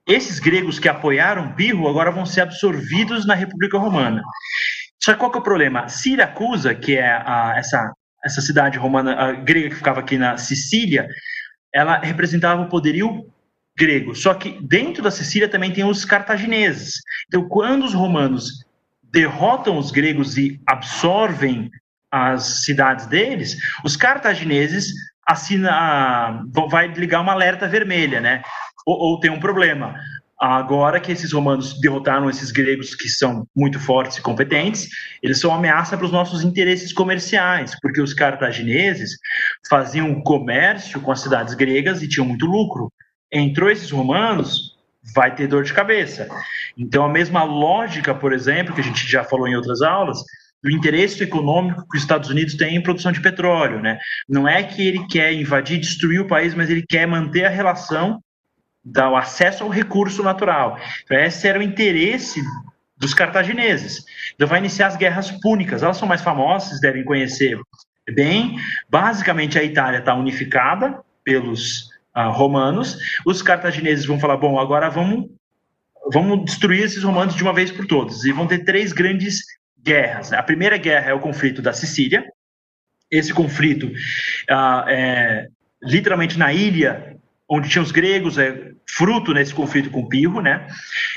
esses 0.06 0.38
gregos 0.38 0.78
que 0.78 0.88
apoiaram 0.88 1.54
Pirro 1.54 1.88
agora 1.88 2.10
vão 2.10 2.26
ser 2.26 2.42
absorvidos 2.42 3.26
na 3.26 3.34
República 3.34 3.78
Romana. 3.78 4.22
Só 5.02 5.12
que 5.12 5.18
qual 5.18 5.30
que 5.30 5.38
é 5.38 5.40
o 5.40 5.44
problema? 5.44 5.88
Siracusa, 5.88 6.74
que 6.74 6.96
é 6.96 7.10
a, 7.10 7.54
essa, 7.56 7.92
essa 8.24 8.40
cidade 8.40 8.78
romana 8.78 9.32
grega 9.32 9.70
que 9.70 9.76
ficava 9.76 10.00
aqui 10.00 10.16
na 10.16 10.36
Sicília, 10.38 11.08
ela 11.72 11.98
representava 11.98 12.62
o 12.62 12.68
poderio 12.68 13.26
grego. 13.76 14.14
Só 14.14 14.34
que 14.34 14.58
dentro 14.62 15.02
da 15.02 15.10
Sicília 15.10 15.48
também 15.48 15.72
tem 15.72 15.84
os 15.84 16.04
cartagineses. 16.04 16.94
Então, 17.26 17.48
quando 17.48 17.84
os 17.84 17.94
romanos 17.94 18.64
derrotam 19.02 19.78
os 19.78 19.90
gregos 19.90 20.36
e 20.38 20.60
absorvem 20.66 21.70
as 22.10 22.64
cidades 22.64 23.06
deles, 23.06 23.56
os 23.84 23.96
cartagineses 23.96 24.92
assina, 25.26 26.42
vai 26.68 26.88
ligar 26.88 27.20
uma 27.20 27.32
alerta 27.32 27.66
vermelha, 27.66 28.20
né? 28.20 28.42
Ou, 28.84 28.96
ou 28.96 29.20
tem 29.20 29.30
um 29.30 29.40
problema. 29.40 29.94
Agora 30.38 31.00
que 31.00 31.12
esses 31.12 31.32
romanos 31.32 31.80
derrotaram 31.80 32.28
esses 32.28 32.50
gregos 32.50 32.94
que 32.94 33.08
são 33.08 33.46
muito 33.54 33.78
fortes 33.78 34.18
e 34.18 34.22
competentes, 34.22 34.88
eles 35.22 35.38
são 35.38 35.54
ameaça 35.54 35.96
para 35.96 36.06
os 36.06 36.12
nossos 36.12 36.42
interesses 36.42 36.92
comerciais, 36.92 37.78
porque 37.80 38.00
os 38.00 38.12
cartagineses 38.12 39.16
faziam 39.68 40.20
comércio 40.22 41.00
com 41.00 41.12
as 41.12 41.20
cidades 41.20 41.54
gregas 41.54 42.02
e 42.02 42.08
tinham 42.08 42.26
muito 42.26 42.46
lucro. 42.46 42.92
Entrou 43.32 43.70
esses 43.70 43.90
romanos, 43.90 44.76
vai 45.14 45.34
ter 45.34 45.46
dor 45.46 45.62
de 45.62 45.72
cabeça. 45.72 46.28
Então, 46.76 47.04
a 47.04 47.08
mesma 47.08 47.44
lógica, 47.44 48.14
por 48.14 48.32
exemplo, 48.32 48.74
que 48.74 48.80
a 48.80 48.84
gente 48.84 49.08
já 49.08 49.22
falou 49.22 49.46
em 49.46 49.54
outras 49.54 49.82
aulas, 49.82 50.18
do 50.62 50.70
interesse 50.70 51.22
econômico 51.22 51.86
que 51.88 51.96
os 51.96 52.02
Estados 52.02 52.30
Unidos 52.30 52.54
têm 52.54 52.76
em 52.76 52.82
produção 52.82 53.12
de 53.12 53.20
petróleo, 53.20 53.80
né? 53.80 53.98
Não 54.26 54.48
é 54.48 54.62
que 54.62 54.86
ele 54.86 55.06
quer 55.06 55.32
invadir, 55.32 55.78
destruir 55.78 56.20
o 56.20 56.26
país, 56.26 56.54
mas 56.54 56.70
ele 56.70 56.82
quer 56.88 57.06
manter 57.06 57.44
a 57.44 57.50
relação 57.50 58.18
dar 58.84 59.10
o 59.10 59.16
acesso 59.16 59.64
ao 59.64 59.70
recurso 59.70 60.22
natural. 60.22 60.78
Então, 61.04 61.18
esse 61.18 61.48
era 61.48 61.58
o 61.58 61.62
interesse 61.62 62.42
dos 62.96 63.14
cartagineses. 63.14 64.04
Então, 64.34 64.46
vai 64.46 64.58
iniciar 64.58 64.88
as 64.88 64.96
guerras 64.96 65.30
púnicas. 65.30 65.82
Elas 65.82 65.96
são 65.96 66.06
mais 66.06 66.20
famosas, 66.20 66.68
vocês 66.68 66.80
devem 66.80 67.04
conhecer 67.04 67.58
bem. 68.12 68.56
Basicamente, 68.88 69.58
a 69.58 69.64
Itália 69.64 69.98
está 69.98 70.14
unificada 70.14 71.00
pelos 71.24 71.88
uh, 72.16 72.30
romanos. 72.30 72.98
Os 73.24 73.40
cartagineses 73.40 74.04
vão 74.04 74.20
falar: 74.20 74.36
bom, 74.36 74.58
agora 74.58 74.90
vamos, 74.90 75.30
vamos 76.12 76.44
destruir 76.44 76.84
esses 76.84 77.02
romanos 77.02 77.34
de 77.34 77.42
uma 77.42 77.54
vez 77.54 77.70
por 77.70 77.86
todas. 77.86 78.24
E 78.24 78.32
vão 78.32 78.46
ter 78.46 78.64
três 78.64 78.92
grandes 78.92 79.40
guerras. 79.82 80.32
A 80.32 80.42
primeira 80.42 80.76
guerra 80.76 81.10
é 81.10 81.14
o 81.14 81.20
conflito 81.20 81.62
da 81.62 81.72
Sicília. 81.72 82.24
Esse 83.10 83.32
conflito 83.32 83.86
uh, 83.86 84.88
é 84.88 85.48
literalmente 85.82 86.38
na 86.38 86.52
ilha 86.52 87.13
onde 87.48 87.68
tinha 87.68 87.82
os 87.82 87.92
gregos, 87.92 88.38
é 88.38 88.72
fruto 88.88 89.32
nesse 89.34 89.54
conflito 89.54 89.90
com 89.90 90.08
Pirro, 90.08 90.40
né? 90.40 90.66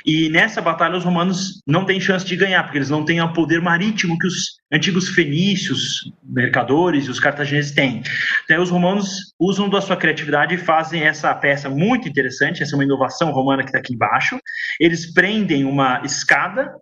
E 0.06 0.30
nessa 0.30 0.62
batalha 0.62 0.98
os 0.98 1.04
romanos 1.04 1.62
não 1.66 1.86
têm 1.86 2.00
chance 2.00 2.26
de 2.26 2.36
ganhar, 2.36 2.64
porque 2.64 2.78
eles 2.78 2.90
não 2.90 3.06
têm 3.06 3.22
o 3.22 3.34
poder 3.34 3.62
marítimo 3.62 4.18
que 4.18 4.28
os 4.28 4.58
antigos 4.72 5.10
fenícios, 5.10 6.12
mercadores 6.24 7.06
e 7.06 7.10
os 7.10 7.20
cartagineses 7.20 7.72
têm. 7.72 8.04
Então 8.44 8.62
os 8.62 8.70
romanos 8.70 9.34
usam 9.40 9.70
da 9.70 9.80
sua 9.80 9.96
criatividade 9.96 10.56
e 10.56 10.58
fazem 10.58 11.04
essa 11.04 11.34
peça 11.34 11.70
muito 11.70 12.10
interessante, 12.10 12.62
essa 12.62 12.76
é 12.76 12.78
uma 12.78 12.84
inovação 12.84 13.32
romana 13.32 13.64
que 13.64 13.70
está 13.70 13.80
aqui 13.80 13.94
embaixo. 13.94 14.38
Eles 14.80 15.14
prendem 15.14 15.64
uma 15.64 16.02
escada 16.04 16.76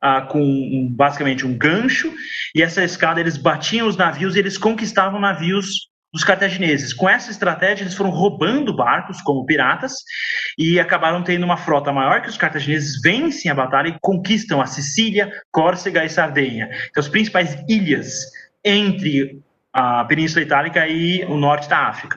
ah, 0.00 0.22
com 0.22 0.40
um, 0.40 0.88
basicamente 0.90 1.46
um 1.46 1.56
gancho, 1.56 2.12
e 2.54 2.62
essa 2.62 2.82
escada 2.82 3.20
eles 3.20 3.36
batiam 3.36 3.88
os 3.88 3.96
navios 3.96 4.36
e 4.36 4.38
eles 4.38 4.56
conquistavam 4.56 5.20
navios 5.20 5.88
dos 6.12 6.24
cartagineses. 6.24 6.92
Com 6.92 7.08
essa 7.08 7.30
estratégia, 7.30 7.84
eles 7.84 7.94
foram 7.94 8.10
roubando 8.10 8.74
barcos 8.74 9.20
como 9.20 9.44
piratas 9.44 9.92
e 10.58 10.80
acabaram 10.80 11.22
tendo 11.22 11.44
uma 11.44 11.56
frota 11.56 11.92
maior 11.92 12.22
que 12.22 12.28
os 12.28 12.38
cartagineses 12.38 13.00
vencem 13.02 13.50
a 13.50 13.54
batalha 13.54 13.88
e 13.88 13.98
conquistam 14.00 14.60
a 14.60 14.66
Sicília, 14.66 15.30
Córcega 15.50 16.04
e 16.04 16.08
Sardenha, 16.08 16.68
são 16.94 17.02
as 17.02 17.08
principais 17.08 17.56
ilhas 17.68 18.12
entre 18.64 19.40
a 19.72 20.04
Península 20.04 20.42
Itálica 20.42 20.86
e 20.88 21.24
o 21.24 21.36
norte 21.36 21.68
da 21.68 21.86
África. 21.88 22.16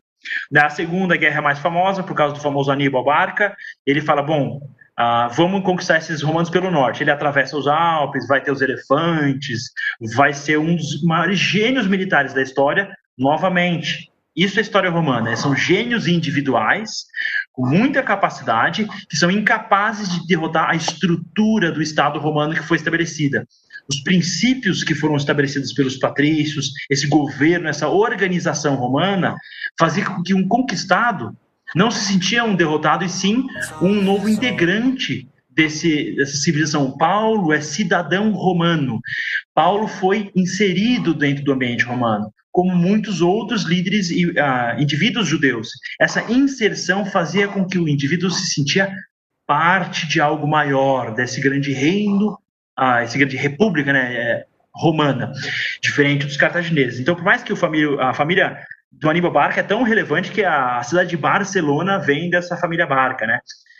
Na 0.52 0.70
Segunda 0.70 1.18
Guerra 1.18 1.42
mais 1.42 1.60
famosa, 1.60 2.04
por 2.04 2.16
causa 2.16 2.34
do 2.34 2.42
famoso 2.42 2.72
Aníbal 2.72 3.04
Barca, 3.04 3.56
ele 3.86 4.02
fala, 4.02 4.22
bom, 4.22 4.60
Uh, 5.00 5.32
vamos 5.34 5.64
conquistar 5.64 5.98
esses 5.98 6.22
romanos 6.22 6.50
pelo 6.50 6.70
norte. 6.70 7.02
Ele 7.02 7.10
atravessa 7.10 7.56
os 7.56 7.68
Alpes, 7.68 8.28
vai 8.28 8.42
ter 8.42 8.52
os 8.52 8.62
elefantes, 8.62 9.72
vai 10.14 10.34
ser 10.34 10.60
um 10.60 10.76
dos 10.76 11.02
maiores 11.04 11.40
gênios 11.40 11.88
militares 11.88 12.34
da 12.34 12.42
história, 12.42 12.94
novamente. 13.20 14.10
Isso 14.36 14.58
é 14.58 14.62
história 14.62 14.90
romana, 14.90 15.36
são 15.36 15.54
gênios 15.54 16.08
individuais 16.08 17.06
com 17.52 17.68
muita 17.68 18.02
capacidade 18.02 18.88
que 19.10 19.18
são 19.18 19.30
incapazes 19.30 20.10
de 20.10 20.26
derrotar 20.28 20.70
a 20.70 20.76
estrutura 20.76 21.72
do 21.72 21.82
Estado 21.82 22.18
romano 22.20 22.54
que 22.54 22.64
foi 22.64 22.78
estabelecida. 22.78 23.46
Os 23.90 24.00
princípios 24.02 24.84
que 24.84 24.96
foram 24.96 25.18
estabelecidos 25.18 25.74
pelos 25.74 25.98
patrícios, 25.98 26.72
esse 26.90 27.08
governo, 27.08 27.68
essa 27.68 27.90
organização 27.90 28.76
romana, 28.76 29.36
fazia 29.78 30.06
com 30.06 30.24
que 30.24 30.34
um 30.34 30.48
conquistado 30.48 31.36
não 31.76 31.92
se 31.92 32.06
sentia 32.06 32.44
um 32.44 32.56
derrotado, 32.56 33.04
e 33.04 33.10
sim 33.10 33.46
um 33.82 34.02
novo 34.02 34.30
integrante 34.30 35.28
desse, 35.50 36.16
dessa 36.16 36.38
civilização. 36.38 36.98
Paulo 36.98 37.52
é 37.52 37.62
cidadão 37.62 38.32
romano. 38.32 39.00
Paulo 39.54 39.88
foi 39.88 40.32
inserido 40.36 41.14
dentro 41.14 41.44
do 41.44 41.52
ambiente 41.52 41.84
romano, 41.84 42.32
como 42.52 42.76
muitos 42.76 43.22
outros 43.22 43.64
líderes 43.64 44.10
e 44.10 44.26
uh, 44.26 44.80
indivíduos 44.80 45.28
judeus. 45.28 45.70
Essa 46.00 46.32
inserção 46.32 47.06
fazia 47.06 47.48
com 47.48 47.66
que 47.66 47.78
o 47.78 47.88
indivíduo 47.88 48.30
se 48.30 48.54
sentia 48.54 48.92
parte 49.46 50.08
de 50.08 50.20
algo 50.20 50.48
maior, 50.48 51.14
desse 51.14 51.42
grande 51.42 51.72
reino, 51.72 52.34
uh, 52.80 53.00
essa 53.02 53.18
grande 53.18 53.38
república 53.38 53.94
né, 53.94 54.14
é, 54.14 54.46
romana, 54.74 55.32
diferente 55.82 56.26
dos 56.26 56.38
cartagineses. 56.38 57.00
Então, 57.00 57.16
por 57.16 57.24
mais 57.24 57.44
que 57.44 57.56
família, 57.56 58.02
a 58.02 58.14
família 58.14 58.58
do 58.92 59.10
Aníbal 59.10 59.32
Barca 59.32 59.60
é 59.60 59.64
tão 59.64 59.84
relevante 59.84 60.32
que 60.32 60.44
a 60.44 60.82
cidade 60.84 61.10
de 61.10 61.18
Barcelona 61.18 62.00
vem 62.00 62.30
dessa 62.30 62.58
família 62.58 62.88
Barca, 62.88 63.26
né? 63.28 63.40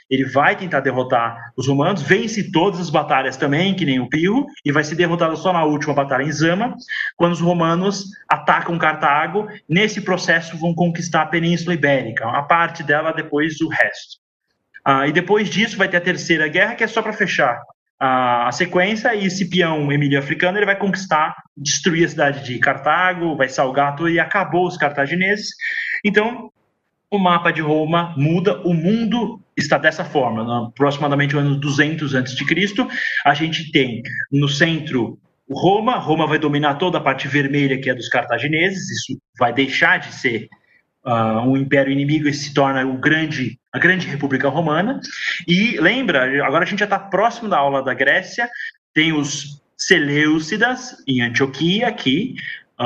Ele 0.10 0.26
vai 0.26 0.56
tentar 0.56 0.80
derrotar 0.80 1.52
os 1.56 1.68
romanos, 1.68 2.02
vence 2.02 2.52
todas 2.52 2.80
as 2.80 2.90
batalhas 2.90 3.38
também, 3.38 3.76
que 3.76 3.86
nem 3.86 4.00
o 4.00 4.10
Pirro, 4.10 4.46
e 4.66 4.72
vai 4.72 4.84
ser 4.84 4.96
derrotado 4.96 5.38
só 5.38 5.54
na 5.54 5.64
última 5.64 5.94
batalha 5.94 6.24
em 6.24 6.32
Zama, 6.32 6.76
quando 7.16 7.34
os 7.34 7.42
romanos 7.42 8.06
atacam 8.28 8.78
Cartago. 8.78 9.48
Nesse 9.68 10.02
processo 10.02 10.58
vão 10.58 10.74
conquistar 10.74 11.24
a 11.24 11.28
Península 11.28 11.74
Ibérica, 11.74 12.28
a 12.28 12.44
parte 12.44 12.84
dela 12.84 13.12
depois 13.12 13.62
o 13.62 13.70
resto. 13.70 14.18
Ah, 14.84 15.08
e 15.08 15.12
depois 15.12 15.50
disso 15.50 15.78
vai 15.78 15.88
ter 15.88 15.98
a 15.98 16.02
Terceira 16.02 16.48
Guerra, 16.48 16.76
que 16.76 16.84
é 16.84 16.88
só 16.88 17.02
para 17.02 17.14
fechar 17.14 17.60
a, 18.00 18.50
sequência 18.54 19.14
e 19.14 19.50
peão 19.50 19.92
Emílio 19.92 20.18
Africano 20.18 20.58
ele 20.58 20.66
vai 20.66 20.78
conquistar, 20.78 21.36
destruir 21.58 22.06
a 22.06 22.10
cidade 22.10 22.46
de 22.46 22.58
Cartago, 22.58 23.36
vai 23.36 23.50
salgar 23.50 23.96
tudo 23.96 24.10
e 24.10 24.20
acabou 24.20 24.66
os 24.66 24.78
cartagineses. 24.78 25.50
Então, 26.04 26.50
o 27.12 27.18
mapa 27.18 27.52
de 27.52 27.62
Roma 27.62 28.14
muda, 28.16 28.62
o 28.62 28.74
mundo 28.74 29.42
está 29.58 29.78
dessa 29.78 30.06
forma. 30.06 30.44
No, 30.44 30.66
aproximadamente 30.68 31.34
no 31.34 31.42
ano 31.42 31.60
200 31.60 32.16
a.C., 32.16 32.38
a 33.26 33.34
gente 33.34 33.72
tem 33.72 34.02
no 34.32 34.48
centro 34.48 35.20
Roma, 35.52 35.98
Roma 35.98 36.28
vai 36.28 36.38
dominar 36.38 36.76
toda 36.76 37.00
a 37.00 37.02
parte 37.02 37.28
vermelha 37.28 37.80
que 37.80 37.90
é 37.90 37.96
dos 37.96 38.08
cartagineses, 38.08 38.90
isso 38.92 39.20
vai 39.40 39.52
deixar 39.52 39.98
de 39.98 40.14
ser 40.14 40.48
uh, 41.04 41.40
um 41.40 41.58
império 41.58 41.92
inimigo 41.92 42.28
e 42.28 42.34
se 42.34 42.54
torna 42.54 42.86
o 42.86 43.00
grande, 43.00 43.60
a 43.74 43.80
grande 43.80 44.08
República 44.08 44.48
Romana. 44.48 45.00
E 45.48 45.80
lembra, 45.80 46.46
agora 46.46 46.64
a 46.64 46.68
gente 46.68 46.80
já 46.80 46.86
está 46.86 47.00
próximo 47.00 47.50
da 47.50 47.58
aula 47.58 47.84
da 47.84 47.96
Grécia, 47.96 48.48
tem 48.94 49.12
os 49.12 49.60
Seleucidas 49.76 50.98
em 51.08 51.22
Antioquia, 51.22 51.88
aqui, 51.88 52.36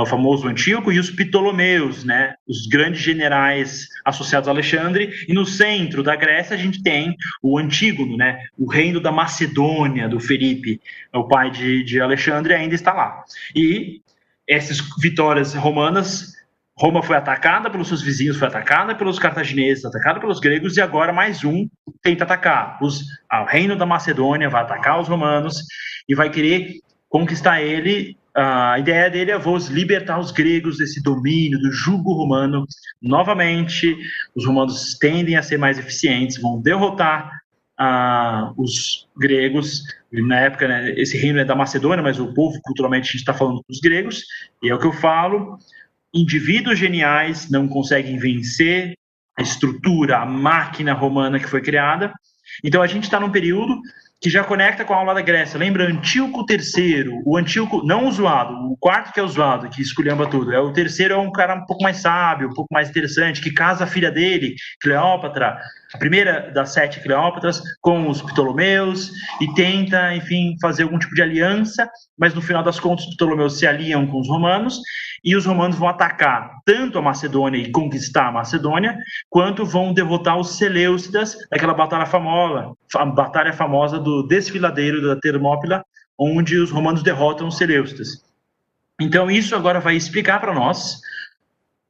o 0.01 0.05
famoso 0.05 0.47
Antíoco, 0.47 0.91
e 0.91 0.99
os 0.99 1.11
Ptolomeus, 1.11 2.03
né, 2.03 2.33
os 2.47 2.65
grandes 2.67 3.01
generais 3.01 3.87
associados 4.03 4.47
a 4.47 4.51
Alexandre, 4.51 5.11
e 5.27 5.33
no 5.33 5.45
centro 5.45 6.01
da 6.01 6.15
Grécia 6.15 6.55
a 6.55 6.59
gente 6.59 6.81
tem 6.81 7.15
o 7.41 7.57
Antígono, 7.57 8.17
né, 8.17 8.39
o 8.57 8.69
reino 8.69 8.99
da 8.99 9.11
Macedônia, 9.11 10.09
do 10.09 10.19
Felipe, 10.19 10.81
o 11.13 11.27
pai 11.27 11.51
de, 11.51 11.83
de 11.83 12.01
Alexandre, 12.01 12.53
ainda 12.53 12.73
está 12.73 12.93
lá. 12.93 13.23
E 13.55 14.01
essas 14.47 14.79
vitórias 14.99 15.53
romanas 15.53 16.33
Roma 16.75 17.03
foi 17.03 17.15
atacada 17.15 17.69
pelos 17.69 17.87
seus 17.87 18.01
vizinhos, 18.01 18.37
foi 18.37 18.47
atacada 18.47 18.95
pelos 18.95 19.19
cartagineses, 19.19 19.85
atacada 19.85 20.19
pelos 20.19 20.39
gregos, 20.39 20.75
e 20.75 20.81
agora 20.81 21.13
mais 21.13 21.43
um 21.43 21.69
tenta 22.01 22.23
atacar. 22.23 22.79
Os, 22.81 23.01
o 23.31 23.45
reino 23.45 23.75
da 23.75 23.85
Macedônia 23.85 24.49
vai 24.49 24.63
atacar 24.63 24.99
os 24.99 25.07
romanos 25.07 25.63
e 26.09 26.15
vai 26.15 26.31
querer 26.31 26.79
conquistar 27.07 27.61
ele. 27.61 28.17
A 28.35 28.79
ideia 28.79 29.09
dele 29.09 29.31
é 29.31 29.37
vou 29.37 29.57
libertar 29.69 30.19
os 30.19 30.31
gregos 30.31 30.77
desse 30.77 31.01
domínio, 31.01 31.59
do 31.59 31.71
jugo 31.71 32.13
romano. 32.13 32.65
Novamente, 33.01 33.95
os 34.35 34.45
romanos 34.45 34.97
tendem 34.99 35.35
a 35.35 35.43
ser 35.43 35.57
mais 35.57 35.77
eficientes, 35.77 36.41
vão 36.41 36.59
derrotar 36.59 37.31
uh, 37.79 38.53
os 38.57 39.07
gregos. 39.15 39.83
Na 40.11 40.39
época, 40.39 40.67
né, 40.67 40.93
esse 40.97 41.17
reino 41.17 41.39
é 41.39 41.45
da 41.45 41.55
Macedônia, 41.55 42.03
mas 42.03 42.19
o 42.19 42.33
povo, 42.33 42.59
culturalmente, 42.63 43.03
a 43.03 43.11
gente 43.11 43.15
está 43.17 43.33
falando 43.33 43.61
dos 43.69 43.79
gregos, 43.79 44.23
e 44.63 44.69
é 44.69 44.75
o 44.75 44.79
que 44.79 44.87
eu 44.87 44.93
falo 44.93 45.57
indivíduos 46.13 46.77
geniais 46.77 47.49
não 47.49 47.67
conseguem 47.67 48.17
vencer 48.17 48.93
a 49.37 49.41
estrutura, 49.41 50.19
a 50.19 50.25
máquina 50.25 50.93
romana 50.93 51.39
que 51.39 51.49
foi 51.49 51.61
criada. 51.61 52.13
Então 52.63 52.81
a 52.81 52.87
gente 52.87 53.05
está 53.05 53.19
num 53.19 53.31
período 53.31 53.81
que 54.23 54.29
já 54.29 54.41
conecta 54.41 54.85
com 54.85 54.93
a 54.93 54.97
aula 54.97 55.13
da 55.13 55.21
Grécia. 55.21 55.59
Lembra 55.59 55.83
Antíoco 55.83 56.45
III, 56.49 57.23
o 57.25 57.35
Antíoco, 57.35 57.85
não 57.85 58.07
o 58.07 58.11
zoado, 58.11 58.53
o 58.71 58.77
quarto 58.77 59.11
que 59.11 59.19
é 59.19 59.23
o 59.23 59.27
zoado, 59.27 59.69
que 59.69 59.81
esculhamba 59.81 60.25
tudo. 60.29 60.53
É 60.53 60.59
o 60.59 60.71
terceiro 60.71 61.15
é 61.15 61.17
um 61.17 61.29
cara 61.29 61.55
um 61.55 61.65
pouco 61.65 61.83
mais 61.83 61.97
sábio, 61.97 62.47
um 62.47 62.53
pouco 62.53 62.73
mais 62.73 62.89
interessante, 62.89 63.41
que 63.41 63.53
casa 63.53 63.83
a 63.83 63.87
filha 63.87 64.09
dele, 64.09 64.55
Cleópatra, 64.81 65.59
a 65.93 65.97
primeira 65.97 66.51
das 66.51 66.73
sete 66.73 66.99
Cleópatras, 66.99 67.61
com 67.79 68.09
os 68.09 68.21
Ptolomeus, 68.21 69.11
e 69.39 69.53
tenta, 69.53 70.15
enfim, 70.15 70.55
fazer 70.59 70.83
algum 70.83 70.97
tipo 70.97 71.13
de 71.13 71.21
aliança, 71.21 71.87
mas 72.17 72.33
no 72.33 72.41
final 72.41 72.63
das 72.63 72.79
contas 72.79 73.05
os 73.05 73.15
Ptolomeus 73.15 73.59
se 73.59 73.67
aliam 73.67 74.07
com 74.07 74.19
os 74.19 74.27
romanos, 74.27 74.79
e 75.23 75.35
os 75.35 75.45
romanos 75.45 75.77
vão 75.77 75.87
atacar 75.87 76.51
tanto 76.65 76.97
a 76.97 77.01
Macedônia 77.01 77.57
e 77.57 77.71
conquistar 77.71 78.27
a 78.27 78.31
Macedônia, 78.31 78.97
quanto 79.29 79.65
vão 79.65 79.93
derrotar 79.93 80.37
os 80.37 80.57
Seleucidas, 80.57 81.37
naquela 81.51 81.73
batalha 81.73 82.05
famosa, 82.05 82.71
a 82.95 83.05
batalha 83.05 83.53
famosa 83.53 83.99
do 83.99 84.23
desfiladeiro 84.23 85.01
da 85.01 85.15
Termópila, 85.15 85.83
onde 86.17 86.57
os 86.57 86.71
romanos 86.71 87.03
derrotam 87.03 87.47
os 87.47 87.57
Seleucidas. 87.57 88.23
Então 88.99 89.29
isso 89.29 89.55
agora 89.55 89.79
vai 89.79 89.95
explicar 89.95 90.39
para 90.39 90.53
nós 90.53 90.99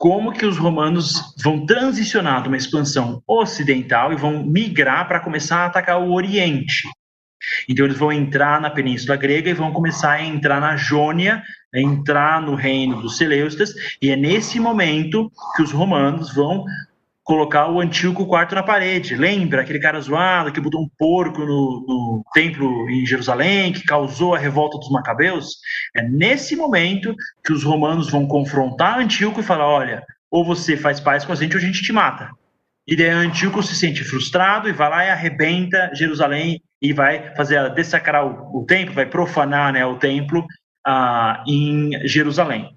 como 0.04 0.34
que 0.34 0.45
os 0.45 0.58
romanos 0.58 1.34
vão 1.41 1.66
transicionar 1.66 2.41
de 2.41 2.49
uma 2.49 2.58
expansão 2.58 3.24
ocidental 3.26 4.12
e 4.12 4.18
vão 4.18 4.43
migrar 4.43 5.08
para 5.08 5.22
começar 5.22 5.60
a 5.60 5.66
atacar 5.68 6.01
o 6.01 6.12
Oriente. 6.12 6.84
Então 7.70 7.86
eles 7.86 7.97
vão 7.97 8.12
entrar 8.12 8.60
na 8.60 8.70
Península 8.70 9.16
Grega 9.16 9.49
e 9.49 9.54
vão 9.54 9.72
começar 9.72 10.12
a 10.12 10.22
entrar 10.22 10.60
na 10.60 10.76
Jônia, 10.76 11.41
entrar 11.74 12.41
no 12.41 12.54
reino 12.54 13.01
dos 13.01 13.16
Seleucidas, 13.16 13.74
e 14.01 14.10
é 14.10 14.18
nesse 14.18 14.60
momento 14.60 15.32
que 15.56 15.64
os 15.64 15.72
romanos 15.72 16.36
vão 16.36 16.66
colocar 17.24 17.70
o 17.70 17.80
Antíoco 17.80 18.26
quarto 18.26 18.54
na 18.54 18.62
parede. 18.62 19.16
Lembra 19.16 19.62
aquele 19.62 19.80
cara 19.80 20.00
zoado 20.00 20.52
que 20.52 20.60
botou 20.60 20.82
um 20.82 20.90
porco 20.98 21.40
no, 21.40 21.86
no, 21.88 22.24
templo 22.34 22.90
em 22.90 23.06
Jerusalém, 23.06 23.72
que 23.72 23.84
causou 23.84 24.36
a 24.36 24.38
revolta 24.38 24.78
dos 24.78 24.90
macabeus? 24.90 25.58
É 25.96 26.02
nesse 26.04 26.56
momento 26.56 27.16
que 27.44 27.54
os 27.54 27.64
romanos 27.64 28.10
vão 28.10 28.28
confrontar 28.28 29.00
Antíoco 29.00 29.40
e 29.40 29.44
falar: 29.44 29.68
olha, 29.68 30.04
ou 30.30 30.44
você 30.44 30.76
faz 30.76 31.00
paz 31.00 31.24
com 31.24 31.32
a 31.32 31.36
gente 31.36 31.56
ou 31.56 31.62
a 31.62 31.66
gente 31.66 31.82
te 31.82 31.94
mata. 31.94 32.30
E 32.86 32.96
daí 32.98 33.10
Antíoco 33.10 33.64
se 33.64 33.76
sente 33.76 34.04
frustrado 34.04 34.68
e 34.68 34.74
vai 34.74 34.90
lá 34.90 35.06
e 35.06 35.10
arrebenta 35.10 35.90
Jerusalém 35.94 36.62
e 36.82 36.92
vai 36.92 37.34
fazer 37.36 37.74
dessacrar 37.74 38.26
o, 38.26 38.60
o 38.60 38.66
templo, 38.66 38.94
vai 38.94 39.06
profanar 39.06 39.72
né, 39.72 39.86
o 39.86 39.96
templo 39.96 40.46
ah, 40.86 41.42
em 41.48 42.06
Jerusalém. 42.06 42.76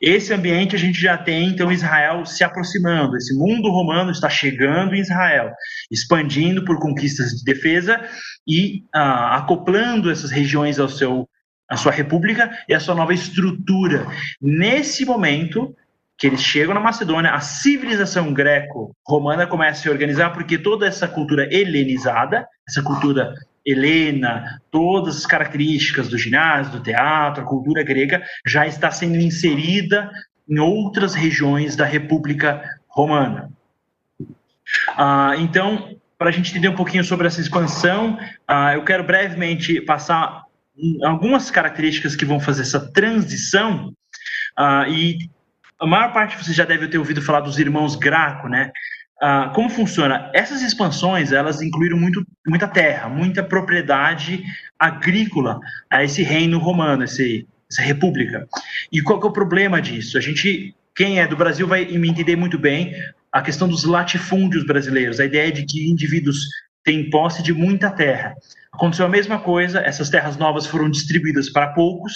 Esse 0.00 0.32
ambiente 0.32 0.74
a 0.74 0.78
gente 0.78 1.00
já 1.00 1.18
tem, 1.18 1.48
então, 1.48 1.70
Israel 1.70 2.24
se 2.24 2.42
aproximando. 2.42 3.16
Esse 3.16 3.36
mundo 3.36 3.70
romano 3.70 4.10
está 4.10 4.28
chegando 4.28 4.94
em 4.94 5.00
Israel, 5.00 5.52
expandindo 5.90 6.64
por 6.64 6.78
conquistas 6.78 7.30
de 7.30 7.44
defesa 7.44 8.00
e 8.46 8.84
ah, 8.94 9.36
acoplando 9.36 10.10
essas 10.10 10.30
regiões 10.30 10.78
ao 10.78 10.88
seu, 10.88 11.28
à 11.68 11.76
sua 11.76 11.92
república 11.92 12.50
e 12.68 12.74
à 12.74 12.80
sua 12.80 12.94
nova 12.94 13.12
estrutura. 13.12 14.06
Nesse 14.40 15.04
momento, 15.04 15.74
que 16.20 16.26
eles 16.26 16.42
chegam 16.42 16.74
na 16.74 16.80
Macedônia, 16.80 17.32
a 17.32 17.40
civilização 17.40 18.30
greco-romana 18.32 19.46
começa 19.46 19.80
a 19.80 19.82
se 19.82 19.88
organizar 19.88 20.30
porque 20.30 20.58
toda 20.58 20.86
essa 20.86 21.08
cultura 21.08 21.48
helenizada, 21.50 22.46
essa 22.68 22.82
cultura 22.82 23.34
helena, 23.66 24.60
todas 24.70 25.16
as 25.16 25.26
características 25.26 26.08
do 26.08 26.18
ginásio, 26.18 26.72
do 26.72 26.82
teatro, 26.82 27.42
a 27.42 27.46
cultura 27.46 27.82
grega 27.82 28.22
já 28.46 28.66
está 28.66 28.90
sendo 28.90 29.16
inserida 29.16 30.10
em 30.48 30.58
outras 30.58 31.14
regiões 31.14 31.76
da 31.76 31.84
República 31.84 32.62
Romana. 32.88 33.50
Ah, 34.96 35.34
então, 35.38 35.96
para 36.18 36.28
a 36.28 36.32
gente 36.32 36.50
entender 36.50 36.68
um 36.68 36.76
pouquinho 36.76 37.04
sobre 37.04 37.26
essa 37.26 37.40
expansão, 37.40 38.18
ah, 38.46 38.74
eu 38.74 38.84
quero 38.84 39.04
brevemente 39.04 39.80
passar 39.80 40.42
algumas 41.04 41.50
características 41.50 42.16
que 42.16 42.24
vão 42.24 42.40
fazer 42.40 42.62
essa 42.62 42.92
transição. 42.92 43.92
Ah, 44.56 44.86
e 44.88 45.18
a 45.78 45.86
maior 45.86 46.12
parte 46.12 46.36
de 46.36 46.44
vocês 46.44 46.56
já 46.56 46.64
deve 46.64 46.88
ter 46.88 46.98
ouvido 46.98 47.22
falar 47.22 47.40
dos 47.40 47.58
irmãos 47.58 47.96
Graco, 47.96 48.48
né? 48.48 48.70
Ah, 49.22 49.52
como 49.54 49.68
funciona? 49.68 50.30
Essas 50.32 50.62
expansões, 50.62 51.30
elas 51.30 51.60
incluíram 51.60 51.98
muito, 51.98 52.24
muita 52.46 52.66
terra, 52.66 53.08
muita 53.08 53.42
propriedade 53.42 54.42
agrícola 54.78 55.60
a 55.90 56.02
esse 56.02 56.22
reino 56.22 56.58
romano, 56.58 57.04
esse, 57.04 57.46
essa 57.70 57.82
república. 57.82 58.48
E 58.90 59.02
qual 59.02 59.20
é 59.20 59.26
o 59.26 59.32
problema 59.32 59.80
disso? 59.82 60.16
A 60.16 60.20
gente, 60.22 60.74
quem 60.96 61.20
é 61.20 61.26
do 61.26 61.36
Brasil 61.36 61.68
vai 61.68 61.84
me 61.84 62.08
entender 62.08 62.34
muito 62.34 62.58
bem 62.58 62.94
a 63.30 63.42
questão 63.42 63.68
dos 63.68 63.84
latifúndios 63.84 64.64
brasileiros, 64.64 65.20
a 65.20 65.26
ideia 65.26 65.52
de 65.52 65.66
que 65.66 65.90
indivíduos 65.90 66.46
têm 66.82 67.10
posse 67.10 67.42
de 67.42 67.52
muita 67.52 67.90
terra. 67.90 68.34
Aconteceu 68.72 69.04
a 69.04 69.08
mesma 69.10 69.38
coisa, 69.38 69.80
essas 69.80 70.08
terras 70.08 70.38
novas 70.38 70.66
foram 70.66 70.88
distribuídas 70.88 71.50
para 71.50 71.74
poucos. 71.74 72.12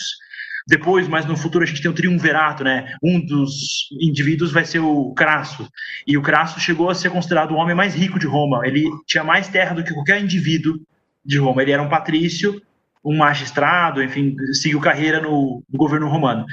Depois, 0.67 1.07
mais 1.07 1.27
no 1.27 1.37
futuro, 1.37 1.63
a 1.63 1.67
gente 1.67 1.83
tem 1.83 1.91
o 1.91 1.95
triunvirato, 1.95 2.65
né? 2.65 2.95
Um 3.03 3.21
dos 3.25 3.89
indivíduos 4.01 4.51
vai 4.51 4.65
ser 4.65 4.79
o 4.79 5.13
Crasso. 5.13 5.69
E 6.07 6.17
o 6.17 6.23
Crasso 6.23 6.59
chegou 6.59 6.89
a 6.89 6.95
ser 6.95 7.11
considerado 7.11 7.53
o 7.53 7.57
homem 7.57 7.75
mais 7.75 7.95
rico 7.95 8.19
de 8.19 8.27
Roma. 8.27 8.67
Ele 8.67 8.85
tinha 9.07 9.23
mais 9.23 9.49
terra 9.49 9.75
do 9.75 9.85
que 9.85 9.93
qualquer 9.93 10.23
indivíduo 10.23 10.81
de 11.25 11.39
Roma. 11.39 11.61
Ele 11.61 11.73
era 11.73 11.83
um 11.83 11.89
patrício, 11.89 12.63
um 13.05 13.17
magistrado, 13.17 14.03
enfim, 14.03 14.35
seguiu 14.55 14.81
carreira 14.81 15.21
no, 15.21 15.63
no 15.71 15.79
governo 15.79 16.09
romano. 16.09 16.43
O 16.43 16.47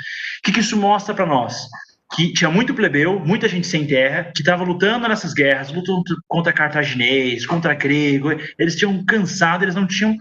que, 0.43 0.51
que 0.51 0.59
isso 0.59 0.75
mostra 0.75 1.15
para 1.15 1.25
nós? 1.25 1.67
que 2.13 2.33
tinha 2.33 2.49
muito 2.49 2.73
plebeu, 2.73 3.19
muita 3.19 3.47
gente 3.47 3.65
sem 3.65 3.87
terra, 3.87 4.25
que 4.35 4.41
estava 4.41 4.63
lutando 4.63 5.07
nessas 5.07 5.33
guerras, 5.33 5.71
lutando 5.71 6.03
contra 6.27 6.51
cartaginês, 6.51 7.45
contra 7.45 7.73
grego, 7.73 8.31
eles 8.59 8.75
tinham 8.75 9.03
cansado, 9.05 9.63
eles 9.63 9.75
não 9.75 9.87
tinham 9.87 10.17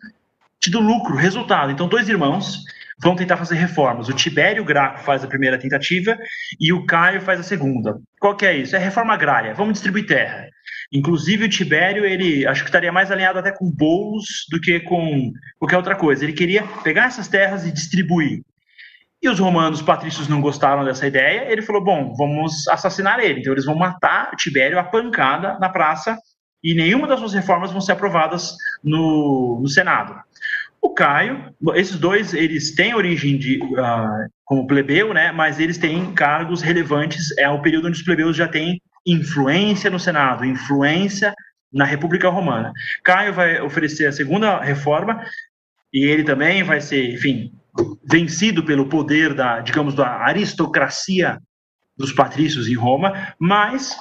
tido 0.60 0.78
lucro, 0.78 1.16
resultado. 1.16 1.72
Então, 1.72 1.88
dois 1.88 2.08
irmãos 2.08 2.62
vão 3.02 3.16
tentar 3.16 3.36
fazer 3.36 3.56
reformas. 3.56 4.08
O 4.08 4.14
Tibério 4.14 4.64
Graco 4.64 5.00
faz 5.00 5.24
a 5.24 5.28
primeira 5.28 5.58
tentativa 5.58 6.16
e 6.60 6.72
o 6.72 6.84
Caio 6.84 7.20
faz 7.20 7.40
a 7.40 7.42
segunda. 7.42 7.98
Qual 8.20 8.36
que 8.36 8.44
é 8.44 8.56
isso? 8.56 8.76
É 8.76 8.78
reforma 8.78 9.14
agrária. 9.14 9.54
Vamos 9.54 9.74
distribuir 9.74 10.06
terra. 10.06 10.46
Inclusive 10.92 11.44
o 11.44 11.48
Tibério, 11.48 12.04
ele 12.04 12.46
acho 12.46 12.62
que 12.62 12.68
estaria 12.68 12.92
mais 12.92 13.10
alinhado 13.10 13.38
até 13.38 13.52
com 13.52 13.70
bolos 13.70 14.46
do 14.50 14.60
que 14.60 14.80
com 14.80 15.32
qualquer 15.58 15.76
outra 15.76 15.96
coisa. 15.96 16.24
Ele 16.24 16.32
queria 16.32 16.64
pegar 16.82 17.06
essas 17.06 17.28
terras 17.28 17.66
e 17.66 17.72
distribuir. 17.72 18.42
E 19.22 19.28
os 19.28 19.38
romanos 19.38 19.82
patrícios 19.82 20.28
não 20.28 20.40
gostaram 20.40 20.84
dessa 20.84 21.06
ideia. 21.06 21.50
Ele 21.50 21.62
falou: 21.62 21.84
bom, 21.84 22.14
vamos 22.16 22.66
assassinar 22.68 23.20
ele. 23.20 23.40
Então 23.40 23.52
eles 23.52 23.66
vão 23.66 23.76
matar 23.76 24.34
Tibério 24.36 24.78
a 24.78 24.84
pancada 24.84 25.58
na 25.58 25.68
praça 25.68 26.16
e 26.62 26.74
nenhuma 26.74 27.06
das 27.06 27.18
suas 27.18 27.32
reformas 27.32 27.70
vão 27.70 27.80
ser 27.80 27.92
aprovadas 27.92 28.54
no, 28.84 29.58
no 29.62 29.68
Senado. 29.68 30.14
O 30.82 30.94
Caio, 30.94 31.54
esses 31.74 31.96
dois, 31.98 32.32
eles 32.32 32.74
têm 32.74 32.94
origem 32.94 33.36
de 33.36 33.58
uh, 33.62 34.30
como 34.44 34.66
plebeu, 34.66 35.12
né? 35.12 35.30
Mas 35.30 35.60
eles 35.60 35.76
têm 35.76 36.12
cargos 36.14 36.62
relevantes. 36.62 37.36
É 37.38 37.48
o 37.48 37.60
período 37.60 37.88
onde 37.88 37.98
os 37.98 38.04
plebeus 38.04 38.36
já 38.36 38.48
têm 38.48 38.80
influência 39.06 39.90
no 39.90 39.98
Senado, 39.98 40.44
influência 40.44 41.34
na 41.72 41.84
República 41.84 42.28
Romana. 42.28 42.72
Caio 43.04 43.32
vai 43.32 43.60
oferecer 43.60 44.06
a 44.06 44.12
segunda 44.12 44.60
reforma 44.60 45.24
e 45.92 46.04
ele 46.04 46.24
também 46.24 46.62
vai 46.62 46.80
ser, 46.80 47.14
enfim, 47.14 47.52
vencido 48.04 48.64
pelo 48.64 48.88
poder 48.88 49.34
da, 49.34 49.60
digamos, 49.60 49.94
da 49.94 50.08
aristocracia 50.08 51.38
dos 51.96 52.12
patrícios 52.12 52.68
em 52.68 52.74
Roma, 52.74 53.34
mas 53.38 53.96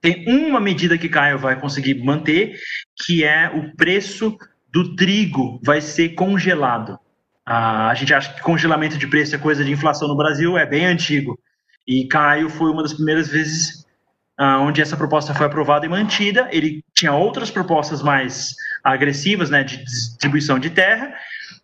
tem 0.00 0.24
uma 0.26 0.58
medida 0.60 0.96
que 0.96 1.08
Caio 1.08 1.38
vai 1.38 1.60
conseguir 1.60 2.02
manter, 2.02 2.58
que 3.04 3.22
é 3.22 3.50
o 3.50 3.76
preço 3.76 4.36
do 4.72 4.94
trigo 4.94 5.60
vai 5.62 5.80
ser 5.80 6.10
congelado. 6.10 6.98
Ah, 7.44 7.88
a 7.88 7.94
gente 7.94 8.14
acha 8.14 8.32
que 8.32 8.42
congelamento 8.42 8.96
de 8.96 9.06
preço 9.06 9.34
é 9.34 9.38
coisa 9.38 9.64
de 9.64 9.72
inflação 9.72 10.08
no 10.08 10.16
Brasil, 10.16 10.56
é 10.56 10.66
bem 10.66 10.86
antigo. 10.86 11.38
E 11.86 12.06
Caio 12.06 12.48
foi 12.48 12.70
uma 12.70 12.82
das 12.82 12.94
primeiras 12.94 13.28
vezes 13.28 13.84
ah, 14.38 14.60
onde 14.60 14.80
essa 14.80 14.96
proposta 14.96 15.34
foi 15.34 15.46
aprovada 15.46 15.84
e 15.84 15.88
mantida. 15.88 16.48
Ele 16.52 16.84
tinha 16.94 17.12
outras 17.12 17.50
propostas 17.50 18.02
mais 18.02 18.54
agressivas, 18.84 19.50
né, 19.50 19.62
de 19.62 19.84
distribuição 19.84 20.58
de 20.58 20.70
terra, 20.70 21.12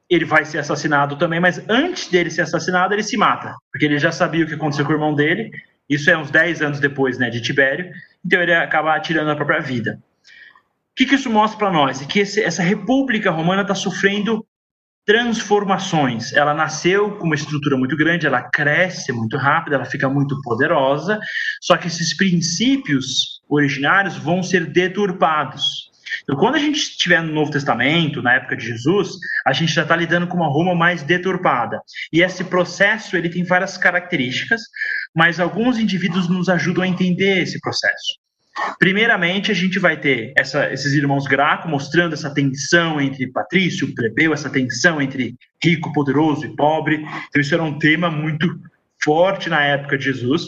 ele 0.09 0.25
vai 0.25 0.45
ser 0.45 0.59
assassinado 0.59 1.17
também, 1.17 1.41
mas 1.41 1.63
antes 1.69 2.09
dele 2.09 2.31
ser 2.31 2.43
assassinado, 2.43 2.95
ele 2.95 3.03
se 3.03 3.17
mata, 3.17 3.55
porque 3.73 3.85
ele 3.85 3.99
já 3.99 4.13
sabia 4.13 4.45
o 4.45 4.47
que 4.47 4.55
aconteceu 4.55 4.85
com 4.85 4.93
o 4.93 4.95
irmão 4.95 5.15
dele, 5.15 5.51
isso 5.89 6.11
é 6.11 6.17
uns 6.17 6.31
10 6.31 6.63
anos 6.63 6.81
depois 6.81 7.19
né, 7.19 7.29
de 7.29 7.41
Tibério, 7.41 7.91
então 8.25 8.41
ele 8.41 8.55
acaba 8.55 8.99
tirando 9.01 9.31
a 9.31 9.37
própria 9.37 9.61
vida. 9.61 9.99
O 10.97 10.99
que, 10.99 11.05
que 11.05 11.14
isso 11.16 11.28
mostra 11.28 11.59
para 11.59 11.70
nós? 11.70 12.01
É 12.01 12.07
que 12.07 12.20
esse, 12.20 12.42
essa 12.42 12.62
República 12.62 13.30
Romana 13.30 13.61
está 13.61 13.74
sofrendo 13.74 14.47
transformações. 15.05 16.32
Ela 16.32 16.55
nasceu 16.55 17.18
com 17.18 17.26
uma 17.26 17.34
estrutura 17.34 17.76
muito 17.76 17.94
grande, 17.99 18.26
ela 18.26 18.40
cresce 18.40 19.12
muito 19.12 19.36
rápido, 19.36 19.74
ela 19.74 19.84
fica 19.84 20.09
muito 20.09 20.40
poderosa, 20.40 21.20
só 21.61 21.76
que 21.76 21.88
esses 21.88 22.16
princípios 22.16 23.42
originários 23.47 24.16
vão 24.16 24.42
ser 24.42 24.64
deturpados. 24.72 25.90
Então, 26.22 26.34
quando 26.36 26.55
a 26.55 26.59
gente 26.59 26.78
estiver 26.78 27.22
no 27.22 27.34
Novo 27.34 27.51
Testamento, 27.51 28.22
na 28.22 28.32
época 28.32 28.57
de 28.57 28.64
Jesus, 28.64 29.11
a 29.47 29.53
gente 29.53 29.74
já 29.74 29.82
está 29.82 29.94
lidando 29.94 30.26
com 30.26 30.38
uma 30.38 30.49
Roma 30.49 30.74
mais 30.74 31.03
deturpada. 31.03 31.78
E 32.11 32.22
esse 32.22 32.42
processo 32.42 33.18
ele 33.18 33.28
tem 33.28 33.44
várias 33.44 33.76
características, 33.76 34.62
mas 35.14 35.38
alguns 35.38 35.78
indivíduos 35.78 36.26
nos 36.26 36.49
ajudam 36.49 36.84
a 36.84 36.88
entender 36.88 37.42
esse 37.42 37.61
processo. 37.61 38.26
Primeiramente, 38.79 39.51
a 39.51 39.55
gente 39.55 39.79
vai 39.79 39.99
ter 39.99 40.33
essa, 40.37 40.73
esses 40.73 40.93
irmãos 40.93 41.27
Graco 41.27 41.69
mostrando 41.69 42.15
essa 42.15 42.33
tensão 42.33 43.01
entre 43.01 43.27
patrício 43.27 43.95
plebeu, 43.95 44.33
essa 44.33 44.49
tensão 44.49 45.01
entre 45.01 45.35
rico, 45.63 45.93
poderoso 45.93 46.47
e 46.47 46.57
pobre. 46.57 46.97
Então, 47.29 47.41
isso 47.41 47.55
era 47.55 47.63
um 47.63 47.79
tema 47.79 48.11
muito 48.11 48.49
forte 49.03 49.51
na 49.51 49.63
época 49.63 49.99
de 49.99 50.05
Jesus. 50.05 50.47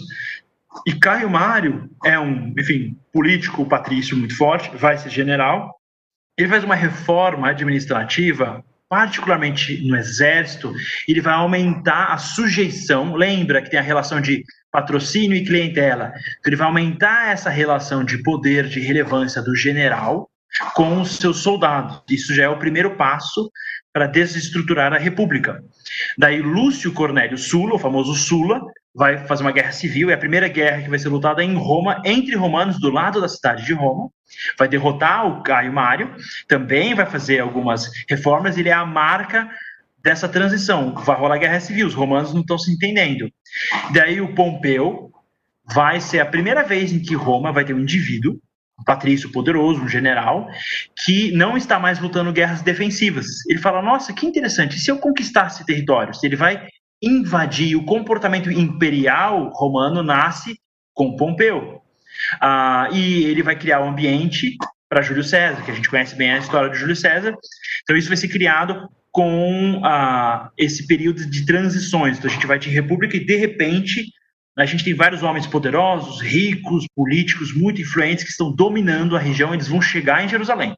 E 0.86 0.92
Caio 0.92 1.28
Mário 1.28 1.90
é 2.04 2.18
um, 2.18 2.54
enfim, 2.58 2.96
político 3.12 3.66
patrício 3.66 4.16
muito 4.16 4.36
forte, 4.36 4.74
vai 4.76 4.96
ser 4.96 5.10
general. 5.10 5.74
Ele 6.36 6.48
faz 6.48 6.64
uma 6.64 6.74
reforma 6.74 7.48
administrativa, 7.48 8.64
particularmente 8.88 9.86
no 9.86 9.96
exército, 9.96 10.72
ele 11.06 11.20
vai 11.20 11.34
aumentar 11.34 12.12
a 12.12 12.18
sujeição. 12.18 13.14
Lembra 13.14 13.60
que 13.60 13.70
tem 13.70 13.78
a 13.78 13.82
relação 13.82 14.20
de 14.20 14.42
patrocínio 14.70 15.36
e 15.36 15.44
clientela. 15.44 16.12
Então, 16.38 16.50
ele 16.50 16.56
vai 16.56 16.66
aumentar 16.66 17.32
essa 17.32 17.50
relação 17.50 18.04
de 18.04 18.22
poder, 18.22 18.68
de 18.68 18.80
relevância 18.80 19.42
do 19.42 19.54
general 19.54 20.28
com 20.74 21.00
os 21.00 21.16
seus 21.16 21.38
soldados. 21.38 22.02
Isso 22.08 22.34
já 22.34 22.44
é 22.44 22.48
o 22.48 22.58
primeiro 22.58 22.96
passo 22.96 23.50
para 23.92 24.06
desestruturar 24.06 24.92
a 24.92 24.98
república. 24.98 25.62
Daí 26.16 26.40
Lúcio 26.40 26.92
Cornélio 26.92 27.38
Sula, 27.38 27.74
o 27.74 27.78
famoso 27.78 28.14
Sula, 28.14 28.60
vai 28.94 29.18
fazer 29.26 29.42
uma 29.42 29.52
guerra 29.52 29.72
civil, 29.72 30.10
é 30.10 30.14
a 30.14 30.18
primeira 30.18 30.48
guerra 30.48 30.82
que 30.82 30.90
vai 30.90 30.98
ser 30.98 31.08
lutada 31.08 31.42
em 31.42 31.54
Roma, 31.54 32.02
entre 32.04 32.34
romanos, 32.34 32.80
do 32.80 32.90
lado 32.90 33.20
da 33.20 33.28
cidade 33.28 33.64
de 33.64 33.72
Roma. 33.72 34.10
Vai 34.58 34.68
derrotar 34.68 35.26
o 35.26 35.42
Caio 35.42 35.72
Mário, 35.72 36.14
também 36.46 36.94
vai 36.94 37.06
fazer 37.06 37.40
algumas 37.40 37.90
reformas, 38.08 38.58
ele 38.58 38.68
é 38.68 38.72
a 38.72 38.84
marca 38.84 39.48
dessa 40.02 40.28
transição. 40.28 40.94
Vai 40.94 41.16
rolar 41.16 41.38
guerra 41.38 41.60
civil, 41.60 41.86
os 41.86 41.94
romanos 41.94 42.32
não 42.32 42.40
estão 42.40 42.58
se 42.58 42.72
entendendo. 42.72 43.30
Daí 43.92 44.20
o 44.20 44.34
Pompeu 44.34 45.10
vai 45.64 46.00
ser 46.00 46.20
a 46.20 46.26
primeira 46.26 46.62
vez 46.62 46.92
em 46.92 47.00
que 47.00 47.14
Roma 47.14 47.52
vai 47.52 47.64
ter 47.64 47.74
um 47.74 47.80
indivíduo, 47.80 48.38
um 48.78 48.84
patrício 48.84 49.30
poderoso, 49.30 49.82
um 49.82 49.88
general, 49.88 50.48
que 51.04 51.32
não 51.32 51.56
está 51.56 51.78
mais 51.78 51.98
lutando 51.98 52.32
guerras 52.32 52.62
defensivas. 52.62 53.26
Ele 53.48 53.58
fala: 53.58 53.82
Nossa, 53.82 54.12
que 54.12 54.26
interessante, 54.26 54.78
se 54.78 54.90
eu 54.90 54.98
conquistasse 54.98 55.66
territórios? 55.66 56.22
Ele 56.22 56.36
vai 56.36 56.66
invadir 57.02 57.76
o 57.76 57.84
comportamento 57.84 58.50
imperial 58.50 59.50
romano 59.54 60.02
nasce 60.02 60.58
com 60.94 61.16
Pompeu. 61.16 61.80
Ah, 62.40 62.88
e 62.92 63.24
ele 63.24 63.42
vai 63.42 63.56
criar 63.56 63.80
um 63.80 63.90
ambiente 63.90 64.56
para 64.88 65.02
Júlio 65.02 65.22
César, 65.22 65.62
que 65.62 65.70
a 65.70 65.74
gente 65.74 65.88
conhece 65.88 66.16
bem 66.16 66.32
a 66.32 66.38
história 66.38 66.70
de 66.70 66.78
Júlio 66.78 66.96
César. 66.96 67.36
Então, 67.82 67.96
isso 67.96 68.08
vai 68.08 68.16
ser 68.16 68.28
criado 68.28 68.88
com 69.18 69.80
ah, 69.84 70.48
esse 70.56 70.86
período 70.86 71.28
de 71.28 71.44
transições. 71.44 72.16
Então, 72.16 72.30
a 72.30 72.32
gente 72.32 72.46
vai 72.46 72.56
de 72.56 72.70
república 72.70 73.16
e, 73.16 73.24
de 73.24 73.34
repente, 73.34 74.12
a 74.56 74.64
gente 74.64 74.84
tem 74.84 74.94
vários 74.94 75.24
homens 75.24 75.44
poderosos, 75.44 76.20
ricos, 76.20 76.86
políticos, 76.94 77.52
muito 77.52 77.80
influentes 77.80 78.22
que 78.22 78.30
estão 78.30 78.52
dominando 78.52 79.16
a 79.16 79.18
região, 79.18 79.52
eles 79.52 79.66
vão 79.66 79.82
chegar 79.82 80.24
em 80.24 80.28
Jerusalém. 80.28 80.72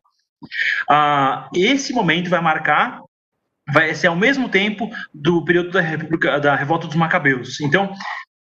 Ah, 0.88 1.50
esse 1.54 1.92
momento 1.92 2.30
vai 2.30 2.40
marcar 2.40 3.02
vai 3.70 3.94
ser 3.94 4.06
ao 4.06 4.16
mesmo 4.16 4.48
tempo 4.48 4.90
do 5.12 5.44
período 5.44 5.70
da 5.70 5.82
República 5.82 6.40
da 6.40 6.56
Revolta 6.56 6.86
dos 6.86 6.96
Macabeus. 6.96 7.60
Então, 7.60 7.92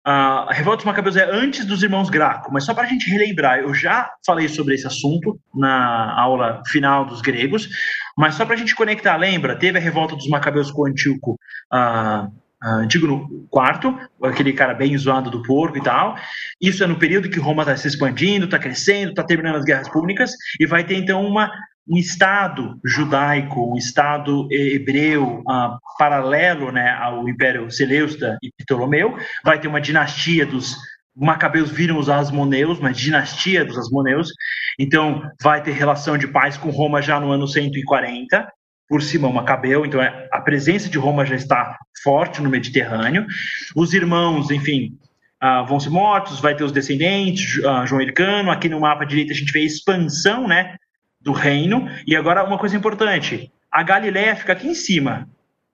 a 0.04 0.52
Revolta 0.52 0.78
dos 0.78 0.86
Macabeus 0.86 1.16
é 1.16 1.24
antes 1.24 1.64
dos 1.64 1.84
irmãos 1.84 2.10
Graco, 2.10 2.52
mas 2.52 2.64
só 2.64 2.74
para 2.74 2.82
a 2.82 2.86
gente 2.86 3.08
relembrar, 3.08 3.60
eu 3.60 3.72
já 3.72 4.10
falei 4.26 4.48
sobre 4.48 4.74
esse 4.74 4.86
assunto 4.86 5.40
na 5.54 6.20
aula 6.20 6.62
final 6.66 7.06
dos 7.06 7.22
gregos, 7.22 7.68
mas 8.16 8.34
só 8.34 8.44
para 8.44 8.54
a 8.54 8.58
gente 8.58 8.74
conectar, 8.74 9.16
lembra? 9.16 9.56
Teve 9.56 9.78
a 9.78 9.80
Revolta 9.80 10.14
dos 10.16 10.28
Macabeus 10.28 10.70
com 10.70 10.86
Antíoco 10.86 11.38
uh, 11.72 12.32
Antígono 12.64 13.28
IV, 13.52 14.08
aquele 14.22 14.52
cara 14.52 14.72
bem 14.72 14.96
zoado 14.96 15.30
do 15.30 15.42
porco 15.42 15.76
e 15.76 15.82
tal. 15.82 16.16
Isso 16.60 16.82
é 16.82 16.86
no 16.86 16.98
período 16.98 17.28
que 17.28 17.38
Roma 17.38 17.62
está 17.62 17.76
se 17.76 17.88
expandindo, 17.88 18.46
está 18.46 18.58
crescendo, 18.58 19.10
está 19.10 19.22
terminando 19.22 19.56
as 19.56 19.64
guerras 19.64 19.88
públicas, 19.88 20.32
e 20.58 20.66
vai 20.66 20.82
ter 20.82 20.94
então 20.94 21.26
uma, 21.26 21.50
um 21.86 21.98
Estado 21.98 22.80
judaico, 22.82 23.72
um 23.72 23.76
Estado 23.76 24.48
hebreu 24.50 25.40
uh, 25.40 25.78
paralelo 25.98 26.72
né, 26.72 26.90
ao 26.98 27.28
Império 27.28 27.70
Seleucida 27.70 28.38
e 28.42 28.50
Ptolomeu. 28.58 29.16
Vai 29.44 29.60
ter 29.60 29.68
uma 29.68 29.80
dinastia 29.80 30.46
dos 30.46 30.74
Macabeus 31.16 31.70
viram 31.70 31.98
os 31.98 32.08
Asmoneus, 32.08 32.78
uma 32.78 32.92
dinastia 32.92 33.64
dos 33.64 33.78
Asmoneus. 33.78 34.28
Então, 34.78 35.22
vai 35.42 35.62
ter 35.62 35.72
relação 35.72 36.18
de 36.18 36.26
paz 36.26 36.56
com 36.56 36.70
Roma 36.70 37.00
já 37.00 37.20
no 37.20 37.30
ano 37.30 37.46
140 37.46 38.46
por 38.88 39.02
Simão 39.02 39.32
Macabeu, 39.32 39.86
então 39.86 40.00
é, 40.00 40.28
a 40.30 40.40
presença 40.40 40.88
de 40.88 40.98
Roma 40.98 41.24
já 41.24 41.34
está 41.34 41.78
forte 42.02 42.42
no 42.42 42.50
Mediterrâneo. 42.50 43.26
Os 43.74 43.94
irmãos, 43.94 44.50
enfim, 44.50 44.98
uh, 45.42 45.66
vão 45.66 45.80
ser 45.80 45.90
mortos, 45.90 46.40
vai 46.40 46.54
ter 46.54 46.64
os 46.64 46.72
descendentes, 46.72 47.56
uh, 47.58 47.86
João 47.86 48.02
Hircano, 48.02 48.50
aqui 48.50 48.68
no 48.68 48.80
mapa 48.80 49.04
direito 49.04 49.32
a 49.32 49.34
gente 49.34 49.52
vê 49.52 49.60
a 49.60 49.64
expansão 49.64 50.46
né, 50.46 50.76
do 51.20 51.32
reino. 51.32 51.88
E 52.06 52.14
agora 52.14 52.44
uma 52.44 52.58
coisa 52.58 52.76
importante, 52.76 53.50
a 53.70 53.82
Galiléia 53.82 54.36
fica 54.36 54.52
aqui 54.52 54.68
em 54.68 54.74
cima. 54.74 55.28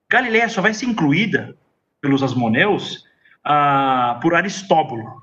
Galiléia 0.09 0.49
só 0.49 0.61
vai 0.61 0.73
ser 0.73 0.85
incluída 0.85 1.55
pelos 2.01 2.23
asmoneus 2.23 3.03
uh, 3.45 4.19
por 4.21 4.33
Aristóbulo. 4.33 5.21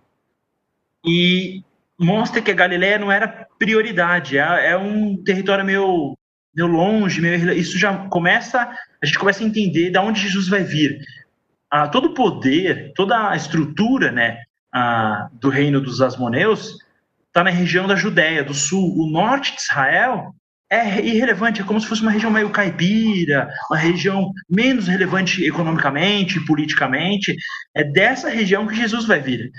E 1.06 1.62
mostra 1.98 2.40
que 2.40 2.50
a 2.50 2.54
Galiléia 2.54 2.98
não 2.98 3.10
era 3.10 3.46
prioridade, 3.58 4.38
é, 4.38 4.70
é 4.70 4.76
um 4.76 5.16
território 5.22 5.64
meio 5.64 6.16
meio 6.54 6.68
longe, 6.68 7.20
meio, 7.20 7.52
isso 7.52 7.78
já 7.78 8.08
começa, 8.08 8.68
a 9.02 9.06
gente 9.06 9.18
começa 9.18 9.44
a 9.44 9.46
entender 9.46 9.90
de 9.90 9.98
onde 9.98 10.20
Jesus 10.20 10.48
vai 10.48 10.64
vir. 10.64 10.98
Ah, 11.70 11.86
todo 11.86 12.06
o 12.06 12.14
poder, 12.14 12.92
toda 12.96 13.30
a 13.30 13.36
estrutura 13.36 14.10
né, 14.10 14.38
ah, 14.72 15.28
do 15.32 15.50
reino 15.50 15.80
dos 15.80 16.00
Asmoneus 16.00 16.76
está 17.26 17.44
na 17.44 17.50
região 17.50 17.86
da 17.86 17.94
Judéia, 17.94 18.42
do 18.42 18.54
sul. 18.54 18.96
O 18.98 19.08
norte 19.08 19.54
de 19.54 19.60
Israel 19.60 20.34
é 20.70 21.00
irrelevante, 21.00 21.60
é 21.60 21.64
como 21.64 21.80
se 21.80 21.86
fosse 21.86 22.02
uma 22.02 22.10
região 22.10 22.30
meio 22.30 22.50
caipira, 22.50 23.48
uma 23.70 23.78
região 23.78 24.32
menos 24.50 24.88
relevante 24.88 25.44
economicamente, 25.44 26.44
politicamente. 26.44 27.36
É 27.74 27.84
dessa 27.84 28.28
região 28.28 28.66
que 28.66 28.74
Jesus 28.74 29.06
vai 29.06 29.20
vir. 29.20 29.50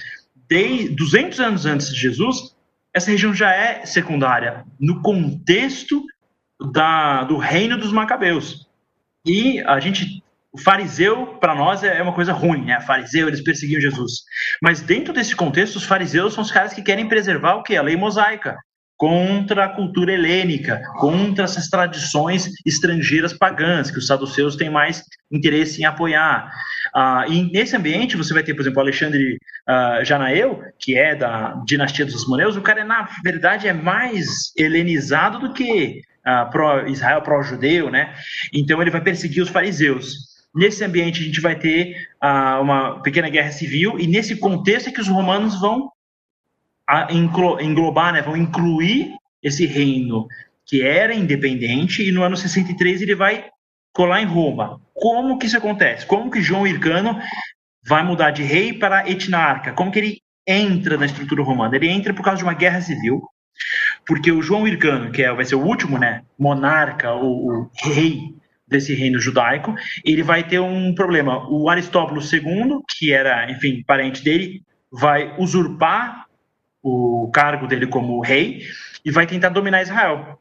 De 0.50 0.89
200 0.89 1.39
anos 1.39 1.66
antes 1.66 1.93
de 1.93 2.00
Jesus, 2.00 2.56
essa 2.93 3.12
região 3.12 3.34
já 3.34 3.54
é 3.54 3.86
secundária 3.86 4.66
no 4.80 5.02
contexto 5.02 6.04
da, 6.72 7.24
do 7.24 7.38
reino 7.38 7.78
dos 7.78 7.91
macabeus. 7.91 8.68
E 9.26 9.60
a 9.62 9.80
gente, 9.80 10.24
o 10.52 10.58
fariseu, 10.58 11.38
para 11.39 11.54
nós, 11.54 11.84
é 11.84 12.02
uma 12.02 12.14
coisa 12.14 12.34
ruim, 12.34 12.66
né? 12.66 12.82
Fariseu, 12.82 13.28
eles 13.28 13.43
perseguiam 13.43 13.80
Jesus. 13.80 14.24
Mas 14.62 14.82
dentro 14.82 15.14
desse 15.14 15.36
contexto, 15.36 15.76
os 15.76 15.84
fariseus 15.84 16.34
são 16.34 16.43
os 16.43 16.52
caras 16.52 16.74
que 16.74 16.82
querem 16.82 17.08
preservar 17.08 17.56
o 17.56 17.64
que? 17.64 17.76
A 17.76 17.84
lei 17.84 17.95
mosaica 17.95 18.58
contra 19.00 19.64
a 19.64 19.70
cultura 19.70 20.12
helênica, 20.12 20.82
contra 20.97 21.45
essas 21.45 21.70
tradições 21.70 22.52
estrangeiras 22.66 23.32
pagãs, 23.32 23.89
que 23.89 23.97
os 23.97 24.06
saduceus 24.06 24.58
têm 24.58 24.70
mais 24.70 25.02
interesse 25.32 25.82
em 25.82 25.86
apoiar. 25.86 26.52
Ah, 26.93 27.24
e 27.30 27.50
nesse 27.50 27.78
ambiente 27.78 28.18
você 28.18 28.34
vai 28.34 28.43
ter, 28.43 28.54
por 28.54 28.62
exemplo, 28.62 28.82
Alexandre 28.82 29.38
ah, 29.66 30.04
Janael, 30.04 30.62
que 30.78 30.97
é 30.97 31.16
da 31.16 31.54
dinastia 31.66 32.06
dos 32.06 32.14
Asmoneus, 32.16 32.58
o 32.58 32.62
cara, 32.62 32.84
na 32.84 33.08
verdade, 33.24 33.70
é 33.70 33.74
mais 33.74 34.52
helenizado 34.58 35.39
do 35.39 35.54
que 35.54 36.02
uh, 36.28 36.50
pró-Israel, 36.52 37.22
pró-judeu, 37.22 37.89
né? 37.89 38.14
Então 38.54 38.82
ele 38.82 38.91
vai 38.91 39.02
perseguir 39.02 39.41
os 39.41 39.50
fariseus. 39.50 40.28
Nesse 40.54 40.84
ambiente 40.84 41.22
a 41.22 41.26
gente 41.26 41.39
vai 41.39 41.56
ter 41.56 41.95
uh, 42.22 42.62
uma 42.62 43.02
pequena 43.02 43.30
guerra 43.30 43.52
civil 43.52 43.97
e 43.97 44.08
nesse 44.08 44.36
contexto 44.36 44.89
é 44.89 44.91
que 44.91 45.00
os 45.00 45.08
romanos 45.08 45.58
vão 45.62 45.89
englobar, 47.12 48.14
né, 48.14 48.22
vão 48.22 48.36
incluir 48.36 49.14
esse 49.42 49.66
reino 49.66 50.28
que 50.66 50.82
era 50.82 51.14
independente 51.14 52.08
e 52.08 52.12
no 52.12 52.24
ano 52.24 52.38
63 52.38 53.02
ele 53.02 53.16
vai 53.16 53.46
colar 53.94 54.22
em 54.22 54.26
Roma. 54.26 54.80
Como 54.94 55.38
que 55.38 55.48
isso 55.48 55.58
acontece? 55.58 56.06
Como 56.06 56.30
que 56.30 56.42
João 56.42 56.68
Hircano 56.68 57.20
vai 57.86 58.04
mudar 58.04 58.32
de 58.32 58.44
rei 58.44 58.74
para 58.74 59.10
etnarca? 59.10 59.74
Como 59.74 59.92
que 59.92 60.00
ele 60.00 60.22
entra 60.48 60.98
na 60.98 61.06
estrutura 61.06 61.44
romana? 61.44 61.76
Ele 61.76 61.90
entra 61.90 62.14
por 62.14 62.24
causa 62.24 62.38
de 62.38 62.44
uma 62.44 62.54
guerra 62.54 62.82
civil 62.82 63.22
porque 64.06 64.32
o 64.32 64.42
João 64.42 64.68
Hircano, 64.68 65.12
que 65.12 65.24
é, 65.24 65.32
vai 65.34 65.46
ser 65.46 65.56
o 65.56 65.64
último 65.64 65.98
né, 65.98 66.24
monarca, 66.38 67.14
o, 67.14 67.64
o 67.64 67.70
rei 67.84 68.34
desse 68.68 68.94
reino 68.94 69.20
judaico, 69.20 69.76
ele 70.06 70.24
vai 70.24 70.44
ter 70.44 70.60
um 70.60 70.94
problema. 70.94 71.48
O 71.50 71.70
Aristóbulo 71.70 72.22
II, 72.22 72.80
que 72.88 73.12
era, 73.12 73.52
enfim, 73.52 73.84
parente 73.86 74.24
dele, 74.24 74.62
vai 74.92 75.36
usurpar 75.38 76.26
o 76.82 77.30
cargo 77.34 77.68
dele 77.68 77.88
como 77.88 78.22
rei 78.22 78.64
e 79.04 79.12
vai 79.12 79.26
tentar 79.26 79.50
dominar 79.50 79.82
Israel. 79.82 80.40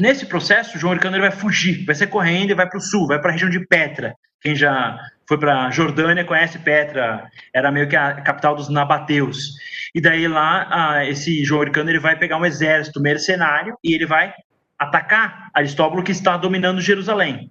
Nesse 0.00 0.26
processo, 0.26 0.78
João 0.78 0.94
Hircano 0.94 1.18
vai 1.18 1.30
fugir, 1.30 1.84
vai 1.84 1.94
ser 1.94 2.06
correndo 2.06 2.50
e 2.50 2.54
vai 2.54 2.68
para 2.68 2.78
o 2.78 2.80
sul, 2.80 3.06
vai 3.06 3.20
para 3.20 3.30
a 3.30 3.32
região 3.32 3.50
de 3.50 3.66
Petra. 3.66 4.14
Quem 4.40 4.54
já 4.54 4.96
foi 5.26 5.36
para 5.36 5.70
Jordânia 5.70 6.24
conhece 6.24 6.58
Petra, 6.58 7.28
era 7.52 7.72
meio 7.72 7.88
que 7.88 7.96
a 7.96 8.20
capital 8.20 8.54
dos 8.54 8.68
nabateus. 8.68 9.54
E 9.94 10.00
daí 10.00 10.28
lá, 10.28 11.04
esse 11.06 11.44
João 11.44 11.64
Hircano 11.64 11.90
ele 11.90 11.98
vai 11.98 12.16
pegar 12.16 12.38
um 12.38 12.46
exército 12.46 13.00
mercenário 13.00 13.76
e 13.82 13.92
ele 13.92 14.06
vai 14.06 14.32
atacar 14.78 15.50
Aristóbulo 15.52 16.04
que 16.04 16.12
está 16.12 16.36
dominando 16.36 16.80
Jerusalém. 16.80 17.50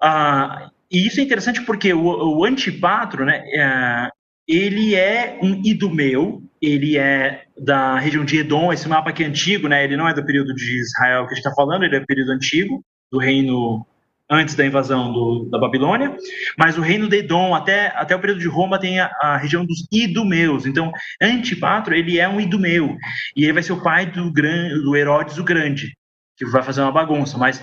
Ah, 0.00 0.70
e 0.90 1.06
isso 1.06 1.20
é 1.20 1.22
interessante 1.24 1.60
porque 1.62 1.92
o, 1.92 2.38
o 2.38 2.44
Antipatro, 2.44 3.24
né, 3.24 3.42
é, 3.52 4.08
ele 4.46 4.94
é 4.94 5.38
um 5.42 5.60
idumeu, 5.64 6.42
ele 6.60 6.96
é 6.98 7.44
da 7.56 7.98
região 7.98 8.24
de 8.24 8.38
Edom, 8.38 8.72
esse 8.72 8.88
mapa 8.88 9.10
aqui 9.10 9.24
é 9.24 9.26
antigo, 9.26 9.68
né, 9.68 9.84
ele 9.84 9.96
não 9.96 10.08
é 10.08 10.14
do 10.14 10.24
período 10.24 10.54
de 10.54 10.80
Israel 10.80 11.26
que 11.26 11.32
a 11.32 11.34
gente 11.36 11.44
está 11.44 11.54
falando, 11.54 11.84
ele 11.84 11.96
é 11.96 12.00
do 12.00 12.06
período 12.06 12.32
antigo, 12.32 12.84
do 13.10 13.18
reino 13.18 13.86
antes 14.30 14.54
da 14.54 14.66
invasão 14.66 15.12
do, 15.12 15.48
da 15.50 15.58
Babilônia, 15.58 16.14
mas 16.58 16.76
o 16.76 16.82
reino 16.82 17.08
de 17.08 17.18
Edom, 17.18 17.54
até, 17.54 17.88
até 17.96 18.14
o 18.14 18.20
período 18.20 18.40
de 18.40 18.48
Roma, 18.48 18.78
tem 18.78 19.00
a, 19.00 19.10
a, 19.22 19.36
região 19.38 19.64
dos 19.64 19.86
idumeus. 19.90 20.66
Então, 20.66 20.92
Antipatro, 21.20 21.94
ele 21.94 22.18
é 22.18 22.28
um 22.28 22.40
idumeu, 22.40 22.96
e 23.34 23.44
ele 23.44 23.54
vai 23.54 23.62
ser 23.62 23.72
o 23.72 23.82
pai 23.82 24.06
do, 24.06 24.30
gran, 24.30 24.68
do 24.82 24.94
Herodes 24.94 25.38
o 25.38 25.44
Grande, 25.44 25.96
que 26.36 26.44
vai 26.44 26.62
fazer 26.62 26.82
uma 26.82 26.92
bagunça, 26.92 27.38
mas 27.38 27.62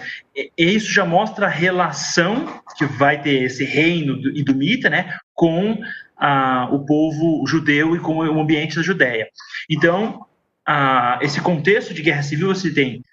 isso 0.58 0.92
já 0.92 1.06
mostra 1.06 1.46
a 1.46 1.50
relação 1.50 2.62
que 2.78 2.86
vai 2.86 3.22
ter 3.22 3.44
esse 3.44 3.64
reino 3.64 4.20
idumita, 4.36 4.90
né, 4.90 5.16
com 5.34 5.80
a, 6.18 6.68
o 6.72 6.86
povo 6.86 7.46
judeu 7.48 7.96
e 7.96 8.00
com 8.00 8.18
o 8.18 8.42
ambiente 8.42 8.76
da 8.76 8.82
Judéia. 8.82 9.28
Então, 9.70 10.26
a, 10.66 11.20
esse 11.22 11.42
contexto 11.42 11.94
de 11.94 12.02
guerra 12.02 12.24
civil, 12.24 12.48
você 12.48 12.74
tem 12.74 13.04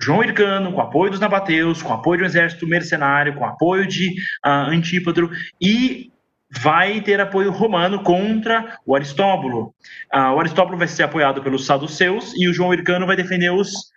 João 0.00 0.22
Hircano, 0.22 0.72
com 0.72 0.80
apoio 0.80 1.10
dos 1.10 1.20
nabateus, 1.20 1.82
com 1.82 1.92
apoio 1.92 2.18
de 2.18 2.24
um 2.24 2.26
exército 2.26 2.66
mercenário, 2.66 3.34
com 3.34 3.44
apoio 3.44 3.86
de 3.86 4.08
uh, 4.44 4.68
Antípatro, 4.68 5.30
e 5.60 6.10
vai 6.50 7.00
ter 7.00 7.20
apoio 7.20 7.50
romano 7.50 8.02
contra 8.02 8.78
o 8.84 8.94
Aristóbulo. 8.94 9.74
O 10.12 10.38
Aristóbulo 10.38 10.76
vai 10.76 10.86
ser 10.86 11.04
apoiado 11.04 11.42
pelos 11.42 11.64
saduceus 11.64 12.34
e 12.36 12.46
o 12.46 12.52
João 12.52 12.74
Hircano 12.74 13.06
vai 13.06 13.16
defender 13.16 13.50
os 13.50 13.90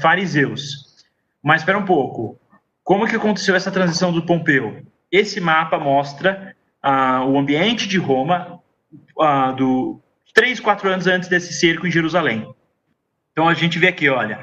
fariseus. 0.00 0.90
Mas 1.40 1.60
espera 1.60 1.78
um 1.78 1.84
pouco, 1.84 2.36
como 2.82 3.06
que 3.06 3.14
aconteceu 3.14 3.54
essa 3.54 3.70
transição 3.70 4.12
do 4.12 4.26
Pompeu? 4.26 4.84
Esse 5.12 5.40
mapa 5.40 5.78
mostra 5.78 6.56
o 6.82 7.38
ambiente 7.38 7.86
de 7.88 7.98
Roma 7.98 8.60
do 9.56 10.00
três, 10.34 10.60
quatro 10.60 10.88
anos 10.88 11.06
antes 11.06 11.28
desse 11.28 11.52
cerco 11.52 11.86
em 11.86 11.90
Jerusalém. 11.90 12.48
Então 13.32 13.48
a 13.48 13.54
gente 13.54 13.78
vê 13.78 13.88
aqui, 13.88 14.08
olha, 14.08 14.38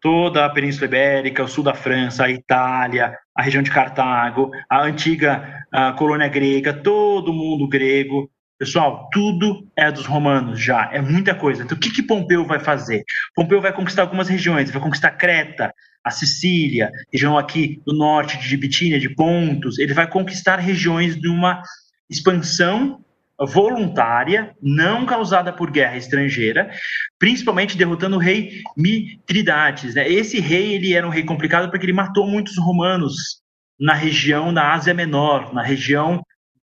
toda 0.00 0.44
a 0.44 0.50
Península 0.50 0.86
Ibérica, 0.86 1.42
o 1.42 1.48
sul 1.48 1.64
da 1.64 1.74
França, 1.74 2.24
a 2.24 2.30
Itália, 2.30 3.16
a 3.34 3.42
região 3.42 3.62
de 3.62 3.70
Cartago, 3.70 4.50
a 4.68 4.82
antiga 4.82 5.60
a 5.72 5.92
colônia 5.92 6.28
grega, 6.28 6.72
todo 6.72 7.32
mundo 7.32 7.68
grego. 7.68 8.30
Pessoal, 8.58 9.08
tudo 9.10 9.66
é 9.74 9.90
dos 9.90 10.04
romanos 10.04 10.60
já, 10.60 10.90
é 10.92 11.00
muita 11.00 11.34
coisa. 11.34 11.62
Então, 11.62 11.76
o 11.76 11.80
que, 11.80 11.90
que 11.90 12.02
Pompeu 12.02 12.44
vai 12.44 12.58
fazer? 12.58 13.04
Pompeu 13.34 13.60
vai 13.60 13.72
conquistar 13.72 14.02
algumas 14.02 14.28
regiões, 14.28 14.70
vai 14.70 14.82
conquistar 14.82 15.12
Creta, 15.12 15.72
a 16.04 16.10
Sicília, 16.10 16.90
região 17.12 17.36
aqui 17.36 17.80
do 17.86 17.94
norte 17.94 18.38
de 18.38 18.56
Bitínia, 18.56 18.98
de 18.98 19.14
Pontos. 19.14 19.78
Ele 19.78 19.94
vai 19.94 20.08
conquistar 20.08 20.56
regiões 20.56 21.16
de 21.16 21.28
uma 21.28 21.62
expansão 22.08 23.04
voluntária, 23.38 24.54
não 24.62 25.06
causada 25.06 25.52
por 25.52 25.70
guerra 25.70 25.96
estrangeira, 25.96 26.70
principalmente 27.18 27.76
derrotando 27.76 28.16
o 28.16 28.20
rei 28.20 28.62
Mitridates. 28.76 29.94
Né? 29.94 30.08
Esse 30.10 30.40
rei 30.40 30.74
ele 30.74 30.94
era 30.94 31.06
um 31.06 31.10
rei 31.10 31.22
complicado 31.22 31.70
porque 31.70 31.86
ele 31.86 31.92
matou 31.92 32.26
muitos 32.26 32.58
romanos 32.58 33.40
na 33.78 33.94
região 33.94 34.52
da 34.52 34.74
Ásia 34.74 34.92
Menor, 34.92 35.54
na 35.54 35.62
região 35.62 36.22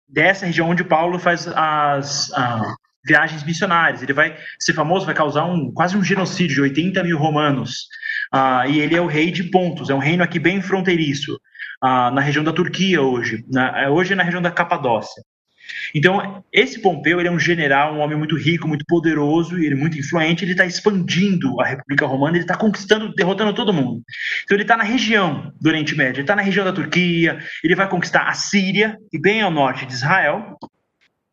dessa 0.09 0.47
região 0.47 0.71
onde 0.71 0.85
Paulo 0.85 1.19
faz 1.19 1.47
as, 1.49 2.31
viagens 3.05 3.45
missionárias. 3.45 4.03
Ele 4.03 4.13
vai 4.13 4.37
ser 4.59 4.73
famoso, 4.73 5.07
vai 5.07 5.15
causar 5.15 5.45
um, 5.45 5.71
quase 5.73 5.97
um 5.97 6.03
genocídio 6.03 6.57
de 6.57 6.63
80 6.63 7.03
mil 7.05 7.19
romanos. 7.19 7.87
Uh, 8.35 8.69
e 8.69 8.81
ele 8.81 8.97
é 8.97 9.01
o 9.01 9.07
rei 9.07 9.31
de 9.31 9.45
Pontos, 9.45 9.91
é 9.91 9.95
um 9.95 9.99
reino 9.99 10.25
aqui 10.25 10.41
bem 10.41 10.61
fronteiriço, 10.61 11.35
uh, 11.35 12.11
na 12.11 12.21
região 12.21 12.43
da 12.43 12.53
Turquia 12.53 13.01
hoje, 13.01 13.45
na, 13.49 13.89
hoje 13.89 14.13
é 14.13 14.17
na 14.17 14.25
região 14.25 14.43
da 14.43 14.51
Capadócia. 14.51 15.23
Então, 15.95 16.45
esse 16.53 16.81
Pompeu 16.81 17.21
ele 17.21 17.29
é 17.29 17.31
um 17.31 17.39
general, 17.39 17.95
um 17.95 18.01
homem 18.01 18.19
muito 18.19 18.37
rico, 18.37 18.67
muito 18.67 18.85
poderoso, 18.87 19.57
ele 19.57 19.75
é 19.75 19.77
muito 19.77 19.99
influente, 19.99 20.45
ele 20.45 20.51
está 20.51 20.67
expandindo 20.67 21.61
a 21.61 21.65
República 21.65 22.07
Romana, 22.07 22.37
ele 22.37 22.45
está 22.45 22.57
conquistando, 22.57 23.15
derrotando 23.15 23.55
todo 23.55 23.73
mundo. 23.73 24.03
Então, 24.43 24.57
ele 24.57 24.63
está 24.63 24.77
na 24.77 24.85
região 24.85 25.53
do 25.61 25.69
Oriente 25.69 25.95
Médio, 25.95 26.17
ele 26.17 26.23
está 26.23 26.35
na 26.35 26.43
região 26.43 26.65
da 26.65 26.73
Turquia, 26.73 27.39
ele 27.63 27.77
vai 27.77 27.89
conquistar 27.89 28.29
a 28.29 28.35
Síria, 28.35 28.99
e 29.13 29.19
bem 29.19 29.43
ao 29.43 29.51
norte 29.51 29.87
de 29.87 29.93
Israel. 29.93 30.59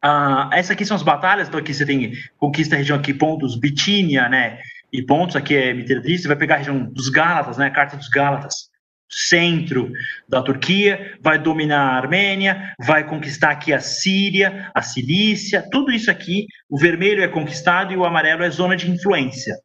Ah, 0.03 0.49
essas 0.53 0.71
aqui 0.71 0.85
são 0.85 0.95
as 0.95 1.03
batalhas, 1.03 1.47
então 1.47 1.59
aqui 1.59 1.73
você 1.73 1.85
tem 1.85 2.13
conquista 2.37 2.75
a 2.75 2.77
região 2.77 2.97
aqui, 2.97 3.13
pontos, 3.13 3.59
Bitínia, 3.59 4.29
né, 4.29 4.59
e 4.91 5.01
pontos, 5.01 5.35
aqui 5.35 5.55
é 5.55 5.73
Miterdis, 5.73 6.25
vai 6.25 6.35
pegar 6.35 6.55
a 6.55 6.57
região 6.59 6.83
dos 6.83 7.09
Gálatas, 7.09 7.57
né, 7.57 7.67
a 7.67 7.71
Carta 7.71 7.95
dos 7.95 8.09
Gálatas, 8.09 8.69
centro 9.09 9.91
da 10.27 10.41
Turquia, 10.41 11.17
vai 11.21 11.37
dominar 11.37 11.81
a 11.81 11.97
Armênia, 11.97 12.73
vai 12.79 13.05
conquistar 13.05 13.51
aqui 13.51 13.73
a 13.73 13.79
Síria, 13.79 14.71
a 14.73 14.81
Cilícia, 14.81 15.67
tudo 15.69 15.91
isso 15.91 16.09
aqui, 16.09 16.45
o 16.69 16.77
vermelho 16.77 17.23
é 17.23 17.27
conquistado 17.27 17.91
e 17.91 17.97
o 17.97 18.05
amarelo 18.05 18.43
é 18.43 18.49
zona 18.49 18.75
de 18.75 18.89
influência. 18.89 19.55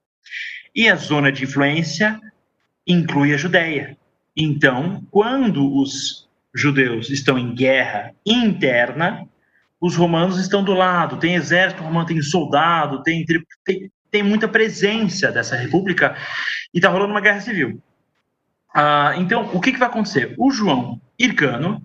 E 0.74 0.88
a 0.88 0.96
zona 0.96 1.30
de 1.30 1.44
influência 1.44 2.20
inclui 2.86 3.32
a 3.32 3.36
Judéia. 3.36 3.96
Então, 4.36 5.02
quando 5.10 5.74
os 5.76 6.28
judeus 6.54 7.10
estão 7.10 7.38
em 7.38 7.54
guerra 7.54 8.12
interna, 8.24 9.26
os 9.80 9.94
romanos 9.94 10.38
estão 10.38 10.64
do 10.64 10.74
lado, 10.74 11.18
tem 11.18 11.34
exército 11.34 11.82
romano, 11.82 12.06
tem 12.06 12.20
soldado, 12.20 13.02
tem, 13.02 13.24
tem, 13.64 13.90
tem 14.16 14.22
muita 14.22 14.48
presença 14.48 15.30
dessa 15.30 15.54
república 15.54 16.16
e 16.72 16.78
está 16.78 16.88
rolando 16.88 17.12
uma 17.12 17.20
guerra 17.20 17.40
civil. 17.40 17.82
Ah, 18.74 19.12
então, 19.18 19.50
o 19.52 19.60
que, 19.60 19.72
que 19.72 19.78
vai 19.78 19.88
acontecer? 19.88 20.34
O 20.38 20.50
João 20.50 20.98
Hircano, 21.18 21.82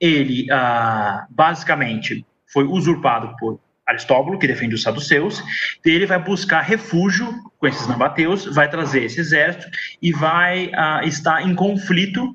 ele 0.00 0.50
ah, 0.50 1.26
basicamente 1.28 2.24
foi 2.50 2.64
usurpado 2.64 3.36
por 3.38 3.60
Aristóbulo, 3.86 4.38
que 4.38 4.46
defende 4.46 4.74
os 4.74 4.80
saduceus, 4.80 5.44
ele 5.84 6.06
vai 6.06 6.18
buscar 6.18 6.62
refúgio 6.62 7.30
com 7.58 7.66
esses 7.66 7.86
nabateus, 7.86 8.46
vai 8.46 8.66
trazer 8.70 9.04
esse 9.04 9.20
exército 9.20 9.68
e 10.00 10.10
vai 10.10 10.70
ah, 10.72 11.02
estar 11.04 11.46
em 11.46 11.54
conflito 11.54 12.34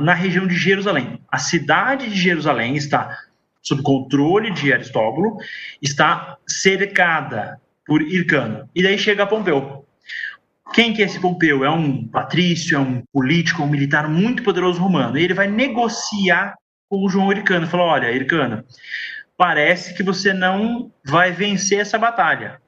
na 0.00 0.14
região 0.14 0.46
de 0.46 0.56
Jerusalém. 0.56 1.20
A 1.30 1.36
cidade 1.36 2.08
de 2.08 2.16
Jerusalém 2.16 2.76
está 2.76 3.18
sob 3.60 3.82
controle 3.82 4.50
de 4.50 4.72
Aristóbulo, 4.72 5.36
está 5.82 6.38
cercada 6.46 7.60
por 7.86 8.02
Hircano. 8.02 8.68
E 8.74 8.82
daí 8.82 8.98
chega 8.98 9.26
Pompeu. 9.26 9.86
Quem 10.72 10.92
que 10.92 11.02
é 11.02 11.06
esse 11.06 11.20
Pompeu? 11.20 11.64
É 11.64 11.70
um 11.70 12.06
patrício, 12.08 12.76
é 12.76 12.80
um 12.80 13.02
político, 13.12 13.62
é 13.62 13.64
um 13.64 13.68
militar 13.68 14.08
muito 14.08 14.42
poderoso 14.42 14.80
romano. 14.80 15.18
E 15.18 15.22
ele 15.22 15.34
vai 15.34 15.46
negociar 15.46 16.54
com 16.88 17.04
o 17.04 17.08
João 17.08 17.30
Ircano. 17.30 17.66
Falou: 17.66 17.86
olha, 17.86 18.10
Ircano, 18.10 18.64
parece 19.36 19.94
que 19.94 20.02
você 20.02 20.32
não 20.32 20.90
vai 21.04 21.32
vencer 21.32 21.80
essa 21.80 21.98
batalha. 21.98 22.60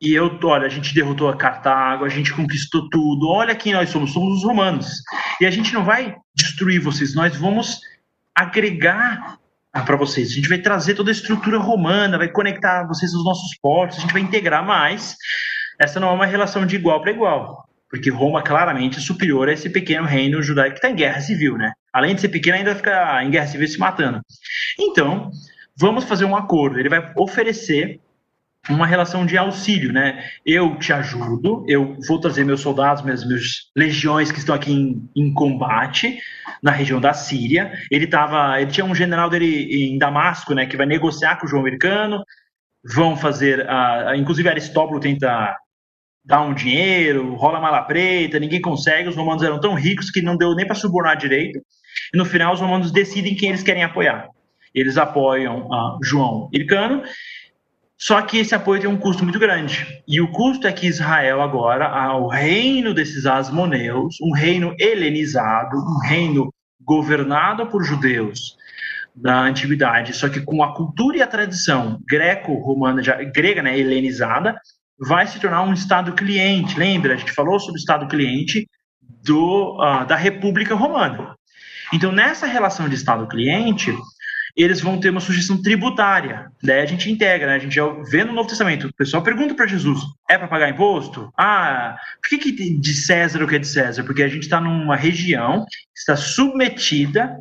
E 0.00 0.12
eu, 0.12 0.36
olha, 0.42 0.66
a 0.66 0.68
gente 0.68 0.92
derrotou 0.92 1.28
a 1.28 1.36
Cartago, 1.36 2.04
a 2.04 2.08
gente 2.08 2.32
conquistou 2.32 2.90
tudo. 2.90 3.28
Olha 3.28 3.54
quem 3.54 3.72
nós 3.72 3.90
somos, 3.90 4.12
somos 4.12 4.38
os 4.38 4.44
romanos. 4.44 5.00
E 5.40 5.46
a 5.46 5.50
gente 5.50 5.72
não 5.72 5.84
vai 5.84 6.16
destruir 6.34 6.80
vocês, 6.80 7.14
nós 7.14 7.36
vamos 7.36 7.78
agregar 8.34 9.38
para 9.72 9.96
vocês. 9.96 10.30
A 10.30 10.34
gente 10.34 10.48
vai 10.48 10.58
trazer 10.58 10.94
toda 10.94 11.10
a 11.10 11.12
estrutura 11.12 11.58
romana, 11.58 12.18
vai 12.18 12.28
conectar 12.28 12.86
vocês 12.86 13.14
aos 13.14 13.24
nossos 13.24 13.56
portos, 13.60 13.98
a 13.98 14.00
gente 14.00 14.12
vai 14.12 14.22
integrar 14.22 14.64
mais 14.64 15.16
essa 15.82 15.98
não 15.98 16.08
é 16.08 16.12
uma 16.12 16.26
relação 16.26 16.64
de 16.64 16.76
igual 16.76 17.00
para 17.00 17.10
igual, 17.10 17.68
porque 17.90 18.08
Roma 18.08 18.42
claramente 18.42 18.98
é 18.98 19.00
superior 19.00 19.48
a 19.48 19.52
esse 19.52 19.68
pequeno 19.68 20.06
reino 20.06 20.40
judaico 20.40 20.74
que 20.74 20.78
está 20.78 20.90
em 20.90 20.94
guerra 20.94 21.20
civil, 21.20 21.56
né? 21.56 21.72
Além 21.92 22.14
de 22.14 22.20
ser 22.20 22.28
pequeno, 22.28 22.56
ainda 22.56 22.74
fica 22.74 23.22
em 23.24 23.30
guerra 23.30 23.48
civil 23.48 23.66
se 23.66 23.78
matando. 23.78 24.20
Então, 24.78 25.30
vamos 25.76 26.04
fazer 26.04 26.24
um 26.24 26.36
acordo. 26.36 26.78
Ele 26.78 26.88
vai 26.88 27.12
oferecer 27.16 28.00
uma 28.68 28.86
relação 28.86 29.26
de 29.26 29.36
auxílio, 29.36 29.92
né? 29.92 30.24
Eu 30.46 30.76
te 30.78 30.92
ajudo, 30.92 31.64
eu 31.66 31.96
vou 32.06 32.20
trazer 32.20 32.44
meus 32.44 32.60
soldados, 32.60 33.02
meus, 33.02 33.26
meus 33.26 33.70
legiões 33.76 34.30
que 34.30 34.38
estão 34.38 34.54
aqui 34.54 34.72
em, 34.72 35.08
em, 35.16 35.34
combate 35.34 36.18
na 36.62 36.70
região 36.70 37.00
da 37.00 37.12
Síria. 37.12 37.72
Ele 37.90 38.06
tava, 38.06 38.60
ele 38.60 38.70
tinha 38.70 38.84
um 38.84 38.94
general 38.94 39.28
dele 39.28 39.92
em 39.92 39.98
Damasco, 39.98 40.54
né, 40.54 40.66
que 40.66 40.76
vai 40.76 40.86
negociar 40.86 41.36
com 41.36 41.46
o 41.46 41.48
João 41.48 41.62
Americano. 41.62 42.22
Vão 42.84 43.16
fazer, 43.16 43.66
uh, 43.66 44.14
inclusive 44.14 44.48
Aristóbulo 44.48 45.00
tenta 45.00 45.56
dá 46.24 46.40
um 46.40 46.54
dinheiro, 46.54 47.34
rola 47.34 47.60
mala 47.60 47.82
preta, 47.82 48.38
ninguém 48.38 48.60
consegue. 48.60 49.08
Os 49.08 49.16
romanos 49.16 49.42
eram 49.42 49.60
tão 49.60 49.74
ricos 49.74 50.10
que 50.10 50.22
não 50.22 50.36
deu 50.36 50.54
nem 50.54 50.66
para 50.66 50.76
subornar 50.76 51.16
direito. 51.16 51.58
E 52.14 52.16
no 52.16 52.24
final, 52.24 52.54
os 52.54 52.60
romanos 52.60 52.92
decidem 52.92 53.34
quem 53.34 53.48
eles 53.48 53.62
querem 53.62 53.82
apoiar. 53.82 54.28
Eles 54.74 54.96
apoiam 54.96 55.68
João 56.02 56.48
Hircano, 56.52 57.02
só 58.02 58.20
que 58.20 58.38
esse 58.38 58.52
apoio 58.52 58.80
tem 58.80 58.90
um 58.90 58.96
custo 58.96 59.22
muito 59.22 59.38
grande. 59.38 60.02
E 60.08 60.20
o 60.20 60.32
custo 60.32 60.66
é 60.66 60.72
que 60.72 60.88
Israel 60.88 61.40
agora, 61.40 62.12
o 62.16 62.26
reino 62.26 62.92
desses 62.92 63.26
asmoneus, 63.26 64.16
um 64.20 64.34
reino 64.34 64.74
helenizado, 64.76 65.76
um 65.76 66.00
reino 66.04 66.52
governado 66.80 67.64
por 67.68 67.84
judeus 67.84 68.56
da 69.14 69.42
antiguidade, 69.42 70.14
só 70.14 70.28
que 70.28 70.40
com 70.40 70.64
a 70.64 70.74
cultura 70.74 71.18
e 71.18 71.22
a 71.22 71.28
tradição 71.28 72.00
greco-romana, 72.08 73.00
grega, 73.32 73.62
né, 73.62 73.78
helenizada, 73.78 74.56
vai 74.98 75.24
se 75.28 75.38
tornar 75.38 75.62
um 75.62 75.72
Estado 75.72 76.12
cliente. 76.12 76.76
Lembra, 76.76 77.14
a 77.14 77.16
gente 77.16 77.30
falou 77.30 77.60
sobre 77.60 77.78
o 77.78 77.82
Estado 77.82 78.08
cliente 78.08 78.66
do, 79.24 79.76
uh, 79.76 80.04
da 80.06 80.16
República 80.16 80.74
Romana. 80.74 81.36
Então, 81.92 82.10
nessa 82.10 82.46
relação 82.46 82.88
de 82.88 82.96
Estado 82.96 83.28
cliente, 83.28 83.96
eles 84.56 84.80
vão 84.80 85.00
ter 85.00 85.10
uma 85.10 85.20
sugestão 85.20 85.60
tributária. 85.60 86.50
Daí 86.62 86.80
a 86.80 86.86
gente 86.86 87.10
integra, 87.10 87.46
né? 87.46 87.54
a 87.54 87.58
gente 87.58 87.74
já 87.74 87.86
vê 88.10 88.22
no 88.22 88.32
Novo 88.32 88.48
Testamento. 88.48 88.86
O 88.86 88.94
pessoal 88.94 89.22
pergunta 89.22 89.54
para 89.54 89.66
Jesus: 89.66 90.00
é 90.28 90.36
para 90.36 90.48
pagar 90.48 90.68
imposto? 90.68 91.32
Ah, 91.36 91.96
por 92.20 92.28
que, 92.28 92.38
que 92.38 92.78
de 92.78 92.94
César 92.94 93.42
o 93.42 93.48
que 93.48 93.56
é 93.56 93.58
de 93.58 93.66
César? 93.66 94.04
Porque 94.04 94.22
a 94.22 94.28
gente 94.28 94.42
está 94.42 94.60
numa 94.60 94.96
região 94.96 95.64
que 95.64 95.98
está 95.98 96.16
submetida 96.16 97.38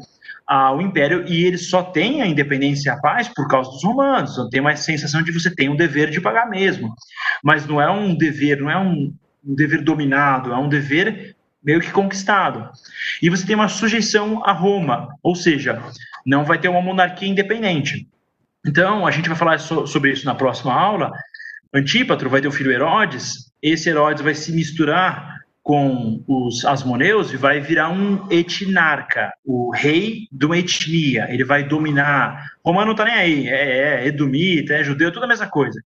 ao 0.48 0.82
império 0.82 1.26
e 1.28 1.46
ele 1.46 1.58
só 1.58 1.82
tem 1.82 2.22
a 2.22 2.28
independência 2.28 2.90
e 2.90 2.92
a 2.92 2.98
paz 2.98 3.30
por 3.30 3.48
causa 3.48 3.70
dos 3.72 3.84
romanos. 3.84 4.32
Então 4.32 4.50
tem 4.50 4.62
uma 4.62 4.76
sensação 4.76 5.22
de 5.22 5.32
você 5.32 5.54
tem 5.54 5.70
um 5.70 5.76
dever 5.76 6.10
de 6.10 6.20
pagar 6.20 6.50
mesmo, 6.50 6.94
mas 7.44 7.66
não 7.66 7.82
é 7.82 7.90
um 7.90 8.16
dever, 8.16 8.60
não 8.60 8.70
é 8.70 8.78
um, 8.78 9.14
um 9.46 9.56
dever 9.56 9.84
dominado, 9.84 10.52
é 10.52 10.58
um 10.58 10.68
dever 10.68 11.36
meio 11.64 11.80
que 11.80 11.92
conquistado. 11.92 12.70
E 13.22 13.30
você 13.30 13.46
tem 13.46 13.56
uma 13.56 13.68
sujeição 13.68 14.44
a 14.44 14.52
Roma, 14.52 15.10
ou 15.22 15.36
seja, 15.36 15.82
não 16.26 16.44
vai 16.44 16.60
ter 16.60 16.68
uma 16.68 16.82
monarquia 16.82 17.28
independente. 17.28 18.08
Então, 18.66 19.08
a 19.08 19.12
gente 19.12 19.28
vai 19.28 19.38
falar 19.38 19.58
so 19.60 19.88
sobre 19.88 20.12
isso 20.12 20.26
na 20.26 20.36
próxima 20.36 20.74
aula. 20.74 21.12
Antípatro 21.74 22.30
vai 22.30 22.42
ter 22.42 22.48
o 22.48 22.52
filho 22.52 22.72
Herodes, 22.72 23.52
esse 23.62 23.90
Herodes 23.90 24.24
vai 24.24 24.36
se 24.36 24.52
misturar 24.52 25.40
com 25.64 26.24
os 26.28 26.66
asmoneus 26.66 27.32
e 27.32 27.38
vai 27.38 27.60
virar 27.60 27.90
um 27.90 28.28
etnarca, 28.32 29.32
o 29.46 29.72
rei 29.72 30.28
de 30.32 30.46
uma 30.46 30.58
etnia. 30.58 31.28
Ele 31.30 31.44
vai 31.44 31.64
dominar. 31.64 32.52
Romano 32.66 32.88
não 32.88 32.92
está 32.94 33.06
nem 33.06 33.14
aí, 33.14 33.48
é, 33.48 34.04
é 34.04 34.08
edumita, 34.08 34.74
é 34.74 34.84
judeu, 34.84 35.12
toda 35.12 35.26
a 35.26 35.30
mesma 35.30 35.48
coisa. 35.48 35.80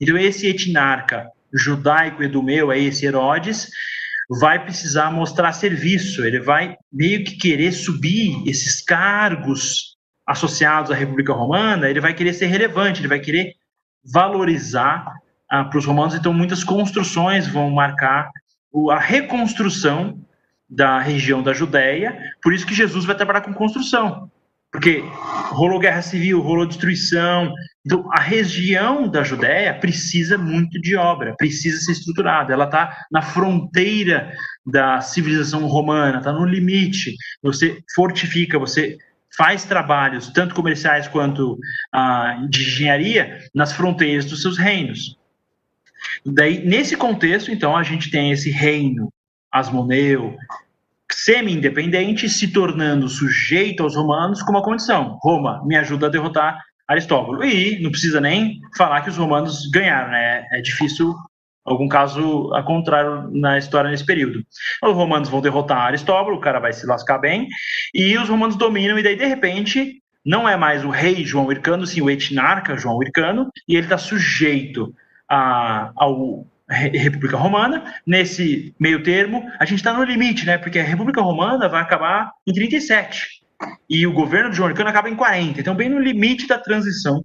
Então, 0.00 0.16
esse 0.18 0.46
etnarca 0.46 1.28
judaico-edumeu, 1.52 2.70
é 2.70 2.78
esse 2.78 3.06
Herodes, 3.06 3.68
vai 4.30 4.62
precisar 4.62 5.10
mostrar 5.10 5.52
serviço, 5.52 6.24
ele 6.24 6.40
vai 6.40 6.76
meio 6.92 7.24
que 7.24 7.36
querer 7.36 7.72
subir 7.72 8.42
esses 8.46 8.80
cargos 8.80 9.96
associados 10.26 10.90
à 10.90 10.94
República 10.94 11.32
Romana, 11.32 11.88
ele 11.88 12.00
vai 12.00 12.14
querer 12.14 12.32
ser 12.32 12.46
relevante, 12.46 13.00
ele 13.00 13.08
vai 13.08 13.20
querer 13.20 13.54
valorizar 14.04 15.12
ah, 15.50 15.64
para 15.64 15.78
os 15.78 15.84
romanos, 15.84 16.14
então 16.14 16.32
muitas 16.32 16.64
construções 16.64 17.46
vão 17.46 17.70
marcar 17.70 18.30
a 18.90 18.98
reconstrução 18.98 20.24
da 20.68 20.98
região 20.98 21.42
da 21.42 21.52
Judéia, 21.52 22.18
por 22.42 22.54
isso 22.54 22.66
que 22.66 22.74
Jesus 22.74 23.04
vai 23.04 23.14
trabalhar 23.14 23.42
com 23.42 23.52
construção, 23.52 24.30
porque 24.70 25.04
rolou 25.50 25.78
guerra 25.78 26.00
civil, 26.00 26.40
rolou 26.40 26.64
destruição, 26.64 27.52
então 27.84 28.08
a 28.12 28.20
região 28.20 29.08
da 29.08 29.22
Judéia 29.22 29.74
precisa 29.74 30.38
muito 30.38 30.80
de 30.80 30.96
obra, 30.96 31.34
precisa 31.36 31.80
ser 31.80 31.92
estruturada, 31.92 32.52
ela 32.52 32.64
está 32.64 32.96
na 33.10 33.22
fronteira 33.22 34.32
da 34.64 35.00
civilização 35.00 35.66
romana, 35.66 36.18
está 36.18 36.32
no 36.32 36.44
limite, 36.44 37.16
você 37.42 37.82
fortifica, 37.94 38.58
você 38.58 38.98
faz 39.36 39.64
trabalhos, 39.64 40.28
tanto 40.28 40.54
comerciais 40.54 41.08
quanto 41.08 41.58
ah, 41.92 42.46
de 42.48 42.62
engenharia, 42.62 43.38
nas 43.54 43.72
fronteiras 43.72 44.26
dos 44.26 44.42
seus 44.42 44.58
reinos. 44.58 45.18
Daí, 46.24 46.64
nesse 46.64 46.96
contexto, 46.96 47.50
então, 47.50 47.76
a 47.76 47.82
gente 47.82 48.10
tem 48.10 48.30
esse 48.30 48.50
reino 48.50 49.12
asmoneu, 49.52 50.36
semi-independente, 51.10 52.28
se 52.28 52.48
tornando 52.48 53.08
sujeito 53.08 53.82
aos 53.82 53.94
romanos 53.94 54.42
com 54.42 54.50
uma 54.50 54.62
condição: 54.62 55.18
Roma 55.22 55.62
me 55.66 55.76
ajuda 55.76 56.06
a 56.06 56.10
derrotar 56.10 56.58
Aristóbulo. 56.86 57.44
E 57.44 57.80
não 57.80 57.90
precisa 57.90 58.20
nem 58.20 58.60
falar 58.76 59.02
que 59.02 59.10
os 59.10 59.16
romanos 59.16 59.68
ganharam, 59.70 60.10
né? 60.10 60.44
É 60.52 60.60
difícil 60.60 61.14
algum 61.64 61.88
caso 61.88 62.52
a 62.54 62.62
contrário 62.62 63.30
na 63.32 63.58
história 63.58 63.90
nesse 63.90 64.04
período. 64.04 64.44
Os 64.82 64.94
romanos 64.94 65.28
vão 65.28 65.40
derrotar 65.40 65.78
Aristóbulo, 65.78 66.36
o 66.36 66.40
cara 66.40 66.58
vai 66.58 66.72
se 66.72 66.86
lascar 66.86 67.18
bem, 67.18 67.48
e 67.94 68.16
os 68.18 68.28
romanos 68.28 68.56
dominam, 68.56 68.98
e 68.98 69.02
daí, 69.02 69.16
de 69.16 69.26
repente, 69.26 70.02
não 70.24 70.48
é 70.48 70.56
mais 70.56 70.84
o 70.84 70.90
rei 70.90 71.24
João 71.24 71.50
Hircano, 71.50 71.86
sim 71.86 72.00
o 72.00 72.10
etnarca 72.10 72.76
João 72.76 73.02
Hircano, 73.02 73.50
e 73.68 73.76
ele 73.76 73.86
está 73.86 73.98
sujeito 73.98 74.92
a, 75.28 75.92
ao 75.96 76.46
República 76.68 77.36
Romana. 77.36 77.84
Nesse 78.06 78.74
meio 78.78 79.02
termo, 79.02 79.48
a 79.58 79.64
gente 79.64 79.78
está 79.78 79.92
no 79.92 80.04
limite, 80.04 80.46
né? 80.46 80.58
Porque 80.58 80.78
a 80.78 80.84
República 80.84 81.20
Romana 81.20 81.68
vai 81.68 81.82
acabar 81.82 82.32
em 82.46 82.52
37 82.52 83.41
e 83.88 84.06
o 84.06 84.12
governo 84.12 84.50
de 84.50 84.56
João 84.56 84.70
acaba 84.70 85.10
em 85.10 85.16
40. 85.16 85.60
Então, 85.60 85.74
bem 85.74 85.88
no 85.88 85.98
limite 85.98 86.46
da 86.46 86.58
transição 86.58 87.22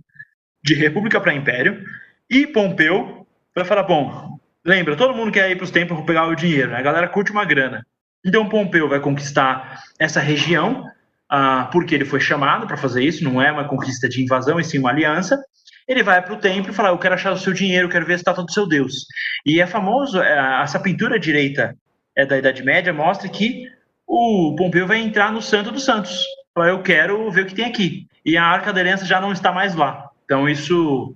de 0.63 0.73
República 0.73 1.19
para 1.19 1.33
Império. 1.33 1.83
E 2.29 2.47
Pompeu 2.47 3.25
vai 3.55 3.65
falar: 3.65 3.83
bom, 3.83 4.38
lembra, 4.63 4.95
todo 4.95 5.15
mundo 5.15 5.31
quer 5.31 5.49
ir 5.49 5.55
para 5.55 5.65
os 5.65 5.71
templos 5.71 6.05
pegar 6.05 6.27
o 6.27 6.35
dinheiro, 6.35 6.71
né? 6.71 6.77
a 6.77 6.81
galera 6.81 7.07
curte 7.07 7.31
uma 7.31 7.45
grana. 7.45 7.85
Então, 8.25 8.49
Pompeu 8.49 8.89
vai 8.89 8.99
conquistar 8.99 9.81
essa 9.99 10.19
região, 10.19 10.85
ah, 11.29 11.69
porque 11.71 11.95
ele 11.95 12.05
foi 12.05 12.19
chamado 12.19 12.67
para 12.67 12.77
fazer 12.77 13.03
isso, 13.03 13.23
não 13.23 13.41
é 13.41 13.51
uma 13.51 13.67
conquista 13.67 14.09
de 14.09 14.21
invasão, 14.21 14.59
e 14.59 14.63
sim 14.63 14.79
uma 14.79 14.89
aliança 14.89 15.39
ele 15.88 16.03
vai 16.03 16.21
para 16.21 16.33
o 16.33 16.39
templo 16.39 16.71
e 16.71 16.75
fala: 16.75 16.89
Eu 16.89 16.97
quero 16.97 17.15
achar 17.15 17.31
o 17.31 17.38
seu 17.38 17.53
dinheiro, 17.53 17.89
quero 17.89 18.05
ver 18.05 18.13
a 18.13 18.17
estátua 18.17 18.43
do 18.43 18.51
seu 18.51 18.67
Deus. 18.67 19.05
E 19.45 19.61
é 19.61 19.65
famoso, 19.65 20.21
é, 20.21 20.61
essa 20.61 20.79
pintura 20.79 21.19
direita 21.19 21.75
é 22.15 22.25
da 22.25 22.38
Idade 22.38 22.63
Média 22.63 22.91
mostra 22.91 23.29
que 23.29 23.65
o 24.07 24.55
Pompeu 24.55 24.87
vai 24.87 24.99
entrar 24.99 25.31
no 25.31 25.41
Santo 25.41 25.71
dos 25.71 25.83
Santos. 25.83 26.23
Fala, 26.55 26.69
Eu 26.69 26.81
quero 26.81 27.29
ver 27.29 27.41
o 27.41 27.45
que 27.45 27.55
tem 27.55 27.65
aqui. 27.65 28.07
E 28.25 28.37
a 28.37 28.43
Arca 28.43 28.71
da 28.71 28.79
Aliança 28.79 29.05
já 29.05 29.19
não 29.19 29.31
está 29.31 29.51
mais 29.51 29.75
lá. 29.75 30.09
Então, 30.25 30.47
isso 30.47 31.15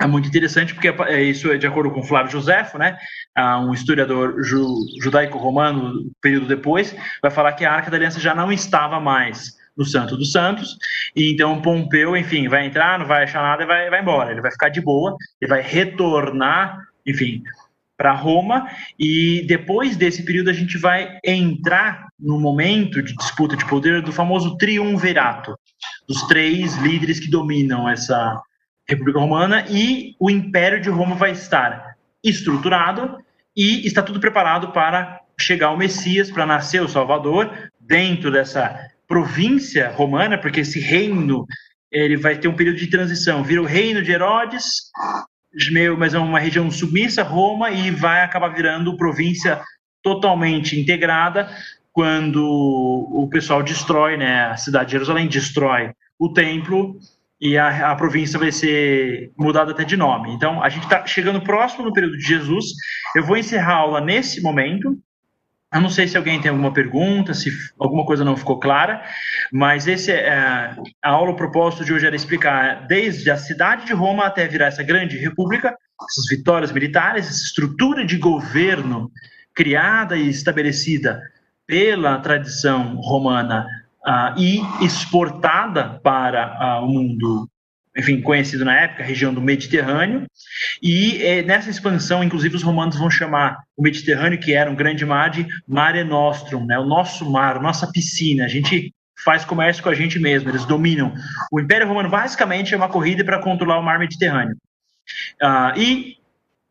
é 0.00 0.06
muito 0.06 0.28
interessante, 0.28 0.74
porque 0.74 0.88
é, 0.88 1.22
isso 1.22 1.50
é 1.50 1.56
de 1.56 1.66
acordo 1.66 1.90
com 1.90 2.02
Flávio 2.02 2.32
Josefo, 2.32 2.76
né, 2.76 2.98
um 3.62 3.72
historiador 3.72 4.42
judaico-romano, 5.00 6.10
período 6.20 6.46
depois, 6.46 6.94
vai 7.22 7.30
falar 7.30 7.52
que 7.52 7.64
a 7.64 7.72
Arca 7.72 7.90
da 7.90 7.96
Aliança 7.96 8.20
já 8.20 8.34
não 8.34 8.52
estava 8.52 9.00
mais 9.00 9.56
no 9.76 9.84
Santo 9.84 10.16
dos 10.16 10.32
Santos, 10.32 10.76
e 11.14 11.32
então 11.32 11.62
Pompeu, 11.62 12.16
enfim, 12.16 12.48
vai 12.48 12.66
entrar, 12.66 12.98
não 12.98 13.06
vai 13.06 13.24
achar 13.24 13.42
nada 13.42 13.62
e 13.62 13.66
vai, 13.66 13.88
vai 13.88 14.00
embora. 14.00 14.32
Ele 14.32 14.40
vai 14.40 14.50
ficar 14.50 14.68
de 14.68 14.80
boa, 14.80 15.16
ele 15.40 15.48
vai 15.48 15.62
retornar, 15.62 16.78
enfim, 17.06 17.42
para 17.96 18.12
Roma, 18.12 18.68
e 18.98 19.44
depois 19.46 19.96
desse 19.96 20.24
período 20.24 20.50
a 20.50 20.52
gente 20.52 20.76
vai 20.76 21.18
entrar 21.24 22.08
no 22.18 22.38
momento 22.38 23.02
de 23.02 23.14
disputa 23.14 23.56
de 23.56 23.64
poder 23.66 24.02
do 24.02 24.12
famoso 24.12 24.56
triunvirato, 24.56 25.58
dos 26.06 26.22
três 26.26 26.76
líderes 26.76 27.18
que 27.18 27.30
dominam 27.30 27.88
essa 27.88 28.40
República 28.88 29.18
Romana, 29.18 29.64
e 29.68 30.14
o 30.20 30.30
Império 30.30 30.80
de 30.80 30.90
Roma 30.90 31.14
vai 31.14 31.32
estar 31.32 31.96
estruturado 32.22 33.18
e 33.56 33.86
está 33.86 34.02
tudo 34.02 34.20
preparado 34.20 34.72
para 34.72 35.20
chegar 35.40 35.70
o 35.70 35.76
Messias, 35.76 36.30
para 36.30 36.46
nascer 36.46 36.82
o 36.82 36.88
Salvador, 36.88 37.50
dentro 37.80 38.30
dessa 38.30 38.78
província 39.06 39.90
romana, 39.90 40.36
porque 40.36 40.60
esse 40.60 40.80
reino 40.80 41.46
ele 41.90 42.16
vai 42.16 42.36
ter 42.36 42.48
um 42.48 42.56
período 42.56 42.78
de 42.78 42.88
transição, 42.88 43.44
vira 43.44 43.62
o 43.62 43.66
reino 43.66 44.02
de 44.02 44.12
Herodes, 44.12 44.66
meio, 45.70 45.98
mas 45.98 46.14
é 46.14 46.18
uma 46.18 46.38
região 46.38 46.70
submissa 46.70 47.22
Roma 47.22 47.70
e 47.70 47.90
vai 47.90 48.22
acabar 48.22 48.48
virando 48.48 48.96
província 48.96 49.60
totalmente 50.02 50.78
integrada 50.78 51.48
quando 51.92 52.44
o 52.44 53.26
pessoal 53.30 53.62
destrói, 53.62 54.18
né, 54.18 54.48
a 54.48 54.56
cidade 54.56 54.86
de 54.86 54.92
Jerusalém 54.92 55.26
destrói 55.26 55.92
o 56.18 56.30
templo 56.30 56.98
e 57.40 57.56
a, 57.56 57.90
a 57.90 57.96
província 57.96 58.38
vai 58.38 58.52
ser 58.52 59.30
mudada 59.38 59.72
até 59.72 59.84
de 59.84 59.96
nome. 59.96 60.30
Então, 60.32 60.62
a 60.62 60.68
gente 60.68 60.84
está 60.84 61.06
chegando 61.06 61.40
próximo 61.40 61.84
no 61.84 61.92
período 61.92 62.16
de 62.16 62.24
Jesus. 62.24 62.66
Eu 63.14 63.24
vou 63.24 63.36
encerrar 63.36 63.74
a 63.74 63.78
aula 63.78 64.00
nesse 64.00 64.42
momento. 64.42 64.98
Eu 65.74 65.80
não 65.80 65.90
sei 65.90 66.06
se 66.06 66.16
alguém 66.16 66.40
tem 66.40 66.50
alguma 66.50 66.72
pergunta, 66.72 67.34
se 67.34 67.50
alguma 67.78 68.04
coisa 68.04 68.24
não 68.24 68.36
ficou 68.36 68.58
clara, 68.58 69.02
mas 69.52 69.86
esse 69.86 70.12
é, 70.12 70.76
a 71.02 71.10
aula, 71.10 71.32
o 71.32 71.36
propósito 71.36 71.84
de 71.84 71.92
hoje 71.92 72.06
era 72.06 72.14
explicar 72.14 72.86
desde 72.86 73.30
a 73.30 73.36
cidade 73.36 73.84
de 73.84 73.92
Roma 73.92 74.24
até 74.24 74.46
virar 74.46 74.66
essa 74.66 74.82
grande 74.82 75.18
república, 75.18 75.76
essas 76.00 76.26
vitórias 76.30 76.70
militares, 76.70 77.26
essa 77.26 77.42
estrutura 77.42 78.06
de 78.06 78.16
governo 78.16 79.10
criada 79.54 80.16
e 80.16 80.28
estabelecida 80.28 81.20
pela 81.66 82.18
tradição 82.20 82.96
romana 82.96 83.66
uh, 84.06 84.38
e 84.38 84.60
exportada 84.84 85.98
para 86.02 86.80
uh, 86.80 86.84
o 86.84 86.88
mundo 86.88 87.48
enfim, 87.96 88.20
conhecido 88.20 88.64
na 88.64 88.78
época, 88.78 89.02
região 89.02 89.32
do 89.32 89.40
Mediterrâneo, 89.40 90.26
e 90.82 91.22
é, 91.22 91.42
nessa 91.42 91.70
expansão, 91.70 92.22
inclusive, 92.22 92.56
os 92.56 92.62
romanos 92.62 92.96
vão 92.96 93.10
chamar 93.10 93.58
o 93.76 93.82
Mediterrâneo, 93.82 94.38
que 94.38 94.52
era 94.52 94.70
um 94.70 94.74
grande 94.74 95.04
mar, 95.04 95.30
de 95.30 95.46
Mare 95.66 96.04
Nostrum, 96.04 96.66
né, 96.66 96.78
o 96.78 96.84
nosso 96.84 97.30
mar, 97.30 97.60
nossa 97.60 97.90
piscina, 97.90 98.44
a 98.44 98.48
gente 98.48 98.92
faz 99.24 99.44
comércio 99.44 99.82
com 99.82 99.88
a 99.88 99.94
gente 99.94 100.18
mesmo, 100.18 100.50
eles 100.50 100.66
dominam. 100.66 101.14
O 101.50 101.58
Império 101.58 101.88
Romano 101.88 102.08
basicamente 102.08 102.74
é 102.74 102.76
uma 102.76 102.88
corrida 102.88 103.24
para 103.24 103.40
controlar 103.42 103.78
o 103.78 103.82
mar 103.82 103.98
Mediterrâneo. 103.98 104.56
Uh, 105.42 105.78
e 105.78 106.16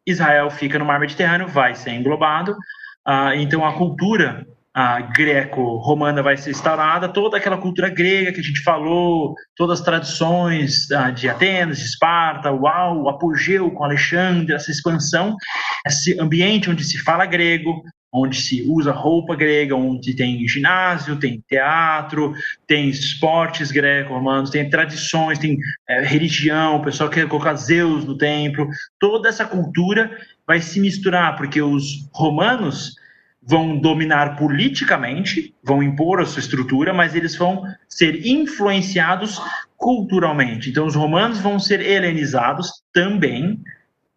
Israel 0.05 0.49
fica 0.51 0.78
no 0.78 0.86
mar 0.86 0.99
Mediterrâneo, 0.99 1.47
vai 1.47 1.73
ser 1.73 1.91
englobado, 1.91 2.51
uh, 2.51 3.34
então 3.36 3.65
a 3.65 3.73
cultura 3.73 4.45
greco-romana 5.13 6.21
vai 6.21 6.36
ser 6.36 6.51
instaurada, 6.51 7.07
toda 7.07 7.38
aquela 7.38 7.57
cultura 7.57 7.88
grega 7.88 8.34
que 8.34 8.41
a 8.41 8.43
gente 8.43 8.61
falou, 8.61 9.34
todas 9.55 9.80
as 9.80 9.86
tradições 9.86 10.91
ah, 10.91 11.11
de 11.11 11.30
Atenas, 11.30 11.78
de 11.78 11.86
Esparta, 11.86 12.51
uau, 12.51 13.03
o 13.03 13.09
apogeu 13.09 13.71
com 13.71 13.86
Alexandre, 13.86 14.53
essa 14.53 14.71
expansão, 14.71 15.38
esse 15.88 16.19
ambiente 16.19 16.69
onde 16.69 16.84
se 16.84 16.97
fala 16.97 17.26
grego, 17.26 17.84
onde 18.13 18.41
se 18.41 18.65
usa 18.67 18.91
roupa 18.91 19.34
grega, 19.34 19.76
onde 19.76 20.13
tem 20.13 20.45
ginásio, 20.47 21.19
tem 21.19 21.41
teatro, 21.47 22.34
tem 22.67 22.89
esportes 22.89 23.71
greco-romanos, 23.71 24.49
tem 24.49 24.69
tradições, 24.69 25.39
tem 25.39 25.57
é, 25.88 26.01
religião, 26.01 26.78
o 26.78 26.84
pessoal 26.84 27.09
quer 27.09 27.28
colocar 27.30 27.55
Zeus 27.55 28.03
no 28.03 28.17
templo, 28.17 28.67
toda 28.99 29.30
essa 29.30 29.45
cultura 29.45 30.11
vai 30.45 30.59
se 30.61 30.82
misturar, 30.82 31.38
porque 31.38 31.61
os 31.61 32.09
romanos 32.13 32.93
vão 33.45 33.77
dominar 33.77 34.35
politicamente, 34.35 35.53
vão 35.63 35.83
impor 35.83 36.19
a 36.19 36.25
sua 36.25 36.39
estrutura, 36.39 36.93
mas 36.93 37.13
eles 37.13 37.35
vão 37.35 37.63
ser 37.87 38.25
influenciados 38.25 39.39
culturalmente. 39.77 40.69
Então, 40.69 40.87
os 40.87 40.95
romanos 40.95 41.39
vão 41.39 41.59
ser 41.59 41.79
helenizados 41.79 42.81
também, 42.91 43.61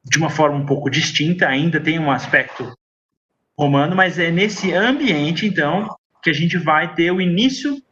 de 0.05 0.17
uma 0.17 0.31
forma 0.31 0.57
um 0.57 0.65
pouco 0.65 0.89
distinta, 0.89 1.47
ainda 1.47 1.79
tem 1.79 1.99
um 1.99 2.11
aspecto 2.11 2.73
romano, 3.59 3.95
mas 3.95 4.19
é 4.19 4.31
nesse 4.31 4.73
ambiente, 4.73 5.45
então, 5.47 5.95
que 6.23 6.31
a 6.31 6.33
gente 6.33 6.57
vai 6.57 6.95
ter 6.95 7.11
o 7.11 7.21
início 7.21 7.83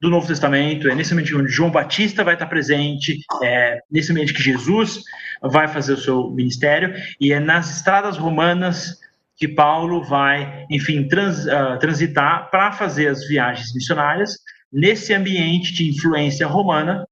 do 0.00 0.08
Novo 0.08 0.26
Testamento, 0.26 0.88
é 0.88 0.94
nesse 0.94 1.12
ambiente 1.12 1.36
onde 1.36 1.52
João 1.52 1.70
Batista 1.70 2.24
vai 2.24 2.34
estar 2.34 2.46
presente, 2.46 3.20
é 3.42 3.78
nesse 3.90 4.10
ambiente 4.10 4.32
que 4.32 4.42
Jesus 4.42 5.02
vai 5.42 5.68
fazer 5.68 5.92
o 5.92 6.00
seu 6.00 6.30
ministério, 6.30 6.94
e 7.20 7.32
é 7.32 7.38
nas 7.38 7.76
estradas 7.76 8.16
romanas 8.16 8.98
que 9.42 9.48
Paulo 9.48 10.04
vai, 10.04 10.64
enfim, 10.70 11.08
trans, 11.08 11.46
uh, 11.46 11.76
transitar 11.80 12.48
para 12.48 12.70
fazer 12.70 13.08
as 13.08 13.26
viagens 13.26 13.74
missionárias 13.74 14.38
nesse 14.72 15.12
ambiente 15.12 15.72
de 15.72 15.90
influência 15.90 16.46
romana. 16.46 17.04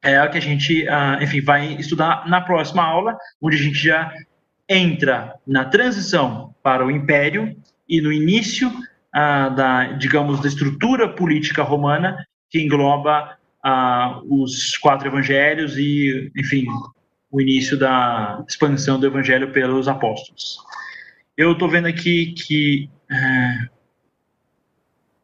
É 0.00 0.22
o 0.22 0.30
que 0.30 0.38
a 0.38 0.40
gente, 0.40 0.84
uh, 0.84 1.20
enfim, 1.20 1.40
vai 1.40 1.72
estudar 1.72 2.28
na 2.28 2.40
próxima 2.40 2.84
aula, 2.84 3.18
onde 3.42 3.56
a 3.56 3.58
gente 3.58 3.82
já 3.82 4.14
entra 4.68 5.34
na 5.44 5.64
transição 5.64 6.54
para 6.62 6.86
o 6.86 6.90
império 6.90 7.56
e 7.88 8.00
no 8.00 8.12
início 8.12 8.68
uh, 8.68 9.52
da, 9.52 9.94
digamos, 9.94 10.38
da 10.40 10.46
estrutura 10.46 11.08
política 11.08 11.64
romana 11.64 12.16
que 12.48 12.60
engloba 12.62 13.36
os 14.24 14.78
quatro 14.78 15.08
evangelhos 15.08 15.76
e, 15.76 16.30
enfim, 16.34 16.64
o 17.30 17.40
início 17.40 17.76
da 17.76 18.42
expansão 18.48 18.98
do 19.00 19.06
evangelho 19.06 19.52
pelos 19.52 19.86
apóstolos. 19.88 20.56
Eu 21.40 21.52
estou 21.52 21.70
vendo 21.70 21.86
aqui 21.86 22.34
que 22.34 22.90
é, 23.10 23.66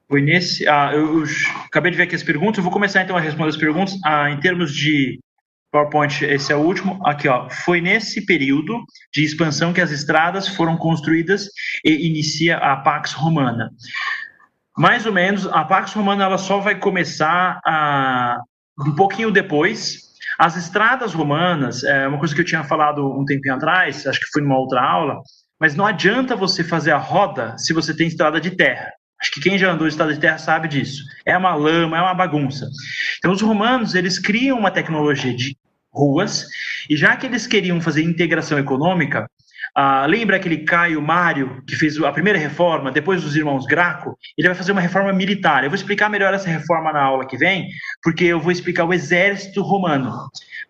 foi 0.08 0.22
nesse. 0.22 0.66
Ah, 0.66 0.92
eu, 0.94 1.20
eu, 1.20 1.24
acabei 1.66 1.90
de 1.90 1.98
ver 1.98 2.04
aqui 2.04 2.14
as 2.14 2.22
perguntas. 2.22 2.56
Eu 2.56 2.62
vou 2.62 2.72
começar 2.72 3.02
então 3.02 3.18
a 3.18 3.20
responder 3.20 3.50
as 3.50 3.56
perguntas. 3.58 3.94
Ah, 4.02 4.30
em 4.30 4.40
termos 4.40 4.74
de 4.74 5.20
PowerPoint, 5.70 6.24
esse 6.24 6.50
é 6.50 6.56
o 6.56 6.60
último. 6.60 7.06
Aqui, 7.06 7.28
ó. 7.28 7.50
Foi 7.50 7.82
nesse 7.82 8.24
período 8.24 8.82
de 9.12 9.24
expansão 9.24 9.74
que 9.74 9.80
as 9.82 9.90
estradas 9.90 10.48
foram 10.48 10.78
construídas 10.78 11.50
e 11.84 12.08
inicia 12.08 12.56
a 12.56 12.78
Pax 12.78 13.12
Romana. 13.12 13.70
Mais 14.74 15.04
ou 15.04 15.12
menos, 15.12 15.46
a 15.46 15.66
Pax 15.66 15.92
Romana 15.92 16.24
ela 16.24 16.38
só 16.38 16.60
vai 16.60 16.78
começar 16.78 17.60
a, 17.62 18.40
um 18.88 18.94
pouquinho 18.94 19.30
depois. 19.30 20.00
As 20.38 20.56
estradas 20.56 21.12
romanas, 21.12 21.84
é 21.84 22.08
uma 22.08 22.18
coisa 22.18 22.34
que 22.34 22.40
eu 22.40 22.44
tinha 22.44 22.64
falado 22.64 23.06
um 23.06 23.24
tempinho 23.26 23.54
atrás, 23.54 24.06
acho 24.06 24.20
que 24.20 24.30
foi 24.32 24.40
numa 24.40 24.58
outra 24.58 24.82
aula, 24.82 25.20
mas 25.60 25.74
não 25.74 25.86
adianta 25.86 26.36
você 26.36 26.62
fazer 26.62 26.92
a 26.92 26.98
roda 26.98 27.56
se 27.58 27.72
você 27.72 27.94
tem 27.94 28.06
estrada 28.06 28.40
de 28.40 28.50
terra. 28.50 28.92
Acho 29.20 29.32
que 29.32 29.40
quem 29.40 29.58
já 29.58 29.72
andou 29.72 29.86
em 29.86 29.90
estrada 29.90 30.12
de 30.12 30.20
terra 30.20 30.38
sabe 30.38 30.68
disso. 30.68 31.02
É 31.24 31.36
uma 31.36 31.54
lama, 31.54 31.96
é 31.96 32.00
uma 32.00 32.14
bagunça. 32.14 32.68
Então, 33.18 33.32
os 33.32 33.40
romanos, 33.40 33.94
eles 33.94 34.18
criam 34.18 34.58
uma 34.58 34.70
tecnologia 34.70 35.34
de 35.34 35.56
ruas, 35.90 36.46
e 36.90 36.96
já 36.96 37.16
que 37.16 37.26
eles 37.26 37.46
queriam 37.46 37.80
fazer 37.80 38.02
integração 38.02 38.58
econômica, 38.58 39.26
ah, 39.74 40.06
lembra 40.06 40.36
aquele 40.36 40.58
Caio 40.58 41.02
Mário, 41.02 41.62
que 41.66 41.76
fez 41.76 41.98
a 42.02 42.12
primeira 42.12 42.38
reforma, 42.38 42.90
depois 42.90 43.22
dos 43.22 43.36
irmãos 43.36 43.66
Graco? 43.66 44.16
Ele 44.36 44.48
vai 44.48 44.56
fazer 44.56 44.72
uma 44.72 44.80
reforma 44.80 45.12
militar. 45.12 45.64
Eu 45.64 45.70
vou 45.70 45.74
explicar 45.74 46.08
melhor 46.08 46.32
essa 46.32 46.48
reforma 46.48 46.92
na 46.92 47.02
aula 47.02 47.26
que 47.26 47.36
vem, 47.36 47.68
porque 48.02 48.24
eu 48.24 48.40
vou 48.40 48.52
explicar 48.52 48.84
o 48.84 48.94
exército 48.94 49.62
romano. 49.62 50.12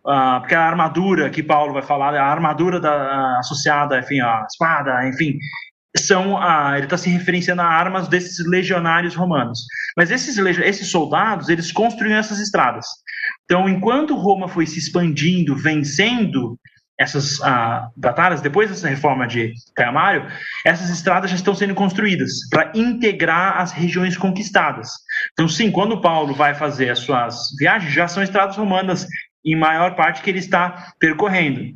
Ah, 0.09 0.39
porque 0.41 0.55
a 0.55 0.63
armadura 0.63 1.31
que 1.31 1.43
Paulo 1.43 1.73
vai 1.73 1.83
falar, 1.83 2.15
a 2.15 2.31
armadura 2.31 2.81
da, 2.81 3.39
associada, 3.39 3.99
enfim, 3.99 4.21
a 4.21 4.47
espada, 4.49 5.09
enfim, 5.09 5.37
são 5.97 6.41
a, 6.41 6.75
ele 6.77 6.85
está 6.87 6.97
se 6.97 7.11
referenciando 7.11 7.63
a 7.63 7.67
armas 7.67 8.07
desses 8.07 8.47
legionários 8.47 9.15
romanos. 9.15 9.61
Mas 9.97 10.11
esses, 10.11 10.39
esses 10.39 10.89
soldados, 10.89 11.49
eles 11.49 11.73
construíam 11.73 12.19
essas 12.19 12.39
estradas. 12.39 12.87
Então, 13.45 13.69
enquanto 13.69 14.15
Roma 14.15 14.49
foi 14.49 14.67
se 14.67 14.79
expandindo, 14.79 15.57
vencendo 15.57 16.59
essas 16.99 17.43
ah, 17.43 17.89
batalhas, 17.97 18.41
depois 18.41 18.71
dessa 18.71 18.89
reforma 18.89 19.27
de 19.27 19.53
Caiamário, 19.75 20.27
essas 20.65 20.89
estradas 20.89 21.31
já 21.31 21.37
estão 21.37 21.55
sendo 21.55 21.75
construídas 21.75 22.33
para 22.51 22.73
integrar 22.75 23.61
as 23.61 23.71
regiões 23.71 24.17
conquistadas. 24.17 24.89
Então, 25.33 25.47
sim, 25.47 25.71
quando 25.71 26.01
Paulo 26.01 26.35
vai 26.35 26.55
fazer 26.55 26.91
as 26.91 27.01
suas 27.01 27.37
viagens, 27.59 27.93
já 27.93 28.09
são 28.09 28.23
estradas 28.23 28.57
romanas, 28.57 29.07
em 29.47 29.57
maior 29.57 29.95
parte 29.95 30.21
que 30.21 30.29
ele 30.29 30.41
está 30.41 30.93
percorrendo. 30.99 31.75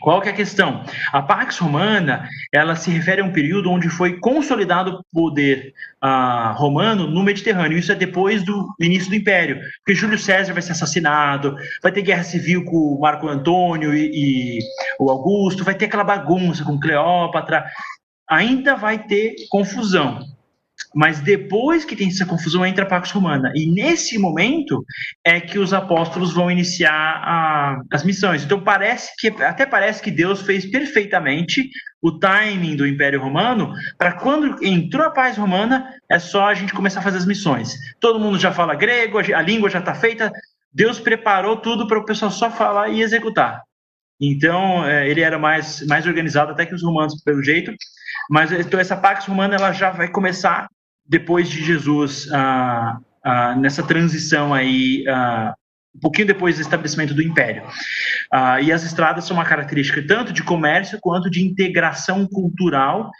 Qual 0.00 0.20
que 0.20 0.28
é 0.28 0.32
a 0.32 0.36
questão? 0.36 0.84
A 1.12 1.20
Pax 1.20 1.58
Romana, 1.58 2.28
ela 2.52 2.76
se 2.76 2.88
refere 2.88 3.20
a 3.20 3.24
um 3.24 3.32
período 3.32 3.70
onde 3.70 3.88
foi 3.88 4.18
consolidado 4.20 4.92
o 4.92 5.04
poder 5.12 5.74
uh, 6.02 6.52
romano 6.54 7.08
no 7.08 7.22
Mediterrâneo. 7.22 7.76
Isso 7.76 7.90
é 7.90 7.96
depois 7.96 8.44
do 8.44 8.72
início 8.80 9.08
do 9.08 9.16
Império, 9.16 9.60
porque 9.78 9.98
Júlio 9.98 10.18
César 10.18 10.52
vai 10.52 10.62
ser 10.62 10.72
assassinado, 10.72 11.56
vai 11.82 11.90
ter 11.90 12.02
guerra 12.02 12.22
civil 12.22 12.64
com 12.64 12.98
Marco 13.00 13.26
Antônio 13.26 13.92
e, 13.92 14.10
e 14.14 14.58
o 15.00 15.10
Augusto, 15.10 15.64
vai 15.64 15.74
ter 15.74 15.86
aquela 15.86 16.04
bagunça 16.04 16.64
com 16.64 16.78
Cleópatra. 16.78 17.64
Ainda 18.30 18.76
vai 18.76 18.98
ter 18.98 19.34
confusão. 19.50 20.20
Mas 20.94 21.20
depois 21.20 21.84
que 21.84 21.94
tem 21.94 22.08
essa 22.08 22.24
confusão, 22.24 22.64
entra 22.64 22.84
a 22.84 22.88
Pax 22.88 23.10
Romana. 23.10 23.52
E 23.54 23.70
nesse 23.70 24.18
momento 24.18 24.84
é 25.24 25.40
que 25.40 25.58
os 25.58 25.72
apóstolos 25.72 26.32
vão 26.32 26.50
iniciar 26.50 26.92
a, 26.92 27.80
as 27.92 28.04
missões. 28.04 28.44
Então 28.44 28.60
parece 28.60 29.12
que 29.18 29.28
até 29.42 29.66
parece 29.66 30.02
que 30.02 30.10
Deus 30.10 30.42
fez 30.42 30.64
perfeitamente 30.66 31.68
o 32.00 32.18
timing 32.18 32.76
do 32.76 32.86
Império 32.86 33.20
Romano 33.20 33.72
para 33.98 34.12
quando 34.12 34.64
entrou 34.64 35.04
a 35.04 35.10
paz 35.10 35.36
romana, 35.36 35.92
é 36.10 36.18
só 36.18 36.46
a 36.46 36.54
gente 36.54 36.72
começar 36.72 37.00
a 37.00 37.02
fazer 37.02 37.18
as 37.18 37.26
missões. 37.26 37.76
Todo 38.00 38.20
mundo 38.20 38.38
já 38.38 38.52
fala 38.52 38.74
grego, 38.74 39.18
a 39.18 39.42
língua 39.42 39.68
já 39.68 39.80
está 39.80 39.94
feita. 39.94 40.32
Deus 40.72 40.98
preparou 41.00 41.56
tudo 41.56 41.86
para 41.86 41.98
o 41.98 42.04
pessoal 42.04 42.30
só 42.30 42.50
falar 42.50 42.88
e 42.88 43.02
executar. 43.02 43.62
Então, 44.20 44.84
é, 44.84 45.08
ele 45.08 45.20
era 45.20 45.38
mais, 45.38 45.86
mais 45.86 46.06
organizado 46.06 46.52
até 46.52 46.66
que 46.66 46.74
os 46.74 46.82
romanos, 46.82 47.22
pelo 47.22 47.42
jeito. 47.42 47.72
Mas 48.28 48.52
então, 48.52 48.78
essa 48.78 48.96
Pax 48.96 49.26
Romana 49.26 49.56
ela 49.56 49.72
já 49.72 49.90
vai 49.90 50.08
começar 50.08 50.68
depois 51.08 51.48
de 51.48 51.64
Jesus, 51.64 52.28
ah, 52.32 52.98
ah, 53.24 53.56
nessa 53.56 53.82
transição 53.82 54.52
aí, 54.52 55.04
ah, 55.08 55.54
um 55.96 56.00
pouquinho 56.00 56.26
depois 56.26 56.56
do 56.56 56.62
estabelecimento 56.62 57.14
do 57.14 57.22
Império. 57.22 57.62
E 58.62 58.70
as 58.70 58.84
estradas 58.84 59.24
são 59.24 59.36
uma 59.36 59.44
característica 59.44 60.06
tanto 60.06 60.32
de 60.32 60.44
comércio 60.44 60.98
quanto 61.00 61.28
de 61.28 61.42
integração 61.42 62.24
cultural, 62.28 63.10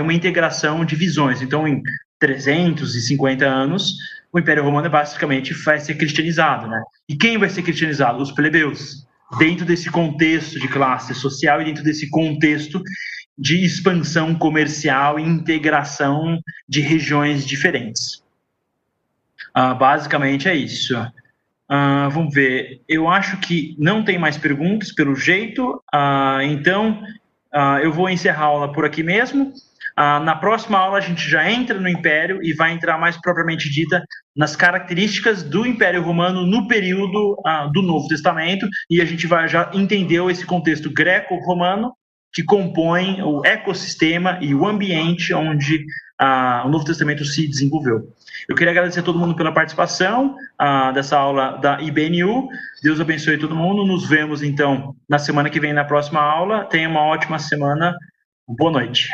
uma 0.00 0.12
integração 0.12 0.84
de 0.84 0.94
visões. 0.94 1.42
Então, 1.42 1.66
em 1.66 1.82
350 2.20 3.44
anos, 3.44 3.94
o 4.32 4.38
Império 4.38 4.62
Romano 4.62 4.88
basicamente 4.88 5.54
vai 5.54 5.80
ser 5.80 5.94
cristianizado, 5.94 6.68
né? 6.68 6.80
E 7.08 7.16
quem 7.16 7.36
vai 7.36 7.48
ser 7.48 7.62
cristianizado? 7.62 8.22
Os 8.22 8.30
plebeus. 8.30 9.04
Dentro 9.38 9.64
desse 9.64 9.90
contexto 9.90 10.60
de 10.60 10.68
classe 10.68 11.14
social 11.14 11.62
e 11.62 11.64
dentro 11.64 11.82
desse 11.82 12.08
contexto 12.10 12.80
de 13.36 13.64
expansão 13.64 14.34
comercial 14.34 15.18
e 15.18 15.22
integração 15.22 16.38
de 16.68 16.80
regiões 16.80 17.44
diferentes. 17.44 18.22
Uh, 19.56 19.74
basicamente 19.76 20.48
é 20.48 20.54
isso. 20.54 20.96
Uh, 20.98 22.10
vamos 22.10 22.34
ver. 22.34 22.82
Eu 22.88 23.08
acho 23.08 23.36
que 23.38 23.74
não 23.78 24.04
tem 24.04 24.18
mais 24.18 24.36
perguntas, 24.36 24.92
pelo 24.92 25.14
jeito. 25.14 25.82
Uh, 25.94 26.42
então, 26.42 27.02
eu 27.82 27.92
vou 27.92 28.10
encerrar 28.10 28.42
a 28.42 28.46
aula 28.46 28.72
por 28.72 28.84
aqui 28.84 29.00
mesmo. 29.00 29.52
na 29.96 30.34
próxima 30.34 30.76
aula, 30.76 30.98
a 30.98 31.00
gente 31.00 31.30
já 31.30 31.48
entra 31.48 31.78
no 31.78 31.88
Império 31.88 32.42
e 32.42 32.52
vai 32.52 32.72
entrar 32.72 32.98
mais 32.98 33.16
propriamente 33.16 33.70
dita 33.70 34.04
nas 34.34 34.56
características 34.56 35.44
do 35.44 35.64
Império 35.64 36.02
Romano 36.02 36.44
no 36.44 36.66
período 36.66 37.36
do 37.72 37.80
Novo 37.80 38.08
Testamento. 38.08 38.66
E 38.90 39.00
a 39.00 39.04
gente 39.04 39.28
vai 39.28 39.46
já 39.46 39.70
entendeu 39.72 40.28
esse 40.28 40.44
contexto 40.44 40.90
greco-romano 40.92 41.92
que 42.34 42.42
compõem 42.42 43.22
o 43.22 43.46
ecossistema 43.46 44.38
e 44.42 44.52
o 44.54 44.66
ambiente 44.66 45.32
onde 45.32 45.86
ah, 46.18 46.64
o 46.66 46.68
Novo 46.68 46.84
Testamento 46.84 47.24
se 47.24 47.46
desenvolveu. 47.46 48.12
Eu 48.48 48.56
queria 48.56 48.72
agradecer 48.72 49.00
a 49.00 49.02
todo 49.04 49.18
mundo 49.18 49.36
pela 49.36 49.52
participação 49.52 50.36
ah, 50.58 50.90
dessa 50.90 51.16
aula 51.16 51.52
da 51.58 51.80
IBNU. 51.80 52.48
Deus 52.82 53.00
abençoe 53.00 53.38
todo 53.38 53.54
mundo. 53.54 53.86
Nos 53.86 54.08
vemos 54.08 54.42
então 54.42 54.96
na 55.08 55.18
semana 55.18 55.48
que 55.48 55.60
vem 55.60 55.72
na 55.72 55.84
próxima 55.84 56.20
aula. 56.20 56.64
Tenha 56.64 56.88
uma 56.88 57.02
ótima 57.02 57.38
semana. 57.38 57.96
Boa 58.48 58.72
noite. 58.72 59.08